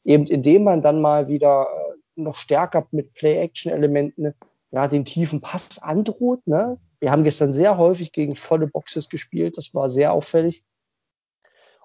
Eben 0.06 0.26
indem 0.26 0.64
man 0.64 0.82
dann 0.82 1.00
mal 1.00 1.28
wieder 1.28 1.66
äh, 1.66 2.20
noch 2.20 2.36
stärker 2.36 2.86
mit 2.92 3.12
Play-Action-Elementen 3.14 4.34
ja, 4.70 4.88
den 4.88 5.04
tiefen 5.04 5.40
Pass 5.40 5.82
androht. 5.82 6.46
Ne? 6.46 6.78
Wir 7.00 7.10
haben 7.10 7.24
gestern 7.24 7.52
sehr 7.52 7.76
häufig 7.76 8.12
gegen 8.12 8.36
volle 8.36 8.68
Boxes 8.68 9.08
gespielt. 9.08 9.58
Das 9.58 9.74
war 9.74 9.90
sehr 9.90 10.12
auffällig. 10.12 10.64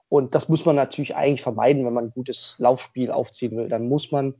Und 0.07 0.36
das 0.36 0.49
muss 0.49 0.65
man 0.65 0.75
natürlich 0.75 1.15
eigentlich 1.15 1.41
vermeiden, 1.41 1.86
wenn 1.86 1.93
man 1.93 2.05
ein 2.05 2.12
gutes 2.12 2.55
Laufspiel 2.60 3.12
aufziehen 3.12 3.57
will. 3.57 3.69
Dann 3.69 3.89
muss 3.89 4.12
man 4.12 4.36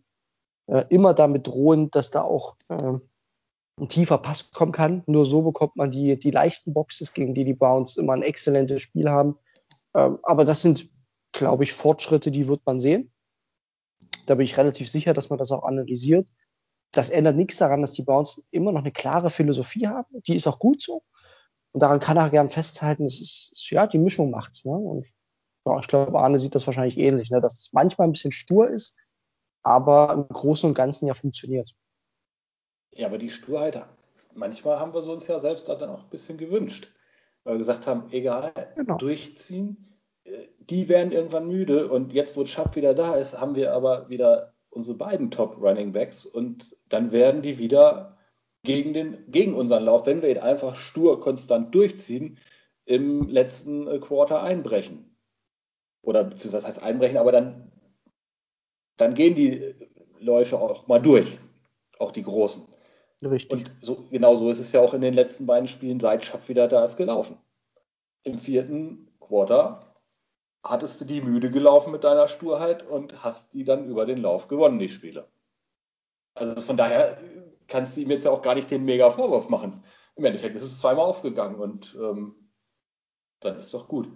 äh, 0.68 0.86
immer 0.90 1.14
damit 1.14 1.48
drohen, 1.48 1.90
dass 1.90 2.12
da 2.12 2.22
auch 2.22 2.56
äh, 2.70 3.00
ein 3.80 3.90
tiefer 3.90 4.20
Pass 4.20 4.52
kommen 4.52 4.74
kann. 4.74 5.04
Nur 5.08 5.26
so 5.26 5.42
bekommt 5.42 5.76
man 5.76 5.90
die, 5.90 6.20
die 6.20 6.32
leichten 6.32 6.74
Boxes, 6.74 7.14
gegen 7.14 7.34
die 7.34 7.46
die 7.46 7.54
Browns 7.54 7.98
immer 7.98 8.14
ein 8.14 8.22
exzellentes 8.22 8.82
Spiel 8.82 9.10
haben. 9.10 9.38
Ähm, 9.96 10.20
aber 10.24 10.46
das 10.46 10.62
sind, 10.62 10.90
glaube 11.32 11.64
ich, 11.64 11.74
Fortschritte, 11.74 12.32
die 12.32 12.48
wird 12.48 12.62
man 12.66 12.80
sehen. 12.80 13.11
Da 14.26 14.36
bin 14.36 14.46
ich 14.46 14.58
relativ 14.58 14.90
sicher, 14.90 15.14
dass 15.14 15.30
man 15.30 15.40
das 15.40 15.52
auch 15.52 15.64
analysiert 15.64 16.28
das 16.92 17.10
ändert 17.10 17.36
nichts 17.36 17.58
daran, 17.58 17.82
dass 17.82 17.94
die 17.94 18.04
Browns 18.04 18.44
immer 18.52 18.72
noch 18.72 18.82
eine 18.82 18.92
klare 18.92 19.30
Philosophie 19.30 19.88
haben. 19.88 20.22
Die 20.24 20.36
ist 20.36 20.48
auch 20.48 20.60
gut 20.60 20.82
so. 20.82 21.04
Und 21.72 21.82
daran 21.82 22.02
kann 22.02 22.18
er 22.18 22.30
gern 22.30 22.50
festhalten, 22.50 23.06
es 23.06 23.22
ist, 23.22 23.70
ja, 23.70 23.88
die 23.88 23.98
Mischung 23.98 24.30
macht's, 24.30 24.66
ne? 24.66 24.74
Und 24.74 25.08
ja, 25.66 25.80
ich 25.80 25.88
glaube, 25.88 26.20
Arne 26.20 26.38
sieht 26.38 26.54
das 26.54 26.68
wahrscheinlich 26.68 26.98
ähnlich, 26.98 27.32
ne? 27.32 27.40
Dass 27.40 27.54
es 27.54 27.72
manchmal 27.72 28.08
ein 28.08 28.12
bisschen 28.12 28.34
stur 28.34 28.70
ist, 28.70 28.98
aber 29.64 30.12
im 30.12 30.28
Großen 30.28 30.68
und 30.68 30.74
Ganzen 30.74 31.08
ja 31.08 31.14
funktioniert. 31.14 31.74
Ja, 32.92 33.08
aber 33.08 33.18
die 33.18 33.30
Sturheit, 33.30 33.86
manchmal 34.34 34.80
haben 34.80 34.94
wir 34.94 35.02
sie 35.02 35.12
uns 35.12 35.28
ja 35.28 35.40
selbst 35.40 35.70
dann 35.70 35.90
auch 35.90 36.04
ein 36.04 36.10
bisschen 36.10 36.38
gewünscht. 36.38 36.92
Weil 37.46 37.54
wir 37.54 37.60
gesagt 37.60 37.88
haben, 37.88 38.12
egal, 38.12 38.52
genau. 38.76 38.98
durchziehen. 38.98 39.98
Die 40.70 40.88
werden 40.90 41.12
irgendwann 41.12 41.48
müde 41.48 41.90
und 41.90 42.14
jetzt, 42.14 42.38
wo 42.38 42.46
Schapp 42.46 42.76
wieder 42.76 42.94
da 42.94 43.16
ist, 43.16 43.40
haben 43.40 43.56
wir 43.56 43.74
aber 43.74 44.10
wieder 44.10 44.54
unsere 44.70 44.98
beiden 44.98 45.32
Top 45.32 45.62
Running 45.62 45.92
Backs 45.92 46.26
und 46.26 46.76
dann 46.90 47.12
werden 47.12 47.42
die 47.42 47.58
wieder 47.58 48.18
gegen, 48.64 48.94
den, 48.94 49.32
gegen 49.32 49.54
unseren 49.54 49.86
Lauf, 49.86 50.06
wenn 50.06 50.22
wir 50.22 50.30
ihn 50.30 50.38
einfach 50.38 50.76
stur 50.76 51.20
konstant 51.20 51.74
durchziehen, 51.74 52.38
im 52.86 53.28
letzten 53.28 53.88
äh, 53.88 54.00
Quarter 54.00 54.44
einbrechen. 54.44 55.16
Oder 56.02 56.24
beziehungsweise 56.24 56.66
was 56.68 56.78
heißt 56.78 56.84
einbrechen, 56.84 57.18
aber 57.18 57.32
dann, 57.32 57.72
dann 58.98 59.14
gehen 59.14 59.36
die 59.36 59.76
Läufe 60.20 60.60
auch 60.60 60.88
mal 60.88 61.02
durch, 61.02 61.38
auch 62.00 62.12
die 62.12 62.24
großen. 62.24 62.68
Richtig. 63.24 63.52
Und 63.52 63.72
so, 63.82 64.08
genau 64.10 64.36
so 64.36 64.50
ist 64.50 64.60
es 64.60 64.72
ja 64.72 64.82
auch 64.82 64.94
in 64.94 65.02
den 65.02 65.14
letzten 65.14 65.46
beiden 65.46 65.68
Spielen, 65.68 66.00
seit 66.00 66.26
Schapp 66.26 66.50
wieder 66.50 66.68
da 66.68 66.84
ist, 66.84 66.98
gelaufen. 66.98 67.38
Im 68.24 68.38
vierten 68.38 69.08
Quarter 69.20 69.91
hattest 70.64 71.02
du 71.02 71.06
die 71.06 71.22
müde 71.22 71.52
gelaufen 71.52 71.92
mit 71.92 72.04
deiner 72.04 72.28
Sturheit 72.28 72.88
und 72.88 73.24
hast 73.24 73.54
die 73.54 73.64
dann 73.64 73.88
über 73.88 74.06
den 74.06 74.20
Lauf 74.20 74.48
gewonnen, 74.48 74.80
die 74.80 74.90
Spiele. 74.90 75.28
Also 76.34 76.62
von 76.62 76.78
daher 76.78 77.18
kannst 77.68 77.98
du 77.98 78.02
ihm 78.02 78.12
jetzt 78.12 78.26
ja 78.26 78.32
auch 78.32 78.42
gar 78.42 78.56
nicht 78.56 78.70
den 78.70 78.86
mega 78.86 79.10
Vorwurf 79.10 79.50
machen. 79.50 79.84
Im 80.16 80.26
Endeffekt 80.26 80.56
ist 80.56 80.64
es 80.64 80.80
zweimal 80.80 81.06
aufgegangen 81.06 81.56
und 81.56 81.98
ähm, 82.00 82.36
dann 83.40 83.58
ist 83.58 83.74
doch 83.74 83.88
gut. 83.88 84.08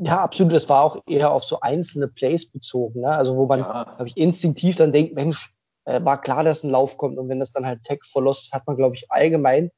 Ja, 0.00 0.22
absolut. 0.22 0.52
Das 0.52 0.68
war 0.68 0.84
auch 0.84 1.02
eher 1.06 1.32
auf 1.32 1.44
so 1.44 1.60
einzelne 1.60 2.08
Plays 2.08 2.50
bezogen. 2.50 3.00
Ne? 3.00 3.10
Also 3.10 3.36
wo 3.36 3.46
man, 3.46 3.60
ja. 3.60 3.84
glaube 3.84 4.08
ich, 4.08 4.16
instinktiv 4.16 4.76
dann 4.76 4.92
denkt, 4.92 5.14
Mensch, 5.14 5.54
äh, 5.84 6.04
war 6.04 6.20
klar, 6.20 6.44
dass 6.44 6.62
ein 6.62 6.70
Lauf 6.70 6.98
kommt. 6.98 7.18
Und 7.18 7.28
wenn 7.28 7.40
das 7.40 7.52
dann 7.52 7.66
halt 7.66 7.82
Tech 7.82 8.00
verlost, 8.04 8.52
hat 8.52 8.66
man, 8.66 8.76
glaube 8.76 8.94
ich, 8.94 9.10
allgemein 9.10 9.70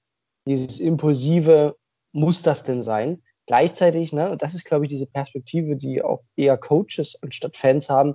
dieses 0.47 0.81
impulsive, 0.81 1.77
muss 2.13 2.43
das 2.43 2.65
denn 2.65 2.83
sein? 2.83 3.23
Gleichzeitig, 3.51 4.13
ne, 4.13 4.31
und 4.31 4.43
das 4.43 4.55
ist, 4.55 4.65
glaube 4.65 4.85
ich, 4.85 4.91
diese 4.91 5.07
Perspektive, 5.07 5.75
die 5.75 6.03
auch 6.03 6.23
eher 6.37 6.57
Coaches 6.57 7.19
anstatt 7.21 7.57
Fans 7.57 7.91
haben, 7.91 8.15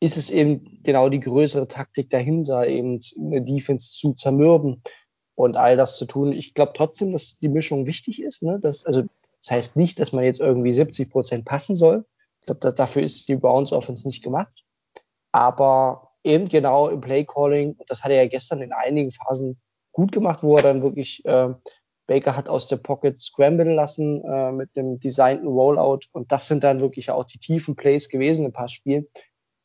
ist 0.00 0.18
es 0.18 0.28
eben 0.28 0.82
genau 0.82 1.08
die 1.08 1.20
größere 1.20 1.66
Taktik 1.66 2.10
dahinter, 2.10 2.66
eben 2.66 3.00
eine 3.18 3.40
Defense 3.40 3.90
zu 3.90 4.12
zermürben 4.12 4.82
und 5.34 5.56
all 5.56 5.78
das 5.78 5.96
zu 5.96 6.04
tun. 6.04 6.34
Ich 6.34 6.52
glaube 6.52 6.72
trotzdem, 6.74 7.10
dass 7.10 7.38
die 7.38 7.48
Mischung 7.48 7.86
wichtig 7.86 8.20
ist. 8.20 8.42
Ne? 8.42 8.58
Das, 8.60 8.84
also, 8.84 9.04
das 9.40 9.50
heißt 9.50 9.76
nicht, 9.76 9.98
dass 9.98 10.12
man 10.12 10.24
jetzt 10.24 10.40
irgendwie 10.40 10.74
70 10.74 11.08
Prozent 11.08 11.46
passen 11.46 11.74
soll. 11.74 12.04
Ich 12.40 12.46
glaube, 12.46 12.74
dafür 12.74 13.02
ist 13.02 13.30
die 13.30 13.36
Browns 13.36 13.72
Offense 13.72 14.06
nicht 14.06 14.22
gemacht. 14.22 14.62
Aber 15.32 16.10
eben 16.22 16.50
genau 16.50 16.88
im 16.88 17.00
Play 17.00 17.24
Calling, 17.24 17.78
das 17.86 18.04
hat 18.04 18.10
er 18.10 18.24
ja 18.24 18.28
gestern 18.28 18.60
in 18.60 18.74
einigen 18.74 19.10
Phasen 19.10 19.58
gut 19.92 20.12
gemacht, 20.12 20.42
wo 20.42 20.54
er 20.58 20.62
dann 20.62 20.82
wirklich 20.82 21.24
äh, 21.24 21.54
Baker 22.06 22.36
hat 22.36 22.48
aus 22.48 22.68
der 22.68 22.76
Pocket 22.76 23.20
scramble 23.20 23.74
lassen 23.74 24.22
äh, 24.24 24.52
mit 24.52 24.76
dem 24.76 25.00
designten 25.00 25.48
Rollout 25.48 26.00
und 26.12 26.30
das 26.32 26.48
sind 26.48 26.62
dann 26.62 26.80
wirklich 26.80 27.10
auch 27.10 27.24
die 27.24 27.38
tiefen 27.38 27.76
Plays 27.76 28.08
gewesen 28.08 28.46
im 28.46 28.52
Passspiel. 28.52 29.08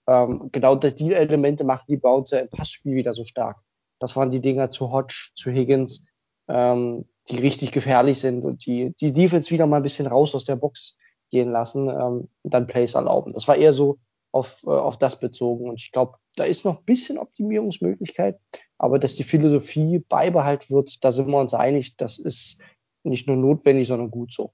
Ähm, 0.08 0.50
genau 0.52 0.76
die 0.76 1.14
Elemente 1.14 1.64
machen 1.64 1.86
die 1.88 1.98
Bouncer 1.98 2.42
im 2.42 2.50
Passspiel 2.50 2.96
wieder 2.96 3.14
so 3.14 3.24
stark. 3.26 3.58
Das 4.00 4.16
waren 4.16 4.32
die 4.32 4.42
Dinger 4.42 4.72
zu 4.72 4.92
Hodge, 4.92 5.30
zu 5.36 5.52
Higgins, 5.52 6.06
ähm, 6.48 7.06
die 7.30 7.38
richtig 7.38 7.72
gefährlich 7.72 8.20
sind 8.20 8.44
und 8.44 8.66
die 8.66 8.96
die 9.00 9.14
Defense 9.14 9.52
wieder 9.52 9.68
mal 9.68 9.78
ein 9.78 9.84
bisschen 9.84 10.08
raus 10.08 10.34
aus 10.34 10.46
der 10.46 10.56
Box 10.56 10.98
gehen 11.30 11.52
lassen 11.52 11.88
ähm, 11.88 12.30
und 12.42 12.54
dann 12.54 12.68
Plays 12.68 12.96
erlauben. 12.96 13.34
Das 13.34 13.48
war 13.48 13.56
eher 13.56 13.74
so 13.74 14.00
auf, 14.32 14.64
äh, 14.64 14.70
auf 14.70 14.98
das 14.98 15.20
bezogen 15.20 15.70
und 15.70 15.80
ich 15.80 15.92
glaube, 15.92 16.18
da 16.36 16.46
ist 16.46 16.66
noch 16.66 16.80
ein 16.80 16.86
bisschen 16.86 17.18
Optimierungsmöglichkeit. 17.18 18.40
Aber 18.78 19.00
dass 19.00 19.16
die 19.16 19.24
Philosophie 19.24 20.00
beibehalten 20.00 20.74
wird, 20.74 21.04
da 21.04 21.12
sind 21.12 21.28
wir 21.28 21.40
uns 21.40 21.54
einig, 21.54 21.98
das 21.98 22.18
ist 22.18 22.62
nicht 23.04 23.28
nur 23.28 23.38
notwendig, 23.38 23.88
sondern 23.88 24.12
gut 24.12 24.32
so. 24.32 24.54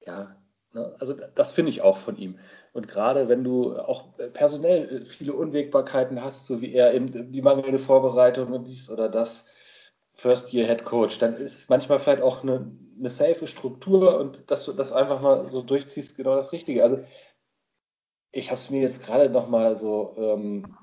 Ja, 0.00 0.36
ne, 0.72 0.94
also 0.98 1.14
das 1.34 1.52
finde 1.52 1.70
ich 1.70 1.82
auch 1.82 1.96
von 1.96 2.16
ihm. 2.16 2.38
Und 2.72 2.88
gerade 2.88 3.28
wenn 3.28 3.42
du 3.42 3.76
auch 3.76 4.16
personell 4.34 5.04
viele 5.06 5.32
Unwägbarkeiten 5.32 6.22
hast, 6.22 6.46
so 6.46 6.60
wie 6.60 6.74
er 6.74 6.94
eben 6.94 7.32
die 7.32 7.42
mangelnde 7.42 7.78
Vorbereitung 7.78 8.52
und 8.52 8.66
dies 8.66 8.90
oder 8.90 9.08
das 9.08 9.46
First 10.12 10.52
Year 10.52 10.66
Head 10.66 10.84
Coach, 10.84 11.18
dann 11.18 11.36
ist 11.36 11.70
manchmal 11.70 11.98
vielleicht 11.98 12.22
auch 12.22 12.42
eine, 12.42 12.70
eine 12.98 13.10
safe 13.10 13.46
Struktur 13.46 14.18
und 14.20 14.50
dass 14.50 14.64
du 14.64 14.72
das 14.72 14.92
einfach 14.92 15.20
mal 15.20 15.50
so 15.50 15.62
durchziehst, 15.62 16.16
genau 16.16 16.36
das 16.36 16.52
Richtige. 16.52 16.82
Also 16.82 17.00
ich 18.36 18.50
habe 18.50 18.56
es 18.56 18.70
mir 18.70 18.82
jetzt 18.82 19.04
gerade 19.04 19.30
noch 19.30 19.48
mal 19.48 19.76
so 19.76 20.14
ähm, 20.18 20.76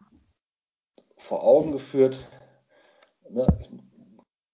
vor 1.17 1.43
Augen 1.43 1.71
geführt. 1.71 2.27
Ne? 3.29 3.45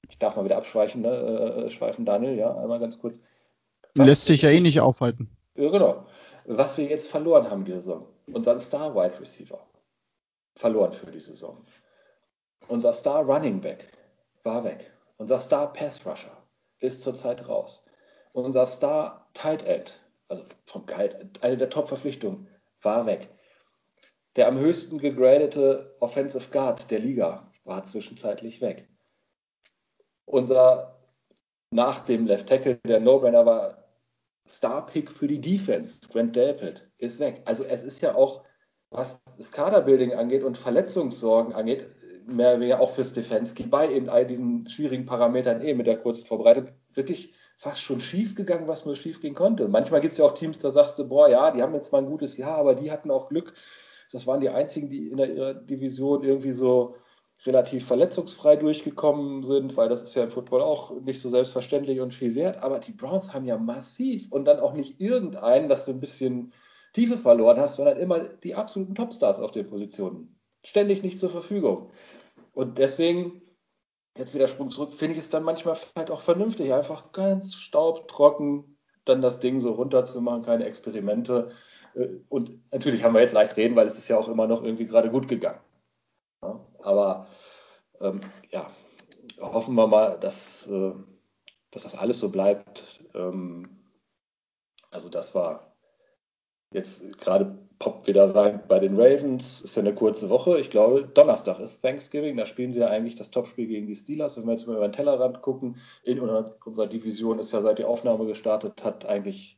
Ich 0.09 0.19
darf 0.19 0.35
mal 0.35 0.43
wieder 0.43 0.57
abschweifen, 0.57 1.01
ne? 1.01 1.65
äh, 1.65 1.69
schweifen, 1.69 2.05
Daniel, 2.05 2.35
ja, 2.35 2.55
einmal 2.57 2.79
ganz 2.79 2.99
kurz. 2.99 3.19
Was 3.95 4.05
Lässt 4.05 4.25
sich 4.25 4.41
ja 4.41 4.49
eh 4.49 4.59
nicht 4.59 4.81
aufhalten. 4.81 5.29
Ja, 5.55 5.69
genau. 5.69 6.05
Was 6.45 6.77
wir 6.77 6.85
jetzt 6.85 7.07
verloren 7.07 7.49
haben 7.49 7.63
die 7.63 7.71
Saison. 7.71 8.05
Unser 8.33 8.59
Star 8.59 8.93
Wide 8.93 9.19
Receiver. 9.19 9.59
Verloren 10.55 10.93
für 10.93 11.11
die 11.11 11.21
Saison. 11.21 11.63
Unser 12.67 12.91
Star 12.91 13.23
Running 13.23 13.61
Back 13.61 13.87
war 14.43 14.63
weg. 14.63 14.91
Unser 15.17 15.39
Star 15.39 15.71
Pass 15.71 16.05
Rusher 16.05 16.35
ist 16.79 17.01
zurzeit 17.01 17.47
raus. 17.47 17.85
Unser 18.33 18.65
Star 18.65 19.27
Tight 19.33 19.63
End, 19.63 19.99
also 20.27 20.43
vom 20.65 20.85
Gehalt, 20.85 21.41
eine 21.41 21.57
der 21.57 21.69
Top-Verpflichtungen, 21.69 22.47
war 22.81 23.05
weg. 23.05 23.29
Der 24.35 24.47
am 24.47 24.57
höchsten 24.57 24.99
gegradete 24.99 25.95
Offensive 25.99 26.51
Guard 26.51 26.89
der 26.91 26.99
Liga 26.99 27.51
war 27.63 27.83
zwischenzeitlich 27.83 28.61
weg. 28.61 28.87
Unser 30.25 30.99
nach 31.71 32.05
dem 32.05 32.25
Left 32.25 32.47
Tackle, 32.49 32.79
der 32.85 32.99
No-Brainer 32.99 33.45
war, 33.45 33.83
Star-Pick 34.47 35.11
für 35.11 35.27
die 35.27 35.39
Defense, 35.39 35.99
Grant 36.11 36.35
Delpit, 36.35 36.89
ist 36.97 37.19
weg. 37.19 37.41
Also 37.45 37.63
es 37.63 37.83
ist 37.83 38.01
ja 38.01 38.15
auch, 38.15 38.43
was 38.89 39.21
das 39.37 39.51
Kaderbuilding 39.51 40.13
angeht 40.13 40.43
und 40.43 40.57
Verletzungssorgen 40.57 41.53
angeht, 41.53 41.87
mehr 42.25 42.49
oder 42.49 42.59
weniger 42.59 42.79
auch 42.79 42.91
fürs 42.91 43.13
Defense, 43.13 43.53
bei 43.67 43.91
eben 43.91 44.09
all 44.09 44.25
diesen 44.25 44.67
schwierigen 44.67 45.05
Parametern 45.05 45.61
eh 45.61 45.73
mit 45.73 45.85
der 45.85 45.99
kurzen 45.99 46.25
Vorbereitung 46.25 46.69
wirklich 46.93 47.33
fast 47.59 47.81
schon 47.81 47.99
schief 47.99 48.35
gegangen, 48.35 48.69
was 48.69 48.85
nur 48.85 48.95
schief 48.95 49.19
gehen 49.19 49.35
konnte. 49.35 49.67
Manchmal 49.67 49.99
gibt 49.99 50.13
es 50.13 50.17
ja 50.17 50.25
auch 50.25 50.33
Teams, 50.33 50.59
da 50.59 50.71
sagst 50.71 50.97
du, 50.97 51.07
boah, 51.07 51.29
ja, 51.29 51.51
die 51.51 51.61
haben 51.61 51.73
jetzt 51.73 51.91
mal 51.91 51.97
ein 51.99 52.09
gutes 52.09 52.37
Jahr, 52.37 52.57
aber 52.57 52.73
die 52.73 52.89
hatten 52.89 53.11
auch 53.11 53.27
Glück, 53.27 53.53
das 54.13 54.25
waren 54.25 54.39
die 54.39 54.49
einzigen, 54.49 54.89
die 54.89 55.09
in 55.09 55.17
der, 55.17 55.33
ihrer 55.33 55.53
Division 55.53 56.23
irgendwie 56.23 56.53
so 56.53 56.95
relativ 57.45 57.85
verletzungsfrei 57.85 58.55
durchgekommen 58.55 59.43
sind, 59.43 59.75
weil 59.75 59.89
das 59.89 60.03
ist 60.03 60.15
ja 60.15 60.23
im 60.23 60.31
Football 60.31 60.61
auch 60.61 61.01
nicht 61.01 61.21
so 61.21 61.29
selbstverständlich 61.29 61.99
und 61.99 62.13
viel 62.13 62.33
wert. 62.33 62.63
Aber 62.63 62.79
die 62.79 62.93
Browns 62.93 63.33
haben 63.33 63.45
ja 63.45 63.57
massiv 63.57 64.31
und 64.31 64.45
dann 64.45 64.59
auch 64.59 64.73
nicht 64.73 65.01
irgendeinen, 65.01 65.67
dass 65.67 65.85
du 65.85 65.91
ein 65.91 65.99
bisschen 65.99 66.53
Tiefe 66.93 67.17
verloren 67.17 67.59
hast, 67.59 67.75
sondern 67.75 67.97
immer 67.97 68.19
die 68.19 68.55
absoluten 68.55 68.95
Topstars 68.95 69.39
auf 69.39 69.51
den 69.51 69.67
Positionen. 69.67 70.39
Ständig 70.65 71.03
nicht 71.03 71.19
zur 71.19 71.29
Verfügung. 71.29 71.91
Und 72.53 72.77
deswegen, 72.77 73.41
jetzt 74.17 74.33
wieder 74.33 74.47
Sprung 74.47 74.71
zurück, 74.71 74.93
finde 74.93 75.13
ich 75.13 75.19
es 75.19 75.29
dann 75.29 75.43
manchmal 75.43 75.75
vielleicht 75.75 76.11
auch 76.11 76.21
vernünftig, 76.21 76.73
einfach 76.73 77.11
ganz 77.11 77.55
staubtrocken 77.55 78.77
dann 79.05 79.21
das 79.21 79.39
Ding 79.39 79.59
so 79.59 79.71
runterzumachen, 79.71 80.43
keine 80.43 80.65
Experimente. 80.65 81.51
Äh, 81.95 82.07
und 82.29 82.59
natürlich 82.71 83.03
haben 83.03 83.13
wir 83.13 83.21
jetzt 83.21 83.33
leicht 83.33 83.57
reden, 83.57 83.75
weil 83.75 83.87
es 83.87 83.97
ist 83.97 84.07
ja 84.07 84.17
auch 84.17 84.27
immer 84.27 84.47
noch 84.47 84.63
irgendwie 84.63 84.85
gerade 84.87 85.09
gut 85.09 85.27
gegangen. 85.27 85.61
Aber 86.81 87.27
ähm, 87.99 88.21
ja, 88.49 88.69
hoffen 89.39 89.75
wir 89.75 89.87
mal, 89.87 90.17
dass, 90.19 90.67
äh, 90.67 90.93
dass 91.71 91.83
das 91.83 91.97
alles 91.97 92.19
so 92.19 92.31
bleibt. 92.31 93.03
Ähm, 93.13 93.83
also 94.91 95.09
das 95.09 95.35
war 95.35 95.75
jetzt 96.73 97.19
gerade 97.19 97.68
poppt 97.79 98.07
wieder 98.07 98.35
rein 98.35 98.61
bei 98.67 98.79
den 98.79 98.99
Ravens. 98.99 99.61
Ist 99.61 99.75
ja 99.75 99.81
eine 99.81 99.95
kurze 99.95 100.29
Woche. 100.29 100.59
Ich 100.59 100.69
glaube, 100.69 101.03
Donnerstag 101.13 101.59
ist 101.59 101.81
Thanksgiving. 101.81 102.35
Da 102.35 102.45
spielen 102.45 102.73
sie 102.73 102.81
ja 102.81 102.87
eigentlich 102.87 103.15
das 103.15 103.31
Topspiel 103.31 103.67
gegen 103.67 103.87
die 103.87 103.95
Steelers. 103.95 104.37
Wenn 104.37 104.45
wir 104.45 104.51
jetzt 104.51 104.67
mal 104.67 104.75
über 104.75 104.87
den 104.87 104.93
Tellerrand 104.93 105.41
gucken, 105.41 105.77
in 106.03 106.19
unserer 106.19 106.87
Division 106.87 107.39
ist 107.39 107.53
ja 107.53 107.61
seit 107.61 107.79
die 107.79 107.85
Aufnahme 107.85 108.25
gestartet 108.25 108.83
hat, 108.83 109.05
eigentlich 109.05 109.57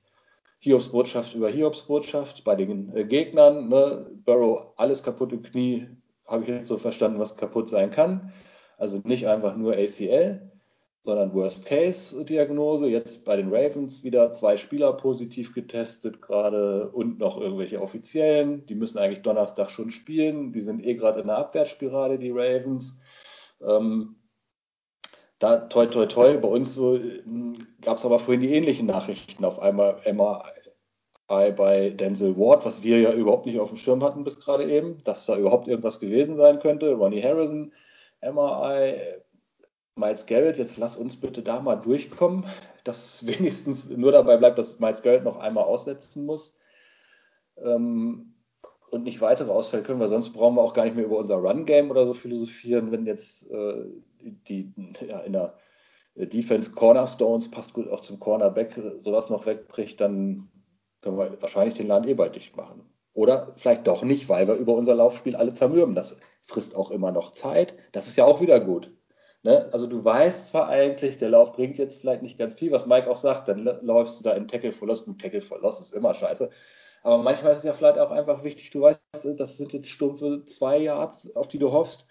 Hiobs 0.59 0.89
Botschaft 0.89 1.33
über 1.33 1.49
Hiobs 1.49 1.81
Botschaft 1.87 2.43
bei 2.43 2.55
den 2.55 2.95
äh, 2.95 3.03
Gegnern. 3.05 3.67
Ne? 3.69 4.11
Burrow 4.23 4.73
alles 4.77 5.01
kaputt 5.01 5.33
im 5.33 5.41
Knie, 5.41 5.87
habe 6.27 6.43
ich 6.43 6.49
jetzt 6.49 6.67
so 6.67 6.77
verstanden, 6.77 7.19
was 7.19 7.35
kaputt 7.35 7.67
sein 7.67 7.89
kann. 7.89 8.31
Also 8.77 9.01
nicht 9.03 9.27
einfach 9.27 9.55
nur 9.55 9.73
ACL 9.73 10.50
sondern 11.03 11.33
Worst-Case-Diagnose. 11.33 12.87
Jetzt 12.87 13.25
bei 13.25 13.35
den 13.35 13.53
Ravens 13.53 14.03
wieder 14.03 14.31
zwei 14.31 14.57
Spieler 14.57 14.93
positiv 14.93 15.53
getestet 15.53 16.21
gerade 16.21 16.89
und 16.89 17.19
noch 17.19 17.39
irgendwelche 17.39 17.81
offiziellen. 17.81 18.65
Die 18.67 18.75
müssen 18.75 18.99
eigentlich 18.99 19.23
Donnerstag 19.23 19.71
schon 19.71 19.89
spielen. 19.89 20.53
Die 20.53 20.61
sind 20.61 20.85
eh 20.85 20.93
gerade 20.95 21.21
in 21.21 21.27
der 21.27 21.37
Abwärtsspirale, 21.37 22.19
die 22.19 22.31
Ravens. 22.31 22.99
Ähm, 23.61 24.15
da 25.39 25.57
toi 25.57 25.87
toi 25.87 26.05
toi, 26.05 26.37
bei 26.37 26.47
uns 26.47 26.75
so 26.75 26.95
hm, 26.95 27.53
gab 27.81 27.97
es 27.97 28.05
aber 28.05 28.19
vorhin 28.19 28.41
die 28.41 28.53
ähnlichen 28.53 28.85
Nachrichten. 28.85 29.43
Auf 29.43 29.59
einmal 29.59 30.01
MRI 30.05 31.51
bei 31.51 31.89
Denzel 31.89 32.37
Ward, 32.37 32.63
was 32.63 32.83
wir 32.83 32.99
ja 32.99 33.11
überhaupt 33.11 33.47
nicht 33.47 33.59
auf 33.59 33.69
dem 33.69 33.77
Schirm 33.77 34.03
hatten 34.03 34.23
bis 34.23 34.39
gerade 34.39 34.69
eben, 34.69 35.03
dass 35.03 35.25
da 35.25 35.35
überhaupt 35.35 35.67
irgendwas 35.67 35.99
gewesen 35.99 36.35
sein 36.37 36.59
könnte. 36.59 36.93
Ronnie 36.93 37.23
Harrison, 37.23 37.73
MRI, 38.21 39.21
Miles 39.95 40.25
Garrett, 40.25 40.57
jetzt 40.57 40.77
lass 40.77 40.95
uns 40.95 41.19
bitte 41.19 41.41
da 41.41 41.59
mal 41.59 41.75
durchkommen, 41.75 42.45
dass 42.83 43.25
wenigstens 43.25 43.89
nur 43.89 44.11
dabei 44.11 44.37
bleibt, 44.37 44.57
dass 44.57 44.79
Miles 44.79 45.01
Garrett 45.01 45.23
noch 45.23 45.37
einmal 45.37 45.65
aussetzen 45.65 46.25
muss 46.25 46.57
ähm, 47.57 48.33
und 48.89 49.03
nicht 49.03 49.21
weitere 49.21 49.51
Ausfälle 49.51 49.83
können, 49.83 49.99
weil 49.99 50.07
sonst 50.07 50.31
brauchen 50.33 50.55
wir 50.55 50.61
auch 50.61 50.73
gar 50.73 50.85
nicht 50.85 50.95
mehr 50.95 51.05
über 51.05 51.17
unser 51.17 51.35
Run-Game 51.35 51.91
oder 51.91 52.05
so 52.05 52.13
philosophieren, 52.13 52.91
wenn 52.91 53.05
jetzt 53.05 53.49
äh, 53.51 53.85
die, 54.21 54.73
ja, 55.07 55.19
in 55.19 55.33
der 55.33 55.55
Defense 56.15 56.71
Cornerstones, 56.71 57.49
passt 57.49 57.73
gut 57.73 57.89
auch 57.89 58.01
zum 58.01 58.19
Cornerback, 58.19 58.79
sowas 58.99 59.29
noch 59.29 59.45
wegbricht, 59.45 60.01
dann 60.01 60.49
können 61.01 61.17
wir 61.17 61.41
wahrscheinlich 61.41 61.75
den 61.75 61.87
Laden 61.87 62.09
eh 62.09 62.13
bald 62.13 62.35
dicht 62.35 62.55
machen. 62.57 62.83
Oder 63.13 63.53
vielleicht 63.55 63.87
doch 63.87 64.03
nicht, 64.03 64.29
weil 64.29 64.47
wir 64.47 64.55
über 64.55 64.73
unser 64.73 64.95
Laufspiel 64.95 65.35
alle 65.35 65.53
zermürben. 65.53 65.95
Das 65.95 66.17
frisst 66.41 66.75
auch 66.75 66.91
immer 66.91 67.11
noch 67.11 67.31
Zeit. 67.33 67.75
Das 67.91 68.07
ist 68.07 68.15
ja 68.15 68.25
auch 68.25 68.41
wieder 68.41 68.59
gut. 68.59 68.91
Ne? 69.43 69.69
Also 69.71 69.87
du 69.87 70.03
weißt 70.03 70.49
zwar 70.49 70.67
eigentlich, 70.69 71.17
der 71.17 71.29
Lauf 71.29 71.53
bringt 71.53 71.77
jetzt 71.77 71.99
vielleicht 71.99 72.21
nicht 72.21 72.37
ganz 72.37 72.55
viel, 72.55 72.71
was 72.71 72.85
Mike 72.85 73.09
auch 73.09 73.17
sagt, 73.17 73.47
dann 73.47 73.63
läufst 73.81 74.19
du 74.19 74.23
da 74.23 74.33
in 74.33 74.47
Tackle 74.47 74.71
for 74.71 74.87
Loss. 74.87 75.05
Gut, 75.05 75.19
Tackle 75.19 75.41
for 75.41 75.59
Loss 75.59 75.79
ist 75.79 75.93
immer 75.93 76.13
scheiße. 76.13 76.49
Aber 77.03 77.17
manchmal 77.17 77.53
ist 77.53 77.59
es 77.59 77.63
ja 77.63 77.73
vielleicht 77.73 77.97
auch 77.97 78.11
einfach 78.11 78.43
wichtig, 78.43 78.69
du 78.69 78.81
weißt, 78.81 79.01
das 79.35 79.57
sind 79.57 79.73
jetzt 79.73 79.89
stumpfe 79.89 80.43
zwei 80.45 80.77
Yards, 80.77 81.35
auf 81.35 81.47
die 81.47 81.57
du 81.57 81.71
hoffst, 81.71 82.05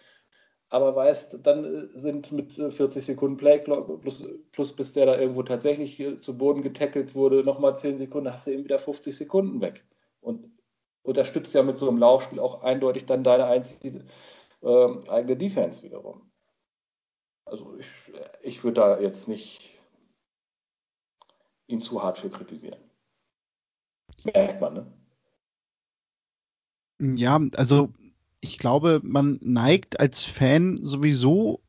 aber 0.68 0.94
weißt, 0.96 1.38
dann 1.44 1.90
sind 1.94 2.32
mit 2.32 2.52
40 2.52 3.04
Sekunden 3.04 3.36
Play 3.36 3.58
plus, 3.58 4.24
plus 4.52 4.72
bis 4.74 4.92
der 4.92 5.06
da 5.06 5.18
irgendwo 5.18 5.42
tatsächlich 5.42 6.02
zu 6.20 6.38
Boden 6.38 6.62
getackelt 6.62 7.14
wurde, 7.14 7.44
nochmal 7.44 7.76
10 7.76 7.98
Sekunden, 7.98 8.32
hast 8.32 8.46
du 8.46 8.52
eben 8.52 8.64
wieder 8.64 8.78
50 8.78 9.16
Sekunden 9.16 9.60
weg. 9.60 9.84
Und 10.20 10.50
unterstützt 11.02 11.54
ja 11.54 11.62
mit 11.62 11.78
so 11.78 11.88
einem 11.88 11.98
Laufspiel 11.98 12.40
auch 12.40 12.62
eindeutig 12.62 13.06
dann 13.06 13.24
deine 13.24 13.46
einzige 13.46 14.04
äh, 14.62 15.08
eigene 15.08 15.36
Defense 15.36 15.82
wiederum. 15.82 16.29
Also 17.50 17.76
ich, 17.78 17.86
ich 18.42 18.64
würde 18.64 18.80
da 18.80 19.00
jetzt 19.00 19.26
nicht 19.26 19.70
ihn 21.66 21.80
zu 21.80 22.02
hart 22.02 22.18
für 22.18 22.30
kritisieren. 22.30 22.78
Merkt 24.24 24.60
man, 24.60 24.74
ne? 24.74 24.86
Ja, 27.16 27.40
also 27.56 27.92
ich 28.40 28.58
glaube, 28.58 29.00
man 29.02 29.38
neigt 29.42 29.98
als 29.98 30.24
Fan 30.24 30.80
sowieso 30.82 31.60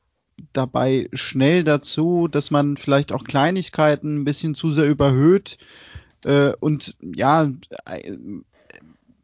dabei 0.53 1.09
schnell 1.13 1.63
dazu, 1.63 2.27
dass 2.27 2.51
man 2.51 2.77
vielleicht 2.77 3.11
auch 3.11 3.23
Kleinigkeiten 3.23 4.17
ein 4.17 4.25
bisschen 4.25 4.55
zu 4.55 4.71
sehr 4.71 4.87
überhöht 4.87 5.57
äh, 6.25 6.53
und 6.59 6.95
ja, 7.01 7.51
äh, 7.85 8.17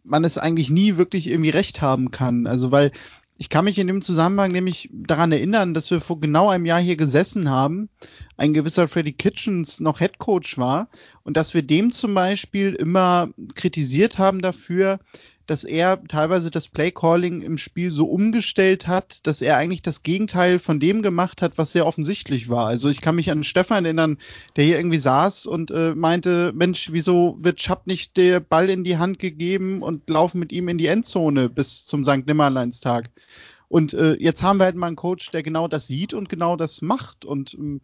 man 0.03 0.23
es 0.23 0.37
eigentlich 0.37 0.69
nie 0.69 0.97
wirklich 0.97 1.27
irgendwie 1.27 1.49
recht 1.49 1.81
haben 1.81 2.11
kann. 2.11 2.47
Also 2.47 2.71
weil 2.71 2.91
ich 3.37 3.49
kann 3.49 3.65
mich 3.65 3.77
in 3.77 3.87
dem 3.87 4.01
Zusammenhang 4.01 4.51
nämlich 4.51 4.89
daran 4.91 5.31
erinnern, 5.31 5.73
dass 5.73 5.91
wir 5.91 6.01
vor 6.01 6.19
genau 6.19 6.49
einem 6.49 6.65
Jahr 6.65 6.79
hier 6.79 6.95
gesessen 6.95 7.49
haben, 7.49 7.89
ein 8.35 8.53
gewisser 8.53 8.87
Freddy 8.87 9.13
Kitchens 9.13 9.79
noch 9.79 9.99
Head 9.99 10.17
Coach 10.17 10.57
war 10.57 10.89
und 11.23 11.37
dass 11.37 11.53
wir 11.53 11.61
dem 11.61 11.91
zum 11.91 12.13
Beispiel 12.13 12.73
immer 12.73 13.29
kritisiert 13.55 14.17
haben 14.17 14.41
dafür, 14.41 14.99
dass 15.47 15.63
er 15.63 16.03
teilweise 16.03 16.51
das 16.51 16.67
Playcalling 16.67 17.41
im 17.41 17.57
Spiel 17.57 17.91
so 17.91 18.05
umgestellt 18.05 18.87
hat, 18.87 19.25
dass 19.25 19.41
er 19.41 19.57
eigentlich 19.57 19.81
das 19.81 20.03
Gegenteil 20.03 20.59
von 20.59 20.79
dem 20.79 21.01
gemacht 21.01 21.41
hat, 21.41 21.57
was 21.57 21.71
sehr 21.71 21.85
offensichtlich 21.85 22.49
war. 22.49 22.67
Also 22.67 22.89
ich 22.89 23.01
kann 23.01 23.15
mich 23.15 23.31
an 23.31 23.43
Stefan 23.43 23.85
erinnern, 23.85 24.17
der 24.55 24.65
hier 24.65 24.77
irgendwie 24.77 24.99
saß 24.99 25.45
und 25.45 25.71
äh, 25.71 25.95
meinte, 25.95 26.51
Mensch, 26.53 26.91
wieso 26.91 27.37
wird 27.39 27.61
Schapp 27.61 27.87
nicht 27.87 28.17
der 28.17 28.39
Ball 28.39 28.69
in 28.69 28.83
die 28.83 28.97
Hand 28.97 29.19
gegeben 29.19 29.81
und 29.81 30.09
laufen 30.09 30.39
mit 30.39 30.51
ihm 30.51 30.67
in 30.67 30.77
die 30.77 30.87
Endzone 30.87 31.49
bis 31.49 31.85
zum 31.85 32.03
St. 32.03 32.27
Nimmerleinstag? 32.27 33.09
Und 33.69 33.93
äh, 33.93 34.15
jetzt 34.19 34.43
haben 34.43 34.59
wir 34.59 34.65
halt 34.65 34.75
mal 34.75 34.87
einen 34.87 34.95
Coach, 34.95 35.31
der 35.31 35.43
genau 35.43 35.67
das 35.67 35.87
sieht 35.87 36.13
und 36.13 36.29
genau 36.29 36.55
das 36.55 36.81
macht. 36.81 37.25
Und 37.25 37.53
ähm, 37.53 37.81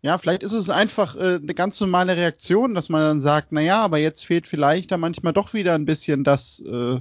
ja, 0.00 0.16
vielleicht 0.18 0.42
ist 0.42 0.52
es 0.52 0.70
einfach 0.70 1.16
äh, 1.16 1.40
eine 1.42 1.54
ganz 1.54 1.80
normale 1.80 2.16
Reaktion, 2.16 2.74
dass 2.74 2.88
man 2.88 3.00
dann 3.02 3.20
sagt, 3.20 3.48
na 3.50 3.60
ja, 3.60 3.80
aber 3.80 3.98
jetzt 3.98 4.24
fehlt 4.24 4.46
vielleicht 4.46 4.92
da 4.92 4.96
manchmal 4.96 5.32
doch 5.32 5.54
wieder 5.54 5.74
ein 5.74 5.86
bisschen 5.86 6.22
das 6.22 6.60
äh, 6.60 7.00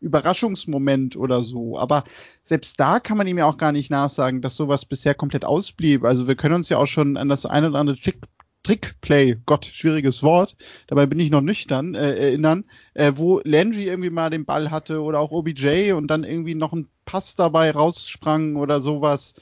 Überraschungsmoment 0.00 1.16
oder 1.16 1.44
so. 1.44 1.78
Aber 1.78 2.04
selbst 2.42 2.80
da 2.80 3.00
kann 3.00 3.18
man 3.18 3.26
ihm 3.26 3.38
ja 3.38 3.44
auch 3.44 3.58
gar 3.58 3.72
nicht 3.72 3.90
nachsagen, 3.90 4.40
dass 4.40 4.56
sowas 4.56 4.86
bisher 4.86 5.14
komplett 5.14 5.44
ausblieb. 5.44 6.04
Also 6.04 6.26
wir 6.26 6.36
können 6.36 6.54
uns 6.54 6.68
ja 6.70 6.78
auch 6.78 6.86
schon 6.86 7.16
an 7.16 7.28
das 7.28 7.44
eine 7.44 7.68
oder 7.68 7.80
andere 7.80 7.98
Trick 7.98 8.20
Trickplay, 8.64 9.36
Gott, 9.46 9.64
schwieriges 9.64 10.22
Wort, 10.22 10.56
dabei 10.88 11.06
bin 11.06 11.20
ich 11.20 11.30
noch 11.30 11.40
nüchtern, 11.40 11.94
äh, 11.94 12.16
erinnern, 12.16 12.64
äh, 12.92 13.12
wo 13.14 13.40
Landry 13.44 13.84
irgendwie 13.84 14.10
mal 14.10 14.30
den 14.30 14.44
Ball 14.44 14.70
hatte 14.70 15.00
oder 15.02 15.20
auch 15.20 15.30
OBJ 15.30 15.92
und 15.92 16.08
dann 16.08 16.24
irgendwie 16.24 16.56
noch 16.56 16.72
ein 16.72 16.88
Pass 17.06 17.36
dabei 17.36 17.70
raussprang 17.70 18.56
oder 18.56 18.80
sowas. 18.80 19.34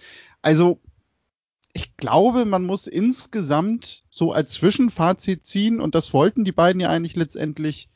Also 0.42 0.80
ich 1.76 1.94
glaube, 1.98 2.46
man 2.46 2.64
muss 2.64 2.86
insgesamt 2.86 4.02
so 4.10 4.32
als 4.32 4.54
Zwischenfazit 4.54 5.44
ziehen, 5.44 5.78
und 5.78 5.94
das 5.94 6.14
wollten 6.14 6.42
die 6.42 6.52
beiden 6.52 6.80
ja 6.80 6.88
eigentlich 6.88 7.16
letztendlich, 7.16 7.90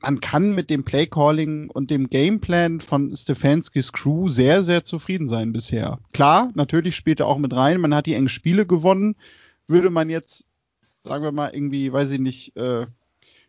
man 0.00 0.20
kann 0.20 0.54
mit 0.54 0.70
dem 0.70 0.84
Playcalling 0.84 1.70
und 1.70 1.90
dem 1.90 2.08
Gameplan 2.08 2.78
von 2.80 3.16
Stefanskis 3.16 3.92
Crew 3.92 4.28
sehr, 4.28 4.62
sehr 4.62 4.84
zufrieden 4.84 5.26
sein 5.26 5.52
bisher. 5.52 5.98
Klar, 6.12 6.52
natürlich 6.54 6.94
spielt 6.94 7.18
er 7.18 7.26
auch 7.26 7.38
mit 7.38 7.52
rein, 7.52 7.80
man 7.80 7.92
hat 7.92 8.06
die 8.06 8.14
engen 8.14 8.28
Spiele 8.28 8.64
gewonnen. 8.64 9.16
Würde 9.66 9.90
man 9.90 10.08
jetzt, 10.08 10.44
sagen 11.02 11.24
wir 11.24 11.32
mal, 11.32 11.52
irgendwie, 11.52 11.92
weiß 11.92 12.12
ich 12.12 12.20
nicht, 12.20 12.56
äh, 12.56 12.86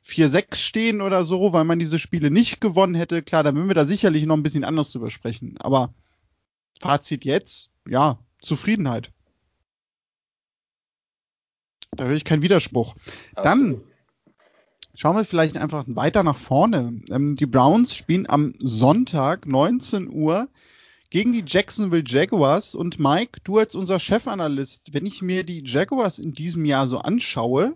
4-6 0.04 0.56
stehen 0.56 1.02
oder 1.02 1.24
so, 1.24 1.54
weil 1.54 1.66
man 1.66 1.78
diese 1.78 2.00
Spiele 2.00 2.32
nicht 2.32 2.62
gewonnen 2.62 2.96
hätte, 2.96 3.22
klar, 3.22 3.44
dann 3.44 3.54
würden 3.56 3.68
wir 3.68 3.76
da 3.76 3.86
sicherlich 3.86 4.26
noch 4.26 4.38
ein 4.38 4.44
bisschen 4.44 4.64
anders 4.64 4.92
drüber 4.92 5.12
sprechen. 5.12 5.58
Aber 5.60 5.94
Fazit 6.80 7.26
jetzt, 7.26 7.70
ja, 7.88 8.18
Zufriedenheit. 8.42 9.12
Da 11.96 12.06
höre 12.06 12.16
ich 12.16 12.26
keinen 12.26 12.42
Widerspruch. 12.42 12.96
Dann 13.36 13.82
schauen 14.96 15.16
wir 15.16 15.26
vielleicht 15.26 15.58
einfach 15.58 15.86
weiter 15.88 16.24
nach 16.24 16.38
vorne. 16.38 17.02
Ähm, 17.10 17.36
die 17.36 17.46
Browns 17.46 17.96
spielen 17.96 18.30
am 18.30 18.56
Sonntag 18.60 19.46
19 19.46 20.10
Uhr 20.10 20.48
gegen 21.10 21.34
die 21.34 21.44
Jacksonville 21.46 22.04
Jaguars. 22.06 22.76
Und 22.76 23.00
Mike, 23.00 23.42
du 23.44 23.58
als 23.58 23.76
unser 23.76 24.00
Chefanalyst, 24.00 24.94
wenn 24.94 25.06
ich 25.06 25.22
mir 25.22 25.44
die 25.44 25.64
Jaguars 25.66 26.20
in 26.20 26.34
diesem 26.34 26.66
Jahr 26.66 26.88
so 26.88 26.98
anschaue, 26.98 27.76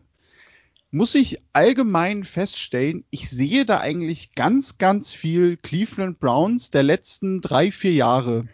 muss 0.91 1.13
ich 1.13 1.41
allgemein 1.53 2.23
feststellen, 2.23 3.05
ich 3.11 3.29
sehe 3.29 3.65
da 3.65 3.79
eigentlich 3.79 4.33
ganz, 4.33 4.77
ganz 4.77 5.13
viel 5.13 5.57
Cleveland 5.57 6.19
Browns 6.19 6.71
der 6.71 6.83
letzten 6.83 7.41
drei, 7.41 7.71
vier 7.71 7.93
Jahre. 7.93 8.47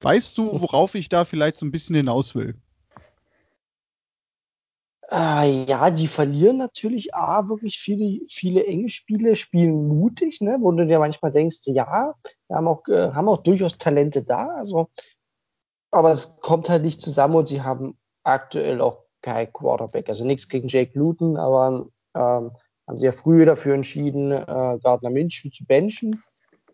Weißt 0.00 0.38
du, 0.38 0.60
worauf 0.60 0.94
ich 0.94 1.08
da 1.08 1.24
vielleicht 1.24 1.58
so 1.58 1.66
ein 1.66 1.72
bisschen 1.72 1.96
hinaus 1.96 2.34
will? 2.34 2.54
Äh, 5.10 5.64
ja, 5.64 5.90
die 5.90 6.06
verlieren 6.06 6.58
natürlich 6.58 7.14
A, 7.14 7.48
wirklich 7.48 7.78
viele, 7.78 8.26
viele 8.28 8.66
enge 8.66 8.90
Spiele, 8.90 9.36
spielen 9.36 9.88
mutig, 9.88 10.40
ne, 10.42 10.58
wo 10.60 10.70
du 10.72 10.86
dir 10.86 10.98
manchmal 10.98 11.32
denkst, 11.32 11.60
ja, 11.64 12.14
wir 12.48 12.56
haben 12.56 12.68
auch, 12.68 12.86
äh, 12.88 13.12
haben 13.12 13.28
auch 13.28 13.42
durchaus 13.42 13.78
Talente 13.78 14.22
da, 14.22 14.48
also, 14.48 14.90
aber 15.90 16.10
es 16.10 16.38
kommt 16.40 16.68
halt 16.68 16.82
nicht 16.82 17.00
zusammen 17.00 17.36
und 17.36 17.48
sie 17.48 17.62
haben 17.62 17.96
aktuell 18.22 18.80
auch 18.82 19.04
kein 19.22 19.52
Quarterback. 19.52 20.08
Also 20.08 20.24
nichts 20.24 20.48
gegen 20.48 20.68
Jake 20.68 20.98
Luton, 20.98 21.36
aber 21.36 21.88
ähm, 22.14 22.52
haben 22.86 22.98
sie 22.98 23.06
ja 23.06 23.12
früher 23.12 23.46
dafür 23.46 23.74
entschieden, 23.74 24.30
äh, 24.30 24.78
Gardner 24.82 25.10
Minshew 25.10 25.50
zu 25.50 25.64
benchen. 25.64 26.22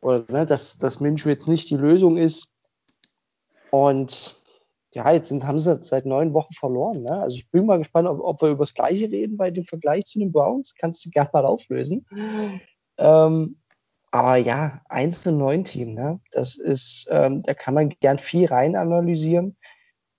Oder 0.01 0.25
ne, 0.29 0.47
dass, 0.47 0.79
dass 0.79 1.01
Minshew 1.01 1.29
jetzt 1.29 1.49
nicht 1.49 1.71
die 1.71 1.77
Lösung 1.77 2.17
ist. 2.17 2.53
Und 3.71 4.37
ja, 4.95 5.13
jetzt 5.13 5.29
sind, 5.29 5.47
haben 5.47 5.59
sie 5.59 5.79
seit 5.83 6.07
neun 6.07 6.33
Wochen 6.35 6.53
verloren. 6.53 7.03
Ne? 7.03 7.21
Also 7.21 7.37
ich 7.37 7.51
bin 7.51 7.67
mal 7.67 7.79
gespannt, 7.79 8.09
ob, 8.09 8.21
ob 8.21 8.43
wir 8.43 8.51
über 8.51 8.63
das 8.63 8.75
Gleiche 8.75 9.11
reden 9.11 9.37
bei 9.37 9.51
dem 9.51 9.65
Vergleich 9.65 10.05
zu 10.05 10.19
den 10.19 10.33
Browns. 10.33 10.75
Kannst 10.77 11.05
du 11.05 11.11
gerne 11.11 11.31
mal 11.33 11.45
auflösen. 11.45 12.07
Ähm, 12.97 13.57
aber 14.13 14.37
ja, 14.37 14.81
1 14.89 15.23
zu 15.23 15.33
9 15.33 15.65
Team, 15.65 15.95
ne? 15.95 16.21
das 16.31 16.57
ist, 16.57 17.09
ähm, 17.11 17.43
da 17.43 17.55
kann 17.55 17.75
man 17.75 17.89
gern 17.89 18.19
viel 18.19 18.47
rein 18.47 18.77
analysieren. 18.77 19.57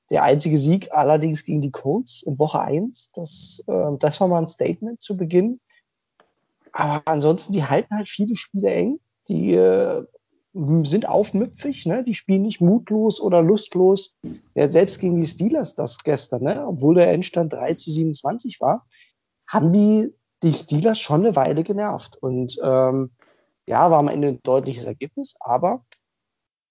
Der 0.09 0.23
einzige 0.23 0.57
Sieg 0.57 0.91
allerdings 0.91 1.45
gegen 1.45 1.61
die 1.61 1.71
Colts 1.71 2.21
in 2.23 2.37
Woche 2.37 2.59
1, 2.59 3.13
das, 3.13 3.63
äh, 3.67 3.97
das 3.97 4.19
war 4.19 4.27
mal 4.27 4.39
ein 4.39 4.49
Statement 4.49 5.01
zu 5.01 5.15
Beginn. 5.15 5.61
Aber 6.73 7.01
ansonsten, 7.05 7.53
die 7.53 7.63
halten 7.63 7.95
halt 7.95 8.09
viele 8.09 8.35
Spiele 8.35 8.69
eng. 8.69 8.99
Die 9.29 9.53
äh, 9.53 10.03
sind 10.83 11.07
aufmüpfig, 11.07 11.85
ne? 11.85 12.03
die 12.03 12.13
spielen 12.13 12.43
nicht 12.43 12.61
mutlos 12.61 13.19
oder 13.19 13.41
lustlos. 13.41 14.15
Ja, 14.53 14.69
selbst 14.69 14.99
gegen 14.99 15.19
die 15.19 15.27
Steelers 15.27 15.75
das 15.75 16.03
gestern, 16.03 16.43
ne? 16.43 16.65
obwohl 16.65 16.95
der 16.95 17.11
Endstand 17.11 17.53
3 17.53 17.73
zu 17.73 17.91
27 17.91 18.61
war, 18.61 18.87
haben 19.47 19.73
die 19.73 20.13
die 20.43 20.53
Steelers 20.53 20.99
schon 20.99 21.25
eine 21.25 21.35
Weile 21.35 21.63
genervt. 21.63 22.17
Und 22.17 22.57
ähm, 22.63 23.11
ja, 23.67 23.91
war 23.91 23.99
am 23.99 24.07
Ende 24.07 24.29
ein 24.29 24.43
deutliches 24.43 24.85
Ergebnis, 24.85 25.35
aber 25.39 25.83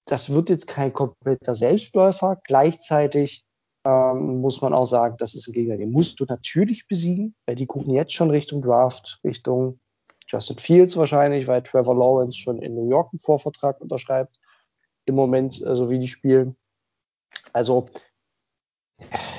das 0.06 0.32
wird 0.32 0.48
jetzt 0.48 0.66
kein 0.66 0.92
kompletter 0.92 1.54
Selbstläufer. 1.54 2.40
Gleichzeitig 2.44 3.44
ähm, 3.84 4.40
muss 4.40 4.62
man 4.62 4.72
auch 4.72 4.84
sagen, 4.86 5.16
das 5.18 5.34
ist 5.34 5.48
ein 5.48 5.52
Gegner, 5.52 5.76
den 5.76 5.90
musst 5.90 6.20
du 6.20 6.24
natürlich 6.26 6.86
besiegen, 6.86 7.34
weil 7.46 7.56
die 7.56 7.66
gucken 7.66 7.92
jetzt 7.92 8.14
schon 8.14 8.30
Richtung 8.30 8.62
Draft, 8.62 9.20
Richtung 9.24 9.80
Justin 10.34 10.58
Fields 10.58 10.96
wahrscheinlich, 10.96 11.46
weil 11.46 11.62
Trevor 11.62 11.94
Lawrence 11.94 12.36
schon 12.36 12.60
in 12.60 12.74
New 12.74 12.88
York 12.88 13.12
einen 13.12 13.20
Vorvertrag 13.20 13.80
unterschreibt. 13.80 14.40
Im 15.04 15.14
Moment, 15.14 15.54
so 15.54 15.66
also 15.66 15.90
wie 15.90 16.00
die 16.00 16.08
spielen. 16.08 16.56
Also 17.52 17.86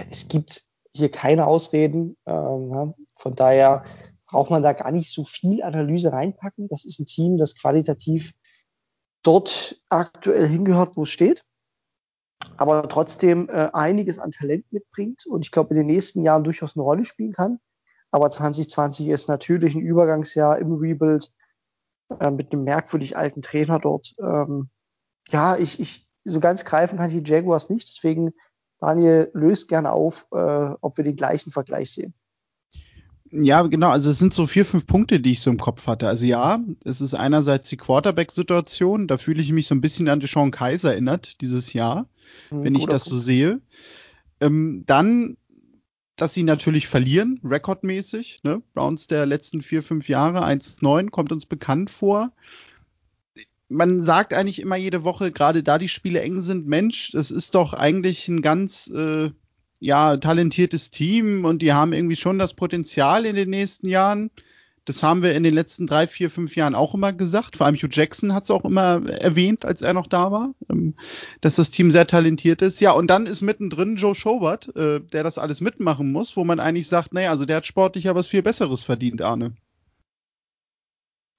es 0.09 0.29
gibt 0.29 0.63
hier 0.93 1.11
keine 1.11 1.47
Ausreden. 1.47 2.15
Ähm, 2.25 2.93
von 3.13 3.35
daher 3.35 3.83
braucht 4.25 4.49
man 4.49 4.63
da 4.63 4.71
gar 4.71 4.91
nicht 4.91 5.11
so 5.11 5.25
viel 5.25 5.61
Analyse 5.63 6.13
reinpacken. 6.13 6.69
Das 6.69 6.85
ist 6.85 6.99
ein 6.99 7.05
Team, 7.05 7.37
das 7.37 7.57
qualitativ 7.57 8.33
dort 9.21 9.81
aktuell 9.89 10.47
hingehört, 10.47 10.95
wo 10.95 11.03
es 11.03 11.09
steht, 11.09 11.43
aber 12.55 12.87
trotzdem 12.87 13.49
äh, 13.49 13.69
einiges 13.73 14.19
an 14.19 14.31
Talent 14.31 14.71
mitbringt 14.71 15.25
und 15.25 15.43
ich 15.43 15.51
glaube 15.51 15.71
in 15.71 15.77
den 15.77 15.87
nächsten 15.87 16.21
Jahren 16.21 16.43
durchaus 16.43 16.77
eine 16.77 16.83
Rolle 16.83 17.03
spielen 17.03 17.33
kann. 17.33 17.59
Aber 18.11 18.29
2020 18.29 19.09
ist 19.09 19.27
natürlich 19.27 19.75
ein 19.75 19.81
Übergangsjahr 19.81 20.57
im 20.59 20.73
Rebuild 20.73 21.31
äh, 22.19 22.31
mit 22.31 22.53
einem 22.53 22.63
merkwürdig 22.63 23.17
alten 23.17 23.41
Trainer 23.41 23.79
dort. 23.79 24.15
Ähm, 24.19 24.69
ja, 25.29 25.57
ich, 25.57 25.79
ich 25.79 26.07
so 26.23 26.39
ganz 26.39 26.65
greifen 26.65 26.97
kann 26.97 27.09
ich 27.09 27.21
die 27.21 27.29
Jaguars 27.29 27.69
nicht. 27.69 27.87
Deswegen, 27.87 28.33
Daniel, 28.79 29.29
löst 29.33 29.67
gerne 29.67 29.91
auf, 29.91 30.27
äh, 30.31 30.37
ob 30.81 30.97
wir 30.97 31.03
den 31.03 31.15
gleichen 31.15 31.51
Vergleich 31.51 31.91
sehen. 31.91 32.13
Ja, 33.31 33.63
genau. 33.63 33.89
Also 33.89 34.11
es 34.11 34.19
sind 34.19 34.33
so 34.33 34.47
vier, 34.47 34.65
fünf 34.65 34.85
Punkte, 34.85 35.19
die 35.19 35.33
ich 35.33 35.41
so 35.41 35.49
im 35.49 35.57
Kopf 35.57 35.87
hatte. 35.87 36.07
Also 36.07 36.25
ja, 36.25 36.59
es 36.83 37.01
ist 37.01 37.15
einerseits 37.15 37.69
die 37.69 37.77
Quarterback-Situation. 37.77 39.07
Da 39.07 39.17
fühle 39.17 39.41
ich 39.41 39.51
mich 39.51 39.67
so 39.67 39.75
ein 39.75 39.81
bisschen 39.81 40.07
an 40.09 40.21
Sean 40.21 40.51
Kaiser 40.51 40.91
erinnert 40.91 41.41
dieses 41.41 41.73
Jahr, 41.73 42.07
mhm, 42.49 42.63
wenn 42.63 42.75
ich 42.75 42.85
das 42.85 43.03
so 43.03 43.17
sehe. 43.17 43.61
Ähm, 44.39 44.83
dann 44.85 45.37
dass 46.15 46.33
sie 46.33 46.43
natürlich 46.43 46.87
verlieren, 46.87 47.39
rekordmäßig. 47.43 48.41
Ne? 48.43 48.61
Browns 48.73 49.07
der 49.07 49.25
letzten 49.25 49.61
vier, 49.61 49.83
fünf 49.83 50.07
Jahre, 50.07 50.45
1-9, 50.45 51.09
kommt 51.09 51.31
uns 51.31 51.45
bekannt 51.45 51.89
vor. 51.89 52.31
Man 53.67 54.03
sagt 54.03 54.33
eigentlich 54.33 54.59
immer 54.59 54.75
jede 54.75 55.03
Woche, 55.03 55.31
gerade 55.31 55.63
da 55.63 55.77
die 55.77 55.87
Spiele 55.87 56.21
eng 56.21 56.41
sind, 56.41 56.67
Mensch, 56.67 57.11
das 57.11 57.31
ist 57.31 57.55
doch 57.55 57.73
eigentlich 57.73 58.27
ein 58.27 58.41
ganz 58.41 58.87
äh, 58.87 59.31
ja, 59.79 60.17
talentiertes 60.17 60.91
Team 60.91 61.45
und 61.45 61.61
die 61.61 61.73
haben 61.73 61.91
irgendwie 61.91 62.15
schon 62.15 62.39
das 62.39 62.53
Potenzial 62.53 63.25
in 63.25 63.35
den 63.35 63.49
nächsten 63.49 63.89
Jahren. 63.89 64.29
Das 64.85 65.01
haben 65.01 65.23
wir 65.23 65.33
in 65.33 65.41
den 65.41 65.53
letzten 65.53 65.87
drei, 65.87 66.05
vier, 66.05 66.29
fünf 66.29 66.55
Jahren 66.55 66.75
auch 66.75 66.93
immer 66.93 67.11
gesagt. 67.11 67.57
Vor 67.57 67.65
allem 67.65 67.75
Hugh 67.75 67.89
Jackson 67.91 68.33
hat 68.33 68.43
es 68.43 68.51
auch 68.51 68.63
immer 68.65 69.01
erwähnt, 69.09 69.65
als 69.65 69.81
er 69.81 69.93
noch 69.93 70.05
da 70.05 70.31
war, 70.31 70.53
ähm, 70.69 70.93
dass 71.41 71.55
das 71.55 71.71
Team 71.71 71.89
sehr 71.89 72.05
talentiert 72.05 72.61
ist. 72.61 72.79
Ja, 72.79 72.91
und 72.91 73.07
dann 73.07 73.25
ist 73.25 73.41
mittendrin 73.41 73.95
Joe 73.95 74.13
Schobert, 74.13 74.75
äh, 74.75 75.01
der 75.01 75.23
das 75.23 75.39
alles 75.39 75.59
mitmachen 75.59 76.11
muss, 76.11 76.37
wo 76.37 76.43
man 76.43 76.59
eigentlich 76.59 76.87
sagt, 76.87 77.13
naja, 77.13 77.31
also 77.31 77.45
der 77.45 77.57
hat 77.57 77.65
sportlich 77.65 78.03
ja 78.03 78.15
was 78.15 78.27
viel 78.27 78.43
Besseres 78.43 78.83
verdient, 78.83 79.23
Arne. 79.23 79.55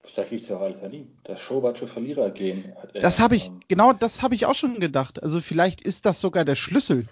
Vielleicht 0.02 0.30
liegt 0.30 0.42
es 0.42 0.48
ja 0.48 0.56
auch 0.56 0.62
alles 0.62 0.82
an 0.82 0.92
ihm. 0.92 1.16
Das 1.24 1.40
Schobertsche 1.40 1.86
Verlierer 1.86 2.30
gehen. 2.30 2.72
Das 2.94 3.20
habe 3.20 3.36
ich, 3.36 3.50
genau 3.68 3.92
das 3.92 4.22
habe 4.22 4.34
ich 4.34 4.46
auch 4.46 4.54
schon 4.54 4.80
gedacht. 4.80 5.22
Also 5.22 5.40
vielleicht 5.40 5.80
ist 5.80 6.06
das 6.06 6.20
sogar 6.20 6.44
der 6.44 6.54
Schlüssel. 6.54 7.06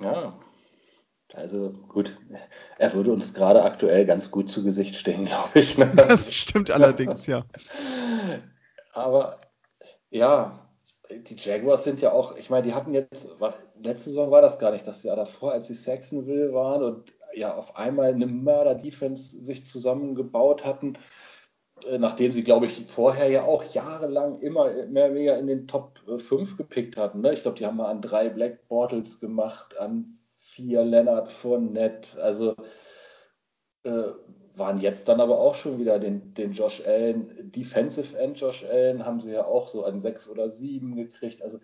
Ja, 0.00 0.38
also 1.34 1.70
gut, 1.88 2.16
er 2.78 2.92
würde 2.94 3.12
uns 3.12 3.34
gerade 3.34 3.62
aktuell 3.62 4.06
ganz 4.06 4.30
gut 4.30 4.48
zu 4.50 4.64
Gesicht 4.64 4.94
stehen, 4.94 5.24
glaube 5.26 5.58
ich. 5.60 5.76
Ne? 5.76 5.90
Das 5.94 6.32
stimmt 6.32 6.70
allerdings, 6.70 7.26
ja. 7.26 7.44
Aber 8.92 9.40
ja, 10.10 10.68
die 11.10 11.36
Jaguars 11.36 11.84
sind 11.84 12.02
ja 12.02 12.12
auch, 12.12 12.36
ich 12.36 12.50
meine, 12.50 12.66
die 12.66 12.74
hatten 12.74 12.94
jetzt, 12.94 13.28
letzte 13.80 14.10
Saison 14.10 14.30
war 14.30 14.42
das 14.42 14.58
gar 14.58 14.72
nicht, 14.72 14.86
das 14.86 15.02
Jahr 15.02 15.16
davor, 15.16 15.52
als 15.52 15.68
sie 15.68 15.74
Saxonville 15.74 16.52
waren 16.52 16.82
und 16.82 17.14
ja 17.34 17.54
auf 17.54 17.76
einmal 17.76 18.12
eine 18.12 18.26
Mörder-Defense 18.26 19.40
sich 19.40 19.66
zusammengebaut 19.66 20.64
hatten, 20.64 20.94
äh, 21.86 21.98
nachdem 21.98 22.32
sie, 22.32 22.42
glaube 22.42 22.66
ich, 22.66 22.86
vorher 22.88 23.28
ja 23.28 23.44
auch 23.44 23.64
jahrelang 23.64 24.40
immer 24.40 24.70
mehr 24.86 25.06
oder 25.06 25.14
weniger 25.14 25.38
in 25.38 25.46
den 25.46 25.68
Top 25.68 26.00
5 26.16 26.56
gepickt 26.56 26.96
hatten. 26.96 27.20
Ne? 27.20 27.32
Ich 27.32 27.42
glaube, 27.42 27.58
die 27.58 27.66
haben 27.66 27.76
mal 27.76 27.90
an 27.90 28.02
drei 28.02 28.28
Black 28.28 28.66
Portals 28.68 29.20
gemacht, 29.20 29.78
an 29.78 30.18
vier 30.58 30.82
Leonard 30.82 31.28
Fournette, 31.28 32.20
also 32.20 32.56
äh, 33.84 34.10
waren 34.56 34.80
jetzt 34.80 35.06
dann 35.08 35.20
aber 35.20 35.38
auch 35.38 35.54
schon 35.54 35.78
wieder 35.78 36.00
den, 36.00 36.34
den 36.34 36.50
Josh 36.50 36.84
Allen, 36.84 37.52
Defensive 37.52 38.18
End 38.18 38.40
Josh 38.40 38.64
Allen, 38.64 39.06
haben 39.06 39.20
sie 39.20 39.30
ja 39.30 39.44
auch 39.44 39.68
so 39.68 39.84
an 39.84 40.00
sechs 40.00 40.28
oder 40.28 40.50
sieben 40.50 40.96
gekriegt. 40.96 41.42
Also 41.42 41.60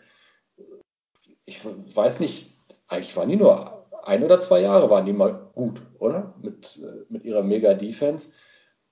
ich 1.44 1.58
weiß 1.64 2.20
nicht, 2.20 2.56
eigentlich 2.86 3.16
waren 3.16 3.28
die 3.28 3.36
nur 3.36 3.84
ein 4.04 4.22
oder 4.22 4.40
zwei 4.40 4.60
Jahre 4.60 4.88
waren 4.90 5.06
die 5.06 5.12
mal 5.12 5.50
gut, 5.54 5.82
oder? 5.98 6.34
Mit, 6.40 6.78
äh, 6.80 7.04
mit 7.08 7.24
ihrer 7.24 7.42
Mega-Defense. 7.42 8.30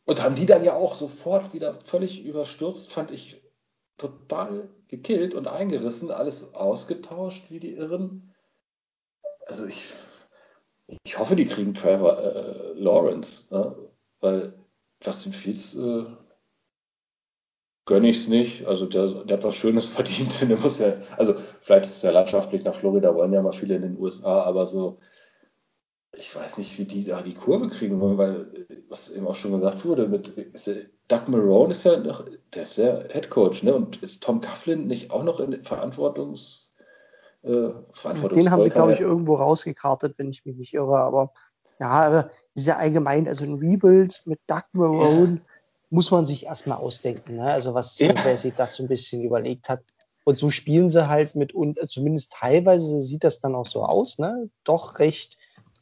Und 0.05 0.21
haben 0.21 0.35
die 0.35 0.47
dann 0.47 0.65
ja 0.65 0.75
auch 0.75 0.97
sofort 0.97 1.55
wieder 1.55 1.75
völlig 1.75 2.25
überstürzt, 2.25 2.91
fand 2.91 3.13
ich 3.13 3.41
total 3.99 4.69
gekillt 4.89 5.33
und 5.35 5.47
eingerissen, 5.47 6.11
alles 6.11 6.55
ausgetauscht 6.55 7.53
wie 7.53 7.61
die 7.61 7.75
Irren 7.75 8.32
also 9.53 9.67
ich, 9.67 9.85
ich 11.05 11.19
hoffe, 11.19 11.37
die 11.37 11.45
kriegen 11.45 11.75
Trevor 11.75 12.19
äh, 12.19 12.73
Lawrence, 12.73 13.45
ne? 13.51 13.77
weil 14.21 14.55
Justin 15.05 15.35
Fields 15.35 15.75
äh, 15.75 16.07
gönne 17.85 18.09
ich 18.09 18.17
es 18.17 18.29
nicht. 18.29 18.65
Also 18.67 18.87
der, 18.87 19.09
der 19.25 19.37
hat 19.37 19.45
was 19.45 19.55
Schönes 19.55 19.89
verdient. 19.91 20.41
Der 20.41 20.59
muss 20.59 20.79
ja, 20.79 20.95
also 21.19 21.35
vielleicht 21.61 21.85
ist 21.85 21.97
es 21.97 22.03
ja 22.03 22.13
landschaftlich 22.13 22.65
nach 22.65 22.75
Florida, 22.75 23.15
wollen 23.15 23.35
ja 23.35 23.43
mal 23.43 23.53
viele 23.53 23.77
in 23.77 23.83
den 23.83 23.99
USA, 23.99 24.43
aber 24.43 24.65
so, 24.65 25.01
ich 26.17 26.35
weiß 26.35 26.57
nicht, 26.57 26.79
wie 26.79 26.87
die 26.87 27.05
da 27.05 27.21
die 27.21 27.35
Kurve 27.35 27.69
kriegen 27.69 28.01
wollen, 28.01 28.17
weil, 28.17 28.67
was 28.89 29.11
eben 29.11 29.27
auch 29.27 29.35
schon 29.35 29.53
gesagt 29.53 29.85
wurde, 29.85 30.09
mit 30.09 30.29
ist, 30.29 30.71
Doug 31.09 31.29
Marone 31.29 31.73
ist 31.73 31.85
ja 31.85 31.99
noch, 31.99 32.27
der 32.55 32.63
ist 32.63 32.79
der 32.79 33.09
Head 33.13 33.29
Coach, 33.29 33.63
ne? 33.65 33.75
Und 33.75 34.03
ist 34.03 34.23
Tom 34.23 34.41
Coughlin 34.41 34.87
nicht 34.87 35.11
auch 35.11 35.25
noch 35.25 35.41
in 35.41 35.63
Verantwortungs 35.63 36.72
äh, 37.43 37.73
Den 38.35 38.51
haben 38.51 38.63
sie, 38.63 38.71
glaube 38.71 38.93
ich, 38.93 39.01
irgendwo 39.01 39.35
rausgekartet, 39.35 40.19
wenn 40.19 40.31
ich 40.31 40.45
mich 40.45 40.57
nicht 40.57 40.75
irre. 40.75 40.99
Aber 40.99 41.33
ja, 41.81 41.91
aber 41.91 42.31
ist 42.55 42.67
ja 42.67 42.77
allgemein, 42.77 43.27
also 43.27 43.45
ein 43.45 43.55
Rebuild 43.55 44.23
mit 44.25 44.41
Doug 44.47 44.63
Marone 44.73 45.37
ja. 45.37 45.53
muss 45.91 46.11
man 46.11 46.27
sich 46.27 46.47
erstmal 46.47 46.79
ausdenken. 46.79 47.37
Ne? 47.37 47.53
Also 47.53 47.75
was, 47.75 47.99
ja. 47.99 48.15
wer 48.23 48.39
sich 48.39 48.55
das 48.55 48.75
so 48.75 48.85
ein 48.85 48.89
bisschen 48.89 49.23
überlegt 49.23 49.69
hat. 49.69 49.81
Und 50.25 50.39
so 50.39 50.51
spielen 50.51 50.89
sie 50.89 51.09
halt 51.09 51.35
mit, 51.35 51.53
und 51.53 51.79
zumindest 51.91 52.33
teilweise 52.33 53.01
sieht 53.01 53.25
das 53.25 53.41
dann 53.41 53.57
auch 53.57 53.67
so 53.67 53.85
aus, 53.85 54.19
ne? 54.19 54.49
Doch 54.63 55.01
recht 55.01 55.37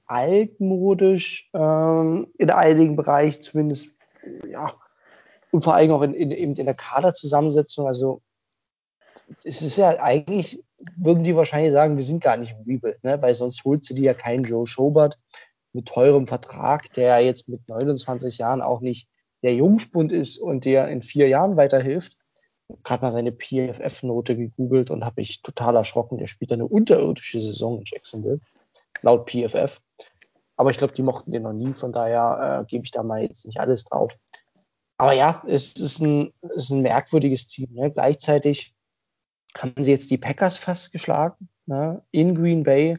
altmodisch 0.06 1.50
ähm, 1.52 2.26
in 2.38 2.50
einigen 2.50 2.96
Bereichen, 2.96 3.42
zumindest, 3.42 3.94
ja, 4.48 4.74
und 5.50 5.62
vor 5.62 5.74
allem 5.74 5.90
auch 5.92 6.02
in, 6.02 6.14
in, 6.14 6.30
in 6.30 6.54
der 6.54 6.74
Kaderzusammensetzung. 6.74 7.86
Also 7.86 8.22
es 9.44 9.62
ist 9.62 9.76
ja 9.76 10.00
eigentlich, 10.00 10.62
würden 10.96 11.24
die 11.24 11.36
wahrscheinlich 11.36 11.72
sagen, 11.72 11.96
wir 11.96 12.04
sind 12.04 12.22
gar 12.22 12.36
nicht 12.36 12.52
im 12.52 12.62
Rebuild, 12.66 13.02
ne? 13.04 13.20
weil 13.22 13.34
sonst 13.34 13.64
holst 13.64 13.90
du 13.90 13.94
dir 13.94 14.04
ja 14.04 14.14
keinen 14.14 14.44
Joe 14.44 14.66
Schobert 14.66 15.18
mit 15.72 15.86
teurem 15.86 16.26
Vertrag, 16.26 16.92
der 16.94 17.20
jetzt 17.20 17.48
mit 17.48 17.68
29 17.68 18.38
Jahren 18.38 18.62
auch 18.62 18.80
nicht 18.80 19.08
der 19.42 19.54
Jungspund 19.54 20.12
ist 20.12 20.38
und 20.38 20.64
der 20.64 20.88
in 20.88 21.02
vier 21.02 21.28
Jahren 21.28 21.56
weiterhilft. 21.56 22.16
Gerade 22.84 23.04
mal 23.04 23.12
seine 23.12 23.32
PFF-Note 23.32 24.36
gegoogelt 24.36 24.90
und 24.90 25.04
habe 25.04 25.22
ich 25.22 25.42
total 25.42 25.76
erschrocken. 25.76 26.18
Der 26.18 26.26
spielt 26.26 26.52
eine 26.52 26.66
unterirdische 26.66 27.40
Saison 27.40 27.78
in 27.78 27.84
Jacksonville, 27.84 28.40
laut 29.02 29.28
PFF. 29.28 29.80
Aber 30.56 30.70
ich 30.70 30.78
glaube, 30.78 30.92
die 30.92 31.02
mochten 31.02 31.32
den 31.32 31.42
noch 31.42 31.52
nie, 31.52 31.72
von 31.72 31.92
daher 31.92 32.60
äh, 32.60 32.64
gebe 32.66 32.84
ich 32.84 32.90
da 32.90 33.02
mal 33.02 33.22
jetzt 33.22 33.46
nicht 33.46 33.58
alles 33.58 33.84
drauf. 33.84 34.16
Aber 34.98 35.14
ja, 35.14 35.42
es 35.48 35.72
ist 35.72 36.00
ein, 36.00 36.32
es 36.42 36.64
ist 36.64 36.70
ein 36.70 36.82
merkwürdiges 36.82 37.46
Team. 37.46 37.72
Ne? 37.72 37.90
Gleichzeitig 37.90 38.74
haben 39.58 39.82
sie 39.82 39.90
jetzt 39.90 40.10
die 40.10 40.18
Packers 40.18 40.56
fast 40.56 40.92
geschlagen 40.92 41.48
ne? 41.66 42.02
in 42.10 42.34
Green 42.34 42.62
Bay, 42.62 42.96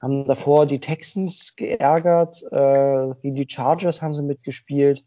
haben 0.00 0.26
davor 0.26 0.66
die 0.66 0.80
Texans 0.80 1.54
geärgert, 1.56 2.42
äh, 2.52 3.14
die 3.22 3.46
Chargers 3.48 4.02
haben 4.02 4.14
sie 4.14 4.22
mitgespielt. 4.22 5.04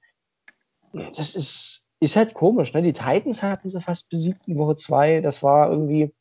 Das 0.93 1.35
ist, 1.35 1.91
ist 1.99 2.15
halt 2.15 2.33
komisch. 2.33 2.73
Ne? 2.73 2.81
Die 2.81 2.93
Titans 2.93 3.43
hatten 3.43 3.69
sie 3.69 3.81
fast 3.81 4.09
besiegt 4.09 4.47
in 4.47 4.57
Woche 4.57 4.75
zwei. 4.75 5.21
Das 5.21 5.43
war 5.43 5.69
irgendwie, 5.69 6.13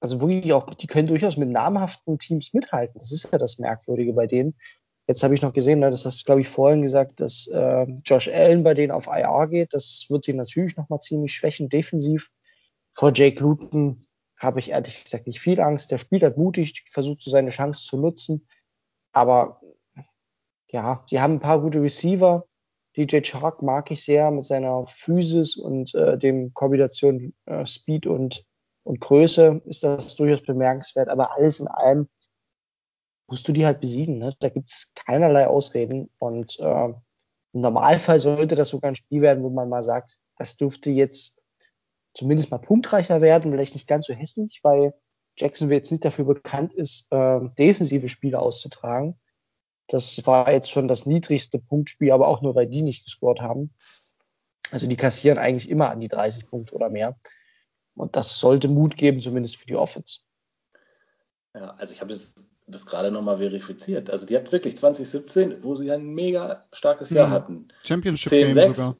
also 0.00 0.20
wirklich 0.20 0.52
auch, 0.52 0.74
die 0.74 0.86
können 0.86 1.08
durchaus 1.08 1.36
mit 1.36 1.48
namhaften 1.48 2.18
Teams 2.18 2.52
mithalten. 2.52 2.98
Das 2.98 3.12
ist 3.12 3.30
ja 3.30 3.38
das 3.38 3.58
Merkwürdige 3.58 4.12
bei 4.12 4.26
denen. 4.26 4.54
Jetzt 5.08 5.22
habe 5.22 5.34
ich 5.34 5.42
noch 5.42 5.52
gesehen, 5.52 5.78
ne, 5.78 5.90
das 5.90 6.04
hast 6.04 6.20
du, 6.20 6.24
glaube 6.24 6.40
ich, 6.40 6.48
vorhin 6.48 6.82
gesagt, 6.82 7.20
dass 7.20 7.46
äh, 7.46 7.86
Josh 8.04 8.28
Allen 8.28 8.64
bei 8.64 8.74
denen 8.74 8.90
auf 8.90 9.06
IR 9.06 9.46
geht. 9.46 9.72
Das 9.72 10.06
wird 10.08 10.26
ihn 10.26 10.36
natürlich 10.36 10.76
nochmal 10.76 11.00
ziemlich 11.00 11.32
schwächen, 11.32 11.68
defensiv. 11.68 12.30
Vor 12.96 13.12
Jake 13.12 13.42
Luton 13.42 14.06
habe 14.38 14.58
ich 14.58 14.70
ehrlich 14.70 15.04
gesagt 15.04 15.26
nicht 15.26 15.38
viel 15.38 15.60
Angst. 15.60 15.90
Der 15.90 15.98
spielt 15.98 16.22
halt 16.22 16.38
mutig, 16.38 16.82
versucht 16.88 17.20
so 17.20 17.30
seine 17.30 17.50
Chance 17.50 17.84
zu 17.84 17.98
nutzen. 17.98 18.48
Aber 19.12 19.60
ja, 20.70 21.04
die 21.10 21.20
haben 21.20 21.34
ein 21.34 21.40
paar 21.40 21.60
gute 21.60 21.82
Receiver. 21.82 22.46
DJ 22.96 23.20
Chark 23.20 23.60
mag 23.60 23.90
ich 23.90 24.02
sehr 24.02 24.30
mit 24.30 24.46
seiner 24.46 24.86
Physis 24.86 25.56
und 25.56 25.94
äh, 25.94 26.16
dem 26.16 26.54
Kombination 26.54 27.34
äh, 27.44 27.66
Speed 27.66 28.06
und, 28.06 28.46
und 28.82 29.00
Größe 29.00 29.60
ist 29.66 29.84
das 29.84 30.16
durchaus 30.16 30.42
bemerkenswert. 30.42 31.10
Aber 31.10 31.36
alles 31.36 31.60
in 31.60 31.68
allem 31.68 32.08
musst 33.28 33.46
du 33.46 33.52
die 33.52 33.66
halt 33.66 33.80
besiegen. 33.80 34.16
Ne? 34.16 34.32
Da 34.40 34.48
gibt 34.48 34.70
es 34.70 34.94
keinerlei 34.94 35.46
Ausreden. 35.46 36.08
Und 36.16 36.58
äh, 36.60 36.84
im 36.86 37.60
Normalfall 37.60 38.20
sollte 38.20 38.54
das 38.54 38.70
sogar 38.70 38.90
ein 38.90 38.96
Spiel 38.96 39.20
werden, 39.20 39.44
wo 39.44 39.50
man 39.50 39.68
mal 39.68 39.82
sagt, 39.82 40.16
das 40.38 40.56
dürfte 40.56 40.90
jetzt 40.90 41.42
zumindest 42.16 42.50
mal 42.50 42.58
punktreicher 42.58 43.20
werden, 43.20 43.52
vielleicht 43.52 43.74
nicht 43.74 43.86
ganz 43.86 44.06
so 44.06 44.14
hässlich, 44.14 44.60
weil 44.62 44.94
Jacksonville 45.36 45.78
jetzt 45.78 45.90
nicht 45.90 46.04
dafür 46.04 46.24
bekannt 46.24 46.72
ist, 46.72 47.06
äh, 47.12 47.40
defensive 47.58 48.08
Spiele 48.08 48.38
auszutragen. 48.38 49.18
Das 49.88 50.26
war 50.26 50.50
jetzt 50.50 50.70
schon 50.70 50.88
das 50.88 51.06
niedrigste 51.06 51.58
Punktspiel, 51.58 52.10
aber 52.10 52.26
auch 52.26 52.42
nur, 52.42 52.54
weil 52.54 52.66
die 52.66 52.82
nicht 52.82 53.04
gescored 53.04 53.40
haben. 53.40 53.74
Also 54.70 54.88
die 54.88 54.96
kassieren 54.96 55.38
eigentlich 55.38 55.68
immer 55.70 55.90
an 55.90 56.00
die 56.00 56.08
30 56.08 56.48
Punkte 56.48 56.74
oder 56.74 56.88
mehr. 56.88 57.16
Und 57.94 58.16
das 58.16 58.40
sollte 58.40 58.68
Mut 58.68 58.96
geben, 58.96 59.20
zumindest 59.20 59.56
für 59.56 59.66
die 59.66 59.76
Offense. 59.76 60.20
Ja, 61.54 61.74
also 61.74 61.94
ich 61.94 62.00
habe 62.00 62.14
jetzt 62.14 62.44
das 62.66 62.84
gerade 62.84 63.10
nochmal 63.10 63.38
verifiziert. 63.38 64.10
Also 64.10 64.26
die 64.26 64.36
hat 64.36 64.50
wirklich 64.50 64.76
2017, 64.76 65.62
wo 65.62 65.76
sie 65.76 65.92
ein 65.92 66.06
mega 66.06 66.66
starkes 66.72 67.10
Jahr 67.10 67.28
mhm. 67.28 67.32
hatten. 67.32 67.68
Championship 67.84 68.30
10, 68.30 68.46
Game 68.46 68.54
6, 68.54 68.76
sogar. 68.76 68.96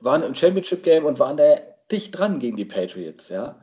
Waren 0.00 0.22
im 0.22 0.34
Championship 0.34 0.82
Game 0.82 1.06
und 1.06 1.18
waren 1.18 1.36
da 1.36 1.56
dicht 1.94 2.18
dran 2.18 2.40
gegen 2.40 2.56
die 2.56 2.64
Patriots, 2.64 3.28
ja. 3.28 3.60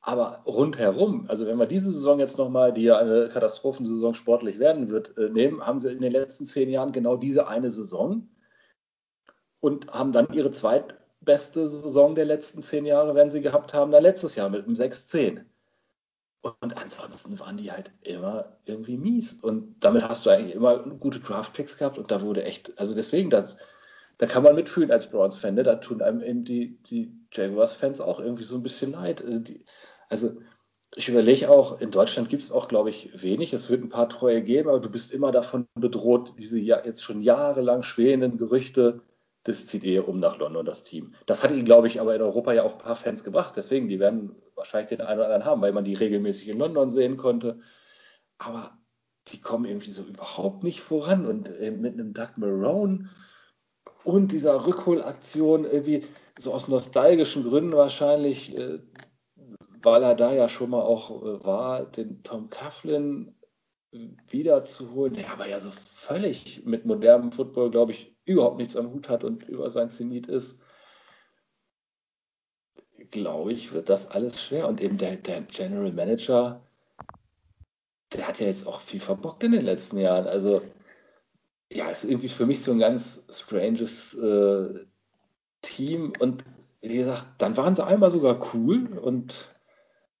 Aber 0.00 0.42
rundherum, 0.46 1.26
also 1.28 1.46
wenn 1.46 1.58
wir 1.58 1.66
diese 1.66 1.92
Saison 1.92 2.18
jetzt 2.18 2.36
nochmal, 2.36 2.72
die 2.72 2.82
ja 2.82 2.98
eine 2.98 3.28
Katastrophensaison 3.28 4.14
sportlich 4.14 4.58
werden 4.58 4.88
wird, 4.88 5.16
äh, 5.16 5.28
nehmen, 5.28 5.64
haben 5.64 5.78
sie 5.78 5.92
in 5.92 6.00
den 6.00 6.12
letzten 6.12 6.44
zehn 6.44 6.68
Jahren 6.70 6.92
genau 6.92 7.16
diese 7.16 7.46
eine 7.46 7.70
Saison 7.70 8.28
und 9.60 9.88
haben 9.92 10.12
dann 10.12 10.26
ihre 10.32 10.50
zweitbeste 10.50 11.68
Saison 11.68 12.16
der 12.16 12.24
letzten 12.24 12.62
zehn 12.62 12.84
Jahre, 12.84 13.14
werden 13.14 13.30
sie 13.30 13.40
gehabt 13.40 13.74
haben, 13.74 13.92
da 13.92 14.00
letztes 14.00 14.34
Jahr 14.34 14.50
mit 14.50 14.66
einem 14.66 14.74
6-10. 14.74 15.44
Und 16.42 16.76
ansonsten 16.76 17.38
waren 17.38 17.56
die 17.56 17.70
halt 17.70 17.92
immer 18.00 18.56
irgendwie 18.64 18.96
mies. 18.96 19.34
Und 19.34 19.76
damit 19.78 20.02
hast 20.02 20.26
du 20.26 20.30
eigentlich 20.30 20.56
immer 20.56 20.78
gute 20.78 21.20
Draft-Picks 21.20 21.78
gehabt 21.78 21.98
und 21.98 22.10
da 22.10 22.20
wurde 22.22 22.42
echt, 22.42 22.76
also 22.76 22.92
deswegen, 22.94 23.30
da, 23.30 23.46
da 24.18 24.26
kann 24.26 24.42
man 24.42 24.54
mitfühlen 24.54 24.90
als 24.90 25.10
Browns-Fan, 25.10 25.54
ne? 25.54 25.62
da 25.62 25.76
tun 25.76 26.02
einem 26.02 26.22
eben 26.22 26.44
die, 26.44 26.78
die 26.84 27.12
Jaguars-Fans 27.32 28.00
auch 28.00 28.20
irgendwie 28.20 28.44
so 28.44 28.56
ein 28.56 28.62
bisschen 28.62 28.92
leid. 28.92 29.20
Äh, 29.20 29.40
die, 29.40 29.64
also 30.08 30.36
ich 30.94 31.08
überlege 31.08 31.50
auch, 31.50 31.80
in 31.80 31.90
Deutschland 31.90 32.28
gibt 32.28 32.42
es 32.42 32.52
auch, 32.52 32.68
glaube 32.68 32.90
ich, 32.90 33.10
wenig. 33.22 33.52
Es 33.52 33.70
wird 33.70 33.82
ein 33.82 33.88
paar 33.88 34.08
Treue 34.08 34.42
geben, 34.42 34.68
aber 34.68 34.80
du 34.80 34.90
bist 34.90 35.12
immer 35.12 35.32
davon 35.32 35.66
bedroht, 35.74 36.34
diese 36.38 36.58
jetzt 36.58 37.02
schon 37.02 37.22
jahrelang 37.22 37.82
schwelenden 37.82 38.36
Gerüchte, 38.36 39.00
das 39.44 39.66
zieht 39.66 39.84
eher 39.84 40.08
um 40.08 40.20
nach 40.20 40.38
London, 40.38 40.64
das 40.64 40.84
Team. 40.84 41.14
Das 41.26 41.42
hat 41.42 41.50
ihn, 41.50 41.64
glaube 41.64 41.88
ich, 41.88 42.00
aber 42.00 42.14
in 42.14 42.22
Europa 42.22 42.52
ja 42.52 42.62
auch 42.62 42.74
ein 42.74 42.78
paar 42.78 42.96
Fans 42.96 43.24
gebracht. 43.24 43.54
Deswegen, 43.56 43.88
die 43.88 43.98
werden 43.98 44.36
wahrscheinlich 44.54 44.90
den 44.90 45.00
einen 45.00 45.18
oder 45.18 45.26
anderen 45.26 45.44
haben, 45.44 45.62
weil 45.62 45.72
man 45.72 45.84
die 45.84 45.94
regelmäßig 45.94 46.48
in 46.48 46.58
London 46.58 46.90
sehen 46.90 47.16
konnte. 47.16 47.58
Aber 48.38 48.78
die 49.28 49.40
kommen 49.40 49.64
irgendwie 49.64 49.90
so 49.90 50.04
überhaupt 50.04 50.62
nicht 50.62 50.80
voran. 50.80 51.26
Und 51.26 51.48
äh, 51.48 51.70
mit 51.70 51.94
einem 51.94 52.12
Doug 52.12 52.36
Marone 52.36 53.08
und 54.04 54.32
dieser 54.32 54.66
Rückholaktion 54.66 55.64
irgendwie 55.64 56.04
so 56.38 56.52
aus 56.52 56.68
nostalgischen 56.68 57.44
Gründen 57.44 57.72
wahrscheinlich, 57.76 58.56
äh, 58.56 58.80
weil 59.82 60.02
er 60.02 60.14
da 60.14 60.32
ja 60.32 60.48
schon 60.48 60.70
mal 60.70 60.82
auch 60.82 61.22
äh, 61.22 61.44
war, 61.44 61.84
den 61.84 62.22
Tom 62.22 62.50
Coughlin 62.50 63.34
wiederzuholen, 64.28 65.14
der 65.14 65.30
aber 65.30 65.48
ja 65.48 65.60
so 65.60 65.70
völlig 65.70 66.64
mit 66.64 66.86
modernem 66.86 67.30
Football, 67.30 67.70
glaube 67.70 67.92
ich, 67.92 68.16
überhaupt 68.24 68.56
nichts 68.56 68.76
am 68.76 68.90
Hut 68.90 69.08
hat 69.08 69.22
und 69.22 69.46
über 69.48 69.70
sein 69.70 69.90
Zenit 69.90 70.28
ist, 70.28 70.58
glaube 73.10 73.52
ich, 73.52 73.72
wird 73.72 73.88
das 73.88 74.10
alles 74.10 74.42
schwer. 74.42 74.68
Und 74.68 74.80
eben 74.80 74.96
der, 74.96 75.16
der 75.16 75.42
General 75.42 75.92
Manager, 75.92 76.66
der 78.12 78.28
hat 78.28 78.40
ja 78.40 78.46
jetzt 78.46 78.66
auch 78.66 78.80
viel 78.80 79.00
verbockt 79.00 79.44
in 79.44 79.52
den 79.52 79.64
letzten 79.64 79.98
Jahren. 79.98 80.26
Also, 80.26 80.62
ja, 81.74 81.90
ist 81.90 82.04
irgendwie 82.04 82.28
für 82.28 82.46
mich 82.46 82.62
so 82.62 82.72
ein 82.72 82.78
ganz 82.78 83.26
stranges 83.30 84.14
äh, 84.14 84.86
Team. 85.62 86.12
Und 86.18 86.44
wie 86.80 86.98
gesagt, 86.98 87.26
dann 87.38 87.56
waren 87.56 87.74
sie 87.74 87.84
einmal 87.84 88.10
sogar 88.10 88.38
cool 88.54 88.98
und 88.98 89.48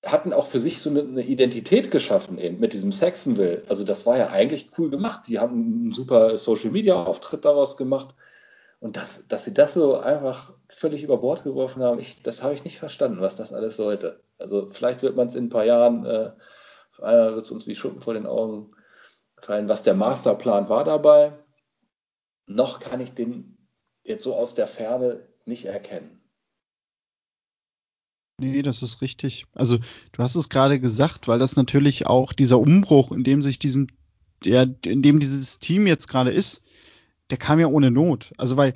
hatten 0.04 0.32
auch 0.32 0.46
für 0.46 0.58
sich 0.58 0.80
so 0.80 0.90
eine, 0.90 1.00
eine, 1.00 1.22
Identität 1.22 1.90
geschaffen 1.90 2.38
eben 2.38 2.58
mit 2.58 2.72
diesem 2.72 2.90
Saxonville. 2.90 3.62
Also 3.68 3.84
das 3.84 4.04
war 4.04 4.18
ja 4.18 4.30
eigentlich 4.30 4.66
cool 4.76 4.90
gemacht. 4.90 5.28
Die 5.28 5.38
haben 5.38 5.54
einen 5.54 5.92
super 5.92 6.36
Social 6.38 6.70
Media 6.70 6.94
Auftritt 7.04 7.44
daraus 7.44 7.76
gemacht. 7.76 8.14
Und 8.80 8.96
das, 8.96 9.24
dass 9.28 9.44
sie 9.44 9.54
das 9.54 9.74
so 9.74 9.96
einfach 9.96 10.52
völlig 10.68 11.04
über 11.04 11.18
Bord 11.18 11.44
geworfen 11.44 11.82
haben, 11.82 12.00
ich, 12.00 12.22
das 12.22 12.42
habe 12.42 12.54
ich 12.54 12.64
nicht 12.64 12.78
verstanden, 12.78 13.20
was 13.20 13.36
das 13.36 13.52
alles 13.52 13.76
sollte. 13.76 14.20
Also 14.38 14.70
vielleicht 14.72 15.02
wird 15.02 15.14
man 15.14 15.28
es 15.28 15.36
in 15.36 15.44
ein 15.44 15.50
paar 15.50 15.64
Jahren, 15.64 16.04
äh, 16.04 16.32
wird 16.98 17.44
es 17.44 17.52
uns 17.52 17.68
wie 17.68 17.76
Schuppen 17.76 18.02
vor 18.02 18.14
den 18.14 18.26
Augen 18.26 18.72
fallen, 19.40 19.68
was 19.68 19.84
der 19.84 19.94
Masterplan 19.94 20.68
war 20.68 20.82
dabei. 20.82 21.32
Noch 22.54 22.80
kann 22.80 23.00
ich 23.00 23.12
den 23.12 23.56
jetzt 24.04 24.24
so 24.24 24.34
aus 24.34 24.54
der 24.54 24.66
Ferne 24.66 25.26
nicht 25.46 25.64
erkennen. 25.64 26.20
Nee, 28.38 28.62
das 28.62 28.82
ist 28.82 29.02
richtig. 29.02 29.46
Also 29.54 29.78
du 29.78 30.22
hast 30.22 30.34
es 30.34 30.48
gerade 30.48 30.80
gesagt, 30.80 31.28
weil 31.28 31.38
das 31.38 31.54
natürlich 31.54 32.06
auch 32.06 32.32
dieser 32.32 32.58
Umbruch, 32.58 33.12
in 33.12 33.24
dem 33.24 33.42
sich 33.42 33.58
diesem, 33.58 33.86
der, 34.44 34.74
in 34.84 35.02
dem 35.02 35.20
dieses 35.20 35.58
Team 35.58 35.86
jetzt 35.86 36.08
gerade 36.08 36.30
ist, 36.30 36.62
der 37.30 37.38
kam 37.38 37.60
ja 37.60 37.68
ohne 37.68 37.90
Not. 37.90 38.32
Also 38.38 38.56
weil 38.56 38.74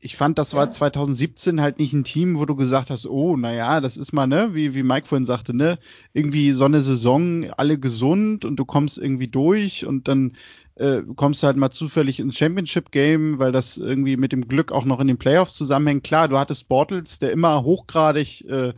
ich 0.00 0.16
fand, 0.16 0.38
das 0.38 0.54
war 0.54 0.70
2017 0.70 1.60
halt 1.60 1.78
nicht 1.78 1.92
ein 1.92 2.04
Team, 2.04 2.38
wo 2.38 2.44
du 2.44 2.54
gesagt 2.54 2.90
hast, 2.90 3.06
oh, 3.06 3.36
naja, 3.36 3.80
das 3.80 3.96
ist 3.96 4.12
mal, 4.12 4.26
ne, 4.26 4.54
wie, 4.54 4.74
wie 4.74 4.82
Mike 4.84 5.06
vorhin 5.06 5.26
sagte, 5.26 5.54
ne, 5.54 5.78
irgendwie 6.12 6.52
so 6.52 6.64
eine 6.64 6.82
Saison, 6.82 7.50
alle 7.56 7.78
gesund 7.78 8.44
und 8.44 8.56
du 8.56 8.64
kommst 8.64 8.98
irgendwie 8.98 9.28
durch 9.28 9.86
und 9.86 10.06
dann 10.06 10.36
äh, 10.76 11.02
kommst 11.16 11.42
du 11.42 11.48
halt 11.48 11.56
mal 11.56 11.70
zufällig 11.70 12.20
ins 12.20 12.38
Championship-Game, 12.38 13.40
weil 13.40 13.50
das 13.50 13.76
irgendwie 13.76 14.16
mit 14.16 14.30
dem 14.30 14.46
Glück 14.46 14.70
auch 14.70 14.84
noch 14.84 15.00
in 15.00 15.08
den 15.08 15.18
Playoffs 15.18 15.54
zusammenhängt. 15.54 16.04
Klar, 16.04 16.28
du 16.28 16.38
hattest 16.38 16.68
Bortles, 16.68 17.18
der 17.18 17.32
immer 17.32 17.64
hochgradig, 17.64 18.44
äh, 18.48 18.74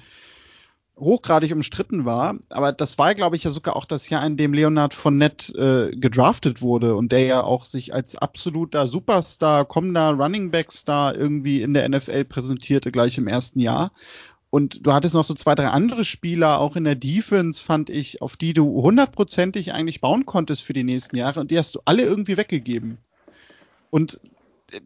hochgradig 1.00 1.52
umstritten 1.52 2.04
war, 2.04 2.36
aber 2.50 2.72
das 2.72 2.98
war, 2.98 3.14
glaube 3.14 3.36
ich, 3.36 3.44
ja 3.44 3.50
sogar 3.50 3.76
auch 3.76 3.84
das 3.84 4.08
Jahr, 4.08 4.24
in 4.24 4.36
dem 4.36 4.52
Leonard 4.52 4.94
Fournette 4.94 5.90
äh, 5.92 5.96
gedraftet 5.96 6.62
wurde 6.62 6.94
und 6.94 7.10
der 7.12 7.24
ja 7.24 7.42
auch 7.42 7.64
sich 7.64 7.94
als 7.94 8.16
absoluter 8.16 8.86
Superstar, 8.86 9.64
kommender 9.64 10.10
Running 10.12 10.50
Back 10.50 10.70
Star 10.72 11.16
irgendwie 11.16 11.62
in 11.62 11.74
der 11.74 11.88
NFL 11.88 12.24
präsentierte, 12.24 12.92
gleich 12.92 13.18
im 13.18 13.28
ersten 13.28 13.60
Jahr. 13.60 13.92
Und 14.50 14.84
du 14.84 14.92
hattest 14.92 15.14
noch 15.14 15.24
so 15.24 15.34
zwei, 15.34 15.54
drei 15.54 15.68
andere 15.68 16.04
Spieler, 16.04 16.58
auch 16.58 16.74
in 16.74 16.84
der 16.84 16.96
Defense, 16.96 17.62
fand 17.62 17.88
ich, 17.88 18.20
auf 18.20 18.36
die 18.36 18.52
du 18.52 18.82
hundertprozentig 18.82 19.72
eigentlich 19.72 20.00
bauen 20.00 20.26
konntest 20.26 20.62
für 20.62 20.72
die 20.72 20.82
nächsten 20.82 21.16
Jahre. 21.16 21.40
Und 21.40 21.52
die 21.52 21.58
hast 21.58 21.76
du 21.76 21.80
alle 21.84 22.02
irgendwie 22.02 22.36
weggegeben. 22.36 22.98
Und 23.90 24.20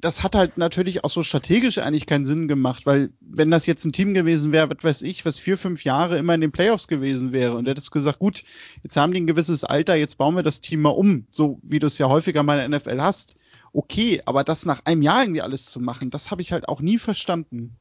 das 0.00 0.22
hat 0.22 0.34
halt 0.34 0.58
natürlich 0.58 1.04
auch 1.04 1.10
so 1.10 1.22
strategisch 1.22 1.78
eigentlich 1.78 2.06
keinen 2.06 2.26
Sinn 2.26 2.48
gemacht, 2.48 2.86
weil 2.86 3.10
wenn 3.20 3.50
das 3.50 3.66
jetzt 3.66 3.84
ein 3.84 3.92
Team 3.92 4.14
gewesen 4.14 4.52
wäre, 4.52 4.70
was 4.70 4.82
weiß 4.82 5.02
ich, 5.02 5.24
was 5.24 5.38
vier, 5.38 5.58
fünf 5.58 5.84
Jahre 5.84 6.18
immer 6.18 6.34
in 6.34 6.40
den 6.40 6.52
Playoffs 6.52 6.88
gewesen 6.88 7.32
wäre 7.32 7.56
und 7.56 7.68
hättest 7.68 7.90
gesagt, 7.90 8.18
gut, 8.18 8.44
jetzt 8.82 8.96
haben 8.96 9.12
die 9.12 9.20
ein 9.20 9.26
gewisses 9.26 9.64
Alter, 9.64 9.94
jetzt 9.94 10.18
bauen 10.18 10.34
wir 10.34 10.42
das 10.42 10.60
Team 10.60 10.82
mal 10.82 10.90
um, 10.90 11.26
so 11.30 11.58
wie 11.62 11.78
du 11.78 11.86
es 11.86 11.98
ja 11.98 12.08
häufiger 12.08 12.42
mal 12.42 12.60
in 12.60 12.70
der 12.70 12.80
NFL 12.80 13.00
hast. 13.00 13.36
Okay, 13.72 14.22
aber 14.24 14.44
das 14.44 14.66
nach 14.66 14.84
einem 14.84 15.02
Jahr 15.02 15.22
irgendwie 15.22 15.42
alles 15.42 15.66
zu 15.66 15.80
machen, 15.80 16.10
das 16.10 16.30
habe 16.30 16.42
ich 16.42 16.52
halt 16.52 16.68
auch 16.68 16.80
nie 16.80 16.98
verstanden. 16.98 17.76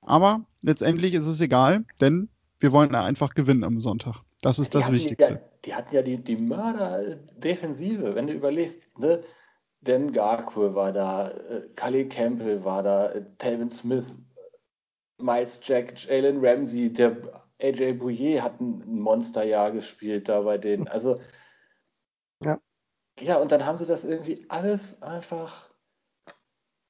Aber 0.00 0.46
letztendlich 0.62 1.14
ist 1.14 1.26
es 1.26 1.40
egal, 1.40 1.84
denn 2.00 2.28
wir 2.58 2.72
wollen 2.72 2.94
einfach 2.94 3.34
gewinnen 3.34 3.64
am 3.64 3.80
Sonntag. 3.80 4.22
Das 4.40 4.58
ist 4.58 4.74
die 4.74 4.78
das 4.78 4.92
Wichtigste. 4.92 5.34
Ja, 5.34 5.40
die 5.64 5.74
hatten 5.74 5.94
ja 5.94 6.02
die, 6.02 6.18
die 6.18 6.36
Mörder-Defensive, 6.36 8.14
wenn 8.14 8.26
du 8.26 8.32
überlegst, 8.32 8.80
ne? 8.98 9.22
Dan 9.86 10.12
Garquil 10.12 10.74
war 10.74 10.92
da, 10.92 11.30
äh, 11.30 11.68
Kali 11.74 12.08
Campbell 12.08 12.64
war 12.64 12.82
da, 12.82 13.10
äh, 13.10 13.24
Talvin 13.38 13.70
Smith, 13.70 14.06
Miles 15.18 15.60
Jack, 15.62 15.94
Jalen 15.96 16.44
Ramsey, 16.44 16.92
der 16.92 17.16
AJ 17.60 17.94
Bouye 17.94 18.42
hat 18.42 18.60
ein 18.60 19.00
Monsterjahr 19.00 19.70
gespielt 19.72 20.28
da 20.28 20.42
bei 20.42 20.58
denen. 20.58 20.88
Also 20.88 21.20
ja. 22.44 22.60
ja, 23.18 23.36
und 23.36 23.52
dann 23.52 23.64
haben 23.64 23.78
sie 23.78 23.86
das 23.86 24.04
irgendwie 24.04 24.44
alles 24.48 25.02
einfach 25.02 25.70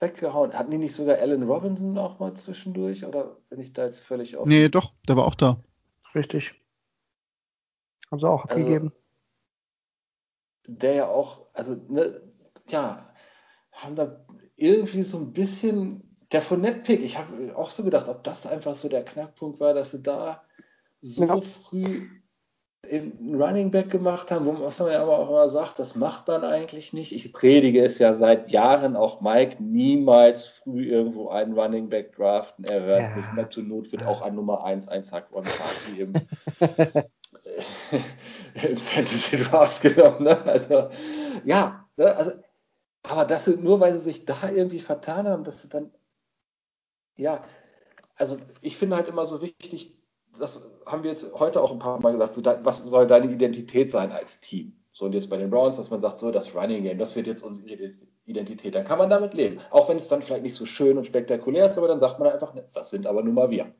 weggehauen. 0.01 0.53
Hatten 0.53 0.71
die 0.71 0.79
nicht 0.79 0.95
sogar 0.95 1.19
Alan 1.19 1.45
Robinson 1.45 1.97
auch 1.99 2.19
mal 2.19 2.35
zwischendurch? 2.35 3.05
Oder 3.05 3.37
bin 3.49 3.61
ich 3.61 3.73
da 3.73 3.87
jetzt 3.87 4.01
völlig 4.01 4.37
offen? 4.37 4.49
Nee, 4.49 4.69
doch, 4.69 4.93
der 5.09 5.17
war 5.17 5.27
auch 5.27 5.35
da. 5.35 5.61
Richtig. 6.15 6.61
Haben 8.11 8.21
sie 8.21 8.29
auch 8.29 8.45
also, 8.45 8.55
abgegeben. 8.55 8.93
Der 10.67 10.95
ja 10.95 11.07
auch, 11.09 11.47
also, 11.53 11.77
ne, 11.89 12.21
ja, 12.69 13.09
haben 13.73 13.97
da 13.97 14.25
irgendwie 14.57 15.03
so 15.03 15.19
ein 15.19 15.33
bisschen 15.33 16.19
der 16.33 16.43
Fournette-Pick. 16.43 17.01
Ich 17.03 17.19
habe 17.19 17.57
auch 17.57 17.71
so 17.71 17.85
gedacht, 17.85 18.09
ob 18.09 18.25
das 18.25 18.47
einfach 18.47 18.75
so 18.75 18.89
der 18.89 19.05
Knackpunkt 19.05 19.61
war, 19.61 19.75
dass 19.75 19.91
sie 19.93 20.03
da 20.03 20.43
so 21.03 21.25
ja. 21.25 21.41
früh 21.41 22.09
einen 22.91 23.41
Running 23.41 23.71
Back 23.71 23.91
gemacht 23.91 24.31
haben, 24.31 24.47
was 24.61 24.79
man 24.79 24.93
ja 24.93 25.03
aber 25.03 25.19
auch 25.19 25.29
immer 25.29 25.49
sagt, 25.51 25.79
das 25.79 25.97
macht 25.97 26.29
man 26.29 26.45
eigentlich 26.45 26.93
nicht. 26.93 27.13
Ich 27.13 27.33
predige 27.33 27.83
es 27.83 27.99
ja 27.99 28.15
seit 28.15 28.51
Jahren 28.51 28.97
auch 28.97 29.21
Mike, 29.21 29.63
niemals 29.63 30.47
früh 30.47 30.85
irgendwo 30.85 31.29
einen 31.29 31.59
Running 31.59 31.89
Back 31.89 32.15
draften. 32.15 32.65
Er 32.65 32.83
hört 32.83 33.01
ja. 33.01 33.17
nicht 33.17 33.33
mehr 33.35 33.51
zur 33.51 33.65
Not, 33.65 33.91
wird 33.93 34.05
auch 34.05 34.23
an 34.23 34.37
Nummer 34.37 34.65
1 34.65 34.89
ein 34.89 35.03
Sack 35.03 35.33
One 35.33 35.47
Party 35.47 36.01
im, 36.01 36.13
im 38.63 38.77
Fantasy 38.77 39.39
Draft 39.39 39.83
genommen. 39.83 40.23
Ne? 40.23 40.41
Also, 40.45 40.91
ja, 41.45 41.85
ne? 41.97 42.17
also 42.17 42.33
aber 43.11 43.39
sie, 43.39 43.57
nur 43.57 43.81
weil 43.81 43.93
sie 43.95 44.01
sich 44.01 44.25
da 44.25 44.51
irgendwie 44.51 44.81
vertan 44.81 45.29
haben, 45.29 45.45
dass 45.45 45.63
sie 45.63 45.69
dann, 45.69 45.91
ja, 47.17 47.45
also 48.17 48.39
ich 48.61 48.77
finde 48.77 48.97
halt 48.97 49.09
immer 49.09 49.27
so 49.27 49.43
wichtig, 49.43 49.97
das 50.39 50.63
haben 50.85 51.03
wir 51.03 51.11
jetzt 51.11 51.35
heute 51.35 51.63
auch 51.63 51.73
ein 51.73 51.79
paar 51.79 52.01
Mal 52.01 52.13
gesagt, 52.13 52.35
so, 52.35 52.45
was 52.45 52.79
soll 52.79 53.07
deine 53.07 53.33
Identität 53.33 53.91
sein 53.91 54.13
als 54.13 54.41
Team? 54.41 54.77
So, 54.93 55.05
und 55.05 55.13
jetzt 55.13 55.29
bei 55.29 55.37
den 55.37 55.51
Browns, 55.51 55.77
dass 55.77 55.91
man 55.91 56.01
sagt, 56.01 56.21
so, 56.21 56.31
das 56.31 56.55
Running 56.55 56.85
Game, 56.85 56.99
das 56.99 57.17
wird 57.17 57.27
jetzt 57.27 57.43
unsere 57.43 57.69
Identität. 58.25 58.75
Dann 58.75 58.87
kann 58.87 58.99
man 58.99 59.11
damit 59.11 59.35
leben. 59.35 59.61
Auch 59.71 59.89
wenn 59.91 59.99
es 59.99 60.09
dann 60.09 60.23
vielleicht 60.23 60.43
nicht 60.43 60.55
so 60.55 60.65
schön 60.65 60.97
und 60.97 61.07
spektakulär 61.07 61.67
ist, 61.67 61.77
aber 61.77 61.89
dann 61.89 62.01
sagt 62.01 62.19
man 62.19 62.31
einfach, 62.31 62.55
ne, 62.55 62.65
das 62.73 62.91
sind 62.91 63.07
aber 63.07 63.23
nun 63.23 63.35
mal 63.35 63.51
wir. 63.51 63.75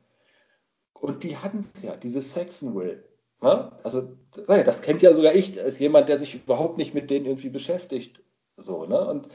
Und 0.93 1.23
die 1.23 1.37
hatten 1.37 1.57
es 1.57 1.81
ja, 1.81 1.95
diese 1.95 2.21
Saxonville. 2.21 3.03
Ne? 3.41 3.71
Also, 3.83 4.15
das 4.45 4.81
kennt 4.81 5.01
ja 5.01 5.13
sogar 5.13 5.33
ich, 5.33 5.59
als 5.59 5.79
jemand, 5.79 6.09
der 6.09 6.19
sich 6.19 6.35
überhaupt 6.35 6.77
nicht 6.77 6.93
mit 6.93 7.09
denen 7.09 7.25
irgendwie 7.25 7.49
beschäftigt. 7.49 8.21
So, 8.57 8.85
ne? 8.85 9.07
Und 9.07 9.27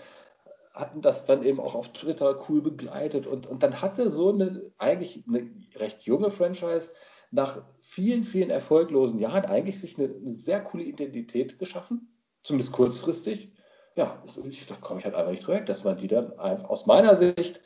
hatten 0.75 1.03
das 1.03 1.25
dann 1.27 1.45
eben 1.45 1.61
auch 1.61 1.75
auf 1.75 1.93
Twitter 1.93 2.39
cool 2.49 2.63
begleitet. 2.63 3.27
Und, 3.27 3.47
und 3.47 3.63
dann 3.63 3.81
hatte 3.83 4.11
so 4.11 4.33
eine 4.33 4.73
eigentlich 4.79 5.25
eine 5.27 5.51
recht 5.77 6.03
junge 6.03 6.31
Franchise 6.31 6.93
nach 7.31 7.63
vielen, 7.81 8.25
vielen 8.25 8.51
erfolglosen 8.51 9.19
Jahren 9.19 9.45
eigentlich 9.45 9.81
sich 9.81 9.99
eine, 9.99 10.09
eine 10.15 10.31
sehr 10.31 10.61
coole 10.61 10.85
Identität 10.85 11.59
geschaffen, 11.59 12.09
zumindest 12.43 12.73
kurzfristig. 12.73 13.51
Ja, 13.97 14.23
ich, 14.49 14.67
da 14.67 14.75
komme 14.77 15.01
ich 15.01 15.05
halt 15.05 15.15
einfach 15.15 15.31
nicht 15.31 15.49
weg, 15.49 15.67
dass 15.67 15.85
man 15.85 15.99
die 15.99 16.09
dann 16.09 16.39
einfach, 16.39 16.71
aus 16.71 16.87
meiner 16.87 17.17
Sicht 17.17 17.61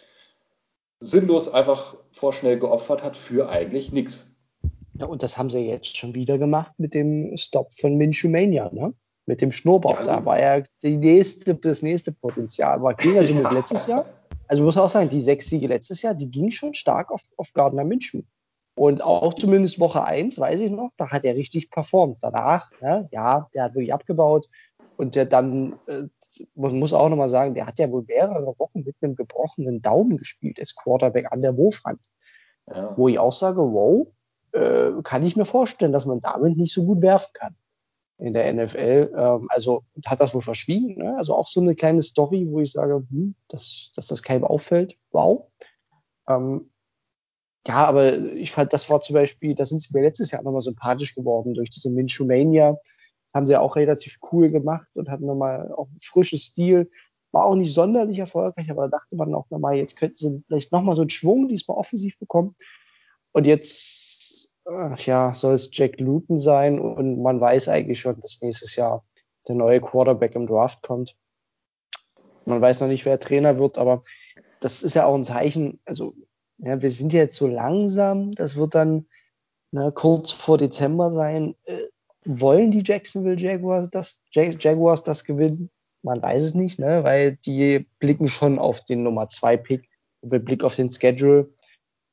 sinnlos 0.98 1.48
einfach 1.48 1.96
vorschnell 2.11 2.59
geopfert 2.59 3.04
hat 3.04 3.16
für 3.16 3.48
eigentlich 3.48 3.92
nichts. 3.92 4.28
Ja, 4.94 5.07
und 5.07 5.22
das 5.22 5.36
haben 5.36 5.50
sie 5.50 5.61
jetzt 5.61 5.96
schon 5.96 6.14
wieder 6.14 6.38
gemacht 6.38 6.72
mit 6.78 6.94
dem 6.94 7.36
Stop 7.36 7.72
von 7.72 7.96
Minshew 7.96 8.28
Mania, 8.28 8.70
ne? 8.72 8.94
Mit 9.26 9.40
dem 9.40 9.52
Schnurrbart. 9.52 10.06
Ja, 10.06 10.16
da 10.16 10.24
war 10.24 10.40
ja 10.40 10.62
die 10.82 10.96
nächste, 10.96 11.54
das 11.56 11.82
nächste 11.82 12.12
Potenzial. 12.12 12.74
Aber 12.74 12.94
ging 12.94 13.18
also 13.18 13.34
ja. 13.34 13.50
letztes 13.50 13.86
Jahr. 13.86 14.06
Also 14.48 14.62
muss 14.62 14.78
auch 14.78 14.88
sagen, 14.88 15.08
die 15.08 15.20
sechs 15.20 15.46
Siege 15.46 15.66
letztes 15.66 16.02
Jahr, 16.02 16.14
die 16.14 16.30
ging 16.30 16.52
schon 16.52 16.72
stark 16.74 17.10
auf, 17.10 17.22
auf 17.36 17.52
Gardner 17.52 17.84
Minshew. 17.84 18.22
Und 18.76 19.02
auch 19.02 19.34
zumindest 19.34 19.80
Woche 19.80 20.04
eins 20.04 20.38
weiß 20.38 20.60
ich 20.60 20.70
noch, 20.70 20.90
da 20.96 21.10
hat 21.10 21.24
er 21.24 21.34
richtig 21.34 21.70
performt. 21.70 22.18
Danach, 22.20 22.70
ne, 22.80 23.08
ja, 23.10 23.48
der 23.54 23.64
hat 23.64 23.74
wirklich 23.74 23.92
abgebaut. 23.92 24.48
Und 24.96 25.14
der 25.14 25.24
dann, 25.24 25.78
äh, 25.86 26.04
man 26.54 26.78
muss 26.78 26.92
auch 26.92 27.08
nochmal 27.08 27.28
sagen, 27.28 27.54
der 27.54 27.66
hat 27.66 27.78
ja 27.78 27.90
wohl 27.90 28.04
mehrere 28.06 28.54
Wochen 28.58 28.82
mit 28.84 28.94
einem 29.00 29.16
gebrochenen 29.16 29.82
Daumen 29.82 30.18
gespielt 30.18 30.60
als 30.60 30.74
Quarterback 30.74 31.32
an 31.32 31.42
der 31.42 31.56
Wurfhand. 31.56 32.00
Ja. 32.68 32.94
Wo 32.96 33.08
ich 33.08 33.18
auch 33.18 33.32
sage, 33.32 33.60
wow, 33.60 34.06
äh, 34.52 35.02
kann 35.02 35.24
ich 35.24 35.36
mir 35.36 35.46
vorstellen, 35.46 35.92
dass 35.92 36.06
man 36.06 36.20
damit 36.20 36.56
nicht 36.56 36.72
so 36.72 36.84
gut 36.84 37.00
werfen 37.00 37.30
kann 37.32 37.56
in 38.18 38.32
der 38.32 38.52
NFL. 38.52 39.12
Ähm, 39.16 39.46
also 39.48 39.82
hat 40.06 40.20
das 40.20 40.34
wohl 40.34 40.40
verschwiegen. 40.40 40.96
Ne? 40.96 41.16
Also 41.16 41.34
auch 41.34 41.46
so 41.46 41.60
eine 41.60 41.74
kleine 41.74 42.02
Story, 42.02 42.46
wo 42.48 42.60
ich 42.60 42.72
sage, 42.72 43.04
hm, 43.10 43.34
dass, 43.48 43.92
dass 43.94 44.06
das 44.06 44.22
keinem 44.22 44.44
auffällt. 44.44 44.96
Wow. 45.10 45.48
Ähm, 46.28 46.70
ja, 47.66 47.84
aber 47.84 48.18
ich 48.34 48.52
fand, 48.52 48.72
das 48.72 48.88
war 48.88 49.00
zum 49.00 49.14
Beispiel, 49.14 49.54
da 49.54 49.64
sind 49.64 49.82
sie 49.82 49.88
mir 49.92 50.02
letztes 50.02 50.30
Jahr 50.30 50.42
nochmal 50.42 50.60
sympathisch 50.60 51.14
geworden 51.14 51.54
durch 51.54 51.70
diese 51.70 51.90
Minshumania. 51.90 52.78
Haben 53.34 53.46
sie 53.46 53.54
ja 53.54 53.60
auch 53.60 53.76
relativ 53.76 54.18
cool 54.32 54.50
gemacht 54.50 54.88
und 54.94 55.10
hatten 55.10 55.26
nochmal 55.26 55.72
auch 55.72 55.88
ein 55.88 55.98
frisches 56.00 56.44
Stil. 56.44 56.90
War 57.32 57.44
auch 57.44 57.56
nicht 57.56 57.74
sonderlich 57.74 58.18
erfolgreich, 58.18 58.70
aber 58.70 58.88
da 58.88 58.98
dachte 58.98 59.16
man 59.16 59.34
auch 59.34 59.50
nochmal, 59.50 59.76
jetzt 59.76 59.96
könnten 59.96 60.16
sie 60.16 60.44
vielleicht 60.46 60.72
nochmal 60.72 60.94
so 60.94 61.02
einen 61.02 61.10
Schwung 61.10 61.48
diesmal 61.48 61.76
offensiv 61.76 62.18
bekommen. 62.18 62.54
Und 63.32 63.46
jetzt 63.46 64.15
ja, 64.68 65.34
soll 65.34 65.54
es 65.54 65.70
Jack 65.72 66.00
Luton 66.00 66.38
sein 66.38 66.80
und 66.80 67.22
man 67.22 67.40
weiß 67.40 67.68
eigentlich 67.68 68.00
schon, 68.00 68.20
dass 68.20 68.40
nächstes 68.42 68.76
Jahr 68.76 69.04
der 69.46 69.54
neue 69.54 69.80
Quarterback 69.80 70.34
im 70.34 70.46
Draft 70.46 70.82
kommt. 70.82 71.16
Man 72.44 72.60
weiß 72.60 72.80
noch 72.80 72.88
nicht, 72.88 73.04
wer 73.04 73.20
Trainer 73.20 73.58
wird, 73.58 73.78
aber 73.78 74.02
das 74.60 74.82
ist 74.82 74.94
ja 74.94 75.06
auch 75.06 75.14
ein 75.14 75.24
Zeichen. 75.24 75.80
Also, 75.84 76.14
ja, 76.58 76.80
wir 76.80 76.90
sind 76.90 77.12
jetzt 77.12 77.36
so 77.36 77.46
langsam, 77.46 78.34
das 78.34 78.56
wird 78.56 78.74
dann 78.74 79.06
ne, 79.72 79.92
kurz 79.92 80.32
vor 80.32 80.58
Dezember 80.58 81.10
sein. 81.12 81.54
Äh, 81.64 81.82
wollen 82.24 82.70
die 82.72 82.82
Jacksonville 82.84 83.36
Jaguars 83.36 83.88
das, 83.90 84.20
Jag 84.32 84.62
Jaguars 84.62 85.04
das 85.04 85.24
gewinnen? 85.24 85.70
Man 86.02 86.22
weiß 86.22 86.42
es 86.42 86.54
nicht, 86.54 86.78
ne, 86.78 87.04
weil 87.04 87.36
die 87.36 87.86
blicken 87.98 88.28
schon 88.28 88.58
auf 88.58 88.84
den 88.84 89.02
Nummer 89.02 89.28
2 89.28 89.56
Pick 89.56 89.88
mit 90.22 90.44
Blick 90.44 90.64
auf 90.64 90.74
den 90.74 90.90
Schedule 90.90 91.52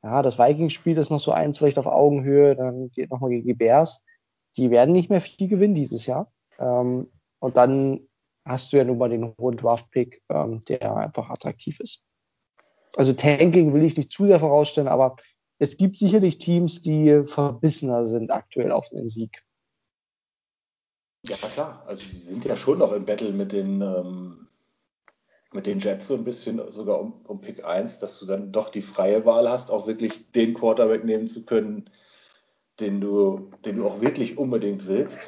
ja, 0.03 0.21
das 0.21 0.37
Vikings-Spiel 0.37 0.97
ist 0.97 1.09
noch 1.09 1.19
so 1.19 1.31
eins 1.31 1.57
vielleicht 1.57 1.79
auf 1.79 1.85
Augenhöhe, 1.85 2.55
dann 2.55 2.91
geht 2.91 3.09
nochmal 3.09 3.29
gegen 3.29 3.47
die 3.47 3.53
Bears. 3.53 4.03
Die 4.57 4.69
werden 4.69 4.91
nicht 4.91 5.09
mehr 5.09 5.21
viel 5.21 5.47
gewinnen 5.47 5.75
dieses 5.75 6.05
Jahr. 6.05 6.31
Ähm, 6.59 7.09
und 7.39 7.57
dann 7.57 8.07
hast 8.45 8.71
du 8.71 8.77
ja 8.77 8.83
nun 8.83 8.97
mal 8.97 9.09
den 9.09 9.33
hohen 9.39 9.55
Draft-Pick, 9.55 10.21
ähm, 10.29 10.61
der 10.65 10.95
einfach 10.95 11.29
attraktiv 11.29 11.79
ist. 11.79 12.03
Also 12.95 13.13
Tanking 13.13 13.73
will 13.73 13.83
ich 13.83 13.97
nicht 13.97 14.11
zu 14.11 14.27
sehr 14.27 14.39
vorausstellen, 14.39 14.89
aber 14.89 15.15
es 15.57 15.77
gibt 15.77 15.97
sicherlich 15.97 16.37
Teams, 16.37 16.81
die 16.81 17.23
verbissener 17.25 18.05
sind 18.05 18.31
aktuell 18.31 18.71
auf 18.71 18.89
den 18.89 19.07
Sieg. 19.07 19.43
Ja, 21.25 21.37
klar. 21.37 21.83
Also 21.87 22.05
die 22.05 22.17
sind 22.17 22.43
ja 22.43 22.57
schon 22.57 22.79
noch 22.79 22.91
im 22.91 23.05
Battle 23.05 23.31
mit 23.31 23.53
den 23.53 23.81
ähm, 23.81 24.49
mit 25.53 25.65
den 25.65 25.79
Jets 25.79 26.07
so 26.07 26.15
ein 26.15 26.23
bisschen 26.23 26.61
sogar 26.71 26.99
um, 26.99 27.13
um 27.27 27.41
Pick 27.41 27.63
1, 27.63 27.99
dass 27.99 28.19
du 28.19 28.25
dann 28.25 28.51
doch 28.51 28.69
die 28.69 28.81
freie 28.81 29.25
Wahl 29.25 29.49
hast, 29.49 29.71
auch 29.71 29.87
wirklich 29.87 30.31
den 30.31 30.53
Quarterback 30.53 31.03
nehmen 31.03 31.27
zu 31.27 31.45
können, 31.45 31.89
den 32.79 33.01
du, 33.01 33.51
den 33.65 33.77
du 33.77 33.87
auch 33.87 34.01
wirklich 34.01 34.37
unbedingt 34.37 34.87
willst. 34.87 35.19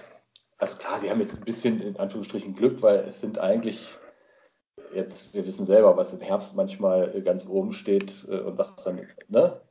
Also 0.57 0.78
klar, 0.78 0.99
sie 0.99 1.09
haben 1.09 1.19
jetzt 1.19 1.36
ein 1.36 1.43
bisschen 1.43 1.82
in 1.82 1.97
Anführungsstrichen 1.97 2.55
Glück, 2.55 2.82
weil 2.82 2.99
es 3.07 3.21
sind 3.21 3.38
eigentlich 3.39 3.97
jetzt, 4.93 5.34
wir 5.34 5.45
wissen 5.45 5.65
selber, 5.65 5.97
was 5.97 6.13
im 6.13 6.21
Herbst 6.21 6.55
manchmal 6.55 7.21
ganz 7.21 7.47
oben 7.47 7.73
steht 7.73 8.26
äh, 8.30 8.39
und 8.39 8.57
was 8.57 8.76
dann 8.78 9.07
ne, 9.28 9.61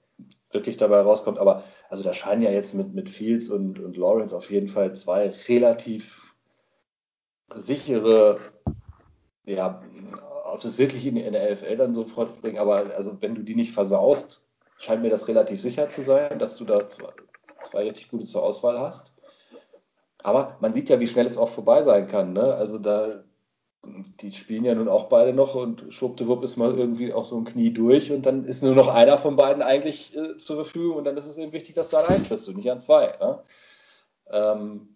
wirklich 0.51 0.77
dabei 0.77 1.01
rauskommt. 1.01 1.39
Aber 1.39 1.65
also 1.89 2.05
da 2.05 2.13
scheinen 2.13 2.43
ja 2.43 2.51
jetzt 2.51 2.75
mit, 2.75 2.95
mit 2.95 3.09
Fields 3.09 3.49
und, 3.49 3.81
und 3.81 3.97
Lawrence 3.97 4.37
auf 4.37 4.51
jeden 4.51 4.69
Fall 4.69 4.95
zwei 4.95 5.31
relativ 5.49 6.35
sichere 7.55 8.39
ja, 9.47 9.83
ob 10.55 10.63
sie 10.63 10.69
es 10.69 10.79
wirklich 10.79 11.05
in, 11.07 11.17
in 11.17 11.33
der 11.33 11.51
LFL 11.51 11.77
dann 11.77 11.95
sofort 11.95 12.41
bringen, 12.41 12.59
aber 12.59 12.95
also 12.97 13.21
wenn 13.21 13.35
du 13.35 13.43
die 13.43 13.55
nicht 13.55 13.73
versaust, 13.73 14.45
scheint 14.79 15.03
mir 15.03 15.11
das 15.11 15.29
relativ 15.29 15.61
sicher 15.61 15.89
zu 15.89 16.03
sein, 16.03 16.39
dass 16.39 16.57
du 16.57 16.65
da 16.65 16.89
zwei, 16.89 17.13
zwei 17.65 17.83
richtig 17.83 18.09
gute 18.09 18.25
zur 18.25 18.43
Auswahl 18.43 18.79
hast. 18.79 19.13
Aber 20.23 20.57
man 20.61 20.73
sieht 20.73 20.89
ja, 20.89 21.01
wie 21.01 21.07
schnell 21.07 21.27
es 21.27 21.37
auch 21.37 21.51
vorbei 21.51 21.83
sein 21.83 22.09
kann. 22.09 22.33
Ne? 22.33 22.55
Also 22.55 22.79
da 22.79 23.25
die 24.21 24.33
spielen 24.33 24.65
ja 24.65 24.75
nun 24.75 24.89
auch 24.89 25.09
beide 25.09 25.33
noch 25.33 25.55
und 25.55 25.85
schwuppdiwupp 25.91 26.43
ist 26.43 26.57
mal 26.57 26.77
irgendwie 26.77 27.13
auch 27.13 27.25
so 27.25 27.37
ein 27.37 27.45
Knie 27.45 27.73
durch 27.73 28.11
und 28.13 28.25
dann 28.25 28.45
ist 28.45 28.63
nur 28.63 28.75
noch 28.75 28.89
einer 28.89 29.19
von 29.19 29.37
beiden 29.37 29.63
eigentlich 29.63 30.17
äh, 30.17 30.37
zur 30.37 30.57
Verfügung 30.57 30.97
und 30.97 31.05
dann 31.05 31.17
ist 31.17 31.27
es 31.27 31.39
eben 31.39 31.53
wichtig, 31.53 31.75
dass 31.75 31.91
du 31.91 31.99
an 31.99 32.07
eins 32.07 32.29
bist 32.29 32.49
und 32.49 32.57
nicht 32.57 32.71
an 32.71 32.81
zwei. 32.81 33.15
Ne? 33.21 33.43
Ähm, 34.31 34.94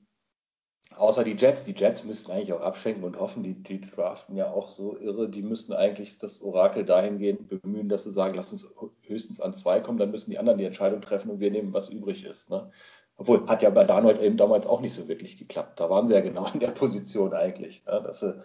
außer 0.96 1.24
die 1.24 1.36
Jets. 1.36 1.64
Die 1.64 1.72
Jets 1.72 2.04
müssten 2.04 2.32
eigentlich 2.32 2.52
auch 2.52 2.60
abschenken 2.60 3.04
und 3.04 3.18
hoffen, 3.18 3.42
die, 3.42 3.54
die 3.54 3.80
draften 3.80 4.36
ja 4.36 4.50
auch 4.50 4.68
so 4.68 4.96
irre. 4.98 5.28
Die 5.28 5.42
müssten 5.42 5.72
eigentlich 5.72 6.18
das 6.18 6.42
Orakel 6.42 6.84
dahingehend 6.84 7.48
bemühen, 7.48 7.88
dass 7.88 8.04
sie 8.04 8.10
sagen, 8.10 8.34
lass 8.34 8.52
uns 8.52 8.68
höchstens 9.02 9.40
an 9.40 9.54
zwei 9.54 9.80
kommen, 9.80 9.98
dann 9.98 10.10
müssen 10.10 10.30
die 10.30 10.38
anderen 10.38 10.58
die 10.58 10.64
Entscheidung 10.64 11.00
treffen 11.00 11.30
und 11.30 11.40
wir 11.40 11.50
nehmen, 11.50 11.72
was 11.72 11.90
übrig 11.90 12.24
ist. 12.24 12.50
Ne? 12.50 12.70
Obwohl, 13.16 13.46
hat 13.46 13.62
ja 13.62 13.70
bei 13.70 13.84
Darnold 13.84 14.20
eben 14.20 14.36
damals 14.36 14.66
auch 14.66 14.80
nicht 14.80 14.94
so 14.94 15.08
wirklich 15.08 15.38
geklappt. 15.38 15.80
Da 15.80 15.90
waren 15.90 16.08
sie 16.08 16.14
ja 16.14 16.20
genau 16.20 16.46
in 16.52 16.60
der 16.60 16.68
Position 16.68 17.32
eigentlich, 17.34 17.84
ne? 17.86 18.02
dass 18.04 18.20
sie 18.20 18.42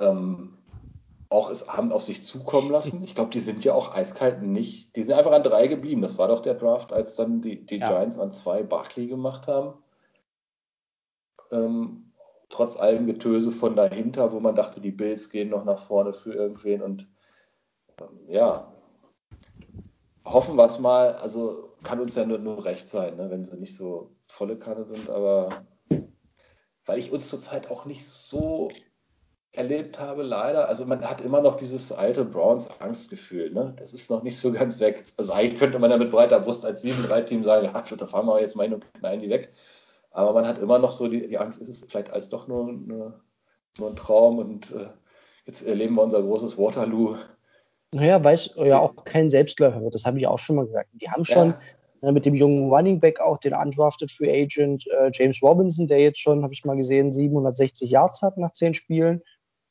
ähm, 0.00 0.58
auch 1.30 1.50
es 1.50 1.68
haben 1.68 1.92
auf 1.92 2.04
sich 2.04 2.24
zukommen 2.24 2.70
lassen. 2.70 3.04
Ich 3.04 3.14
glaube, 3.14 3.30
die 3.30 3.40
sind 3.40 3.62
ja 3.62 3.74
auch 3.74 3.94
eiskalt 3.94 4.42
nicht. 4.42 4.96
Die 4.96 5.02
sind 5.02 5.12
einfach 5.12 5.32
an 5.32 5.42
drei 5.42 5.66
geblieben. 5.66 6.00
Das 6.00 6.16
war 6.16 6.28
doch 6.28 6.40
der 6.40 6.54
Draft, 6.54 6.92
als 6.92 7.16
dann 7.16 7.42
die, 7.42 7.66
die 7.66 7.76
ja. 7.76 7.86
Giants 7.86 8.18
an 8.18 8.32
zwei 8.32 8.62
Barkley 8.62 9.08
gemacht 9.08 9.46
haben 9.46 9.74
ähm, 11.50 12.12
trotz 12.48 12.78
allem 12.78 13.06
Getöse 13.06 13.52
von 13.52 13.76
dahinter, 13.76 14.32
wo 14.32 14.40
man 14.40 14.54
dachte, 14.54 14.80
die 14.80 14.90
Bills 14.90 15.30
gehen 15.30 15.50
noch 15.50 15.64
nach 15.64 15.78
vorne 15.80 16.12
für 16.12 16.32
irgendwen 16.32 16.82
und 16.82 17.06
ähm, 18.00 18.18
ja, 18.28 18.72
hoffen 20.24 20.56
wir 20.56 20.64
es 20.64 20.78
mal, 20.78 21.14
also 21.14 21.74
kann 21.82 22.00
uns 22.00 22.14
ja 22.14 22.24
nur, 22.26 22.38
nur 22.38 22.64
recht 22.64 22.88
sein, 22.88 23.16
ne, 23.16 23.30
wenn 23.30 23.44
sie 23.44 23.56
nicht 23.56 23.76
so 23.76 24.10
volle 24.26 24.58
Kanne 24.58 24.84
sind, 24.84 25.08
aber 25.08 25.48
weil 26.86 26.98
ich 26.98 27.12
uns 27.12 27.28
zurzeit 27.28 27.70
auch 27.70 27.84
nicht 27.84 28.08
so 28.08 28.70
erlebt 29.52 29.98
habe, 29.98 30.22
leider. 30.22 30.68
Also 30.68 30.86
man 30.86 31.02
hat 31.02 31.20
immer 31.20 31.40
noch 31.40 31.56
dieses 31.56 31.92
alte 31.92 32.24
Browns 32.24 32.68
Angstgefühl, 32.80 33.50
ne? 33.50 33.74
Das 33.78 33.92
ist 33.92 34.10
noch 34.10 34.22
nicht 34.22 34.38
so 34.38 34.52
ganz 34.52 34.80
weg. 34.80 35.04
Also 35.16 35.32
eigentlich 35.32 35.58
könnte 35.58 35.78
man 35.78 35.90
ja 35.90 35.96
mit 35.96 36.10
breiter 36.10 36.40
Brust 36.40 36.64
als 36.64 36.82
7-3-Team 36.84 37.44
sagen, 37.44 37.66
ja, 37.66 37.72
da 37.96 38.06
fahren 38.06 38.26
wir 38.26 38.40
jetzt 38.40 38.56
mal 38.56 38.64
hin 38.64 38.74
und 38.74 38.94
knallen 38.94 39.20
die 39.20 39.30
weg. 39.30 39.52
Aber 40.10 40.32
man 40.32 40.46
hat 40.46 40.58
immer 40.58 40.78
noch 40.78 40.92
so 40.92 41.08
die, 41.08 41.28
die 41.28 41.38
Angst, 41.38 41.60
ist 41.60 41.68
es 41.68 41.84
vielleicht 41.88 42.10
als 42.10 42.28
doch 42.28 42.48
nur, 42.48 42.68
eine, 42.68 43.20
nur 43.78 43.88
ein 43.88 43.96
Traum 43.96 44.38
und 44.38 44.70
äh, 44.72 44.88
jetzt 45.46 45.62
erleben 45.66 45.94
wir 45.94 46.02
unser 46.02 46.22
großes 46.22 46.58
Waterloo. 46.58 47.16
Naja, 47.92 48.22
weil 48.22 48.34
es 48.34 48.54
ja 48.56 48.78
auch 48.78 49.04
kein 49.04 49.30
Selbstläufer 49.30 49.82
wird, 49.82 49.94
das 49.94 50.04
habe 50.04 50.18
ich 50.18 50.26
auch 50.26 50.38
schon 50.38 50.56
mal 50.56 50.66
gesagt. 50.66 50.90
Die 50.92 51.10
haben 51.10 51.24
schon 51.24 51.54
ja. 52.02 52.08
äh, 52.08 52.12
mit 52.12 52.26
dem 52.26 52.34
jungen 52.34 52.70
Running 52.70 53.00
Back 53.00 53.20
auch 53.20 53.38
den 53.38 53.54
undrafted 53.54 54.10
Free 54.10 54.42
Agent 54.42 54.86
äh, 54.88 55.10
James 55.12 55.42
Robinson, 55.42 55.86
der 55.86 56.00
jetzt 56.00 56.20
schon, 56.20 56.42
habe 56.42 56.52
ich 56.52 56.64
mal 56.64 56.76
gesehen, 56.76 57.12
760 57.12 57.90
Yards 57.90 58.22
hat 58.22 58.36
nach 58.36 58.52
zehn 58.52 58.74
Spielen. 58.74 59.22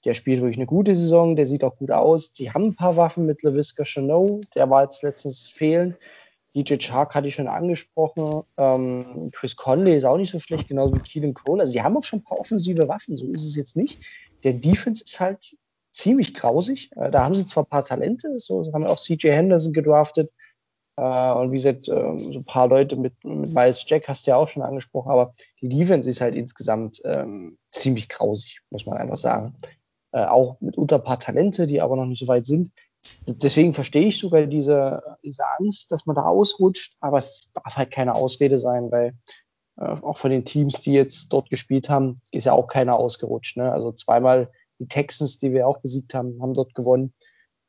Der 0.05 0.13
spielt 0.13 0.41
wirklich 0.41 0.57
eine 0.57 0.67
gute 0.67 0.95
Saison, 0.95 1.35
der 1.35 1.45
sieht 1.45 1.63
auch 1.63 1.75
gut 1.75 1.91
aus. 1.91 2.31
Die 2.31 2.51
haben 2.51 2.67
ein 2.67 2.75
paar 2.75 2.97
Waffen 2.97 3.25
mit 3.25 3.43
LaVisca 3.43 3.83
Chanot, 3.83 4.45
der 4.55 4.69
war 4.69 4.83
jetzt 4.83 5.03
letztens 5.03 5.47
fehlend. 5.47 5.97
DJ 6.55 6.77
Chark 6.77 7.13
hatte 7.13 7.27
ich 7.27 7.35
schon 7.35 7.47
angesprochen. 7.47 8.43
Ähm, 8.57 9.29
Chris 9.31 9.55
Conley 9.55 9.95
ist 9.95 10.05
auch 10.05 10.17
nicht 10.17 10.31
so 10.31 10.39
schlecht, 10.39 10.67
genauso 10.67 10.95
wie 10.95 10.99
Keelan 10.99 11.33
Cole. 11.33 11.61
Also 11.61 11.73
die 11.73 11.81
haben 11.81 11.97
auch 11.97 12.03
schon 12.03 12.19
ein 12.19 12.23
paar 12.23 12.39
offensive 12.39 12.87
Waffen, 12.87 13.17
so 13.17 13.27
ist 13.27 13.43
es 13.43 13.55
jetzt 13.55 13.75
nicht. 13.75 14.03
Der 14.43 14.53
Defense 14.53 15.03
ist 15.03 15.19
halt 15.19 15.55
ziemlich 15.91 16.33
grausig. 16.33 16.91
Äh, 16.95 17.11
da 17.11 17.23
haben 17.23 17.35
sie 17.35 17.45
zwar 17.45 17.63
ein 17.63 17.69
paar 17.69 17.85
Talente, 17.85 18.39
so 18.39 18.71
haben 18.73 18.85
auch 18.85 18.99
CJ 18.99 19.29
Henderson 19.29 19.73
gedraftet. 19.73 20.31
Äh, 20.95 21.31
und 21.33 21.51
wie 21.51 21.57
gesagt, 21.57 21.87
äh, 21.89 22.17
so 22.17 22.39
ein 22.39 22.45
paar 22.45 22.67
Leute 22.67 22.95
mit, 22.95 23.13
mit 23.23 23.53
Miles 23.53 23.83
Jack 23.87 24.07
hast 24.07 24.25
du 24.25 24.31
ja 24.31 24.37
auch 24.37 24.47
schon 24.47 24.63
angesprochen, 24.63 25.11
aber 25.11 25.33
die 25.61 25.69
Defense 25.69 26.09
ist 26.09 26.21
halt 26.21 26.35
insgesamt 26.35 27.01
ähm, 27.05 27.57
ziemlich 27.71 28.09
grausig, 28.09 28.61
muss 28.71 28.85
man 28.85 28.97
einfach 28.97 29.17
sagen. 29.17 29.55
Äh, 30.11 30.25
auch 30.25 30.59
mitunter 30.61 30.95
ein 30.95 31.03
paar 31.03 31.19
Talente, 31.19 31.67
die 31.67 31.81
aber 31.81 31.95
noch 31.95 32.05
nicht 32.05 32.19
so 32.19 32.27
weit 32.27 32.45
sind 32.45 32.71
deswegen 33.25 33.73
verstehe 33.73 34.07
ich 34.07 34.19
sogar 34.19 34.45
diese, 34.45 35.01
diese 35.23 35.43
Angst, 35.59 35.91
dass 35.91 36.05
man 36.05 36.15
da 36.15 36.23
ausrutscht, 36.23 36.95
aber 36.99 37.17
es 37.17 37.51
darf 37.53 37.75
halt 37.75 37.91
keine 37.91 38.15
Ausrede 38.15 38.57
sein, 38.57 38.91
weil 38.91 39.13
äh, 39.77 39.83
auch 40.01 40.17
von 40.17 40.31
den 40.31 40.45
Teams, 40.45 40.81
die 40.81 40.93
jetzt 40.93 41.31
dort 41.33 41.49
gespielt 41.49 41.89
haben, 41.89 42.21
ist 42.31 42.45
ja 42.45 42.53
auch 42.53 42.67
keiner 42.67 42.97
ausgerutscht. 42.97 43.57
Ne? 43.57 43.71
Also 43.71 43.91
zweimal 43.91 44.51
die 44.79 44.87
Texans, 44.87 45.39
die 45.39 45.51
wir 45.53 45.67
auch 45.67 45.79
besiegt 45.79 46.13
haben, 46.13 46.41
haben 46.41 46.53
dort 46.53 46.73
gewonnen. 46.73 47.13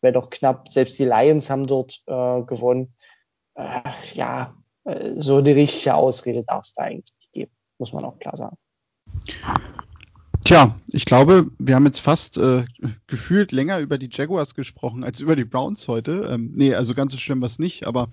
Wäre 0.01 0.12
doch 0.12 0.31
knapp, 0.31 0.68
selbst 0.68 0.99
die 0.99 1.05
Lions 1.05 1.51
haben 1.51 1.66
dort 1.66 2.03
äh, 2.07 2.43
gewonnen. 2.43 2.95
Äh, 3.55 3.81
ja, 4.14 4.55
äh, 4.85 5.14
so 5.16 5.39
eine 5.39 5.55
richtige 5.55 5.95
Ausrede 5.95 6.45
darf 6.45 6.64
es 6.64 6.74
da 6.74 6.85
eigentlich 6.85 7.16
nicht 7.18 7.33
geben, 7.33 7.53
muss 7.79 7.93
man 7.93 8.05
auch 8.05 8.18
klar 8.18 8.37
sagen. 8.37 8.57
Tja, 10.49 10.80
ich 10.86 11.05
glaube, 11.05 11.51
wir 11.59 11.74
haben 11.74 11.84
jetzt 11.84 12.01
fast 12.01 12.38
äh, 12.38 12.64
gefühlt 13.07 13.53
länger 13.53 13.80
über 13.80 13.99
die 13.99 14.09
Jaguars 14.11 14.55
gesprochen 14.55 15.05
als 15.05 15.20
über 15.20 15.36
die 15.36 15.44
Browns 15.44 15.86
heute. 15.88 16.26
Ähm, 16.32 16.53
nee, 16.55 16.72
also 16.74 16.94
ganz 16.94 17.12
so 17.12 17.18
schlimm 17.18 17.42
was 17.42 17.59
nicht, 17.59 17.86
aber 17.86 18.09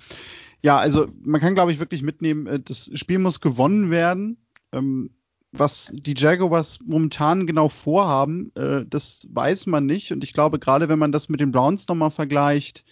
ja, 0.61 0.77
also 0.77 1.07
man 1.23 1.39
kann, 1.39 1.55
glaube 1.55 1.71
ich, 1.71 1.79
wirklich 1.79 2.01
mitnehmen, 2.01 2.45
äh, 2.45 2.59
das 2.59 2.91
Spiel 2.93 3.19
muss 3.19 3.39
gewonnen 3.39 3.89
werden. 3.89 4.36
Ähm, 4.73 5.11
was 5.53 5.93
die 5.93 6.13
Jaguars 6.13 6.79
momentan 6.86 7.47
genau 7.47 7.69
vorhaben, 7.69 8.51
äh, 8.55 8.83
das 8.86 9.29
weiß 9.31 9.67
man 9.67 9.86
nicht. 9.86 10.11
Und 10.11 10.21
ich 10.21 10.33
glaube, 10.33 10.59
gerade 10.59 10.89
wenn 10.89 10.99
man 10.99 11.13
das 11.13 11.29
mit 11.29 11.39
den 11.39 11.53
Browns 11.53 11.88
nochmal 11.88 12.11
vergleicht, 12.11 12.83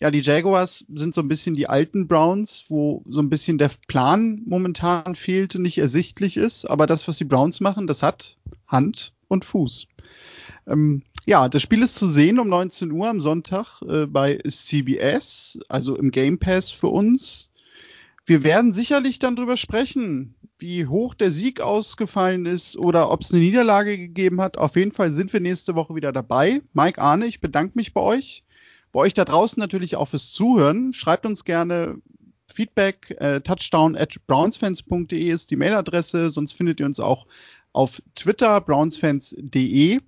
ja, 0.00 0.10
die 0.10 0.20
Jaguars 0.20 0.84
sind 0.94 1.14
so 1.14 1.22
ein 1.22 1.28
bisschen 1.28 1.54
die 1.54 1.68
alten 1.68 2.06
Browns, 2.06 2.64
wo 2.68 3.02
so 3.08 3.20
ein 3.20 3.30
bisschen 3.30 3.56
der 3.56 3.70
Plan 3.88 4.42
momentan 4.44 5.14
fehlt 5.14 5.56
und 5.56 5.62
nicht 5.62 5.78
ersichtlich 5.78 6.36
ist. 6.36 6.66
Aber 6.66 6.86
das, 6.86 7.08
was 7.08 7.16
die 7.16 7.24
Browns 7.24 7.60
machen, 7.60 7.86
das 7.86 8.02
hat 8.02 8.36
Hand 8.66 9.14
und 9.28 9.44
Fuß. 9.44 9.86
Ähm, 10.66 11.02
ja, 11.24 11.48
das 11.48 11.62
Spiel 11.62 11.82
ist 11.82 11.96
zu 11.96 12.08
sehen 12.08 12.38
um 12.38 12.48
19 12.48 12.92
Uhr 12.92 13.08
am 13.08 13.20
Sonntag 13.20 13.80
äh, 13.82 14.06
bei 14.06 14.38
CBS, 14.46 15.58
also 15.68 15.96
im 15.96 16.10
Game 16.10 16.38
Pass 16.38 16.70
für 16.70 16.88
uns. 16.88 17.50
Wir 18.26 18.44
werden 18.44 18.72
sicherlich 18.72 19.18
dann 19.18 19.36
drüber 19.36 19.56
sprechen, 19.56 20.34
wie 20.58 20.86
hoch 20.86 21.14
der 21.14 21.30
Sieg 21.30 21.60
ausgefallen 21.60 22.44
ist 22.44 22.76
oder 22.76 23.10
ob 23.10 23.22
es 23.22 23.32
eine 23.32 23.40
Niederlage 23.40 23.96
gegeben 23.96 24.40
hat. 24.40 24.58
Auf 24.58 24.76
jeden 24.76 24.92
Fall 24.92 25.12
sind 25.12 25.32
wir 25.32 25.40
nächste 25.40 25.74
Woche 25.74 25.94
wieder 25.94 26.12
dabei. 26.12 26.60
Mike 26.74 27.00
Arne, 27.00 27.26
ich 27.26 27.40
bedanke 27.40 27.72
mich 27.76 27.94
bei 27.94 28.00
euch. 28.00 28.42
Bei 28.92 29.00
euch 29.00 29.14
da 29.14 29.24
draußen 29.24 29.60
natürlich 29.60 29.96
auch 29.96 30.06
fürs 30.06 30.32
Zuhören. 30.32 30.92
Schreibt 30.92 31.26
uns 31.26 31.44
gerne 31.44 32.00
Feedback. 32.48 33.14
Äh, 33.18 33.40
touchdown 33.40 33.96
at 33.96 34.14
brownsfans.de 34.26 35.30
ist 35.30 35.50
die 35.50 35.56
Mailadresse. 35.56 36.30
Sonst 36.30 36.52
findet 36.52 36.80
ihr 36.80 36.86
uns 36.86 37.00
auch 37.00 37.26
auf 37.72 38.02
Twitter, 38.14 38.60
brownsfans.de. 38.60 40.00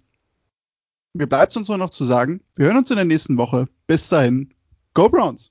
Mir 1.14 1.26
bleibt 1.26 1.56
uns 1.56 1.68
nur 1.68 1.78
noch 1.78 1.90
zu 1.90 2.04
sagen, 2.04 2.40
wir 2.54 2.66
hören 2.66 2.76
uns 2.78 2.90
in 2.90 2.96
der 2.96 3.04
nächsten 3.04 3.36
Woche. 3.36 3.68
Bis 3.86 4.08
dahin, 4.08 4.54
Go 4.94 5.08
Browns! 5.08 5.50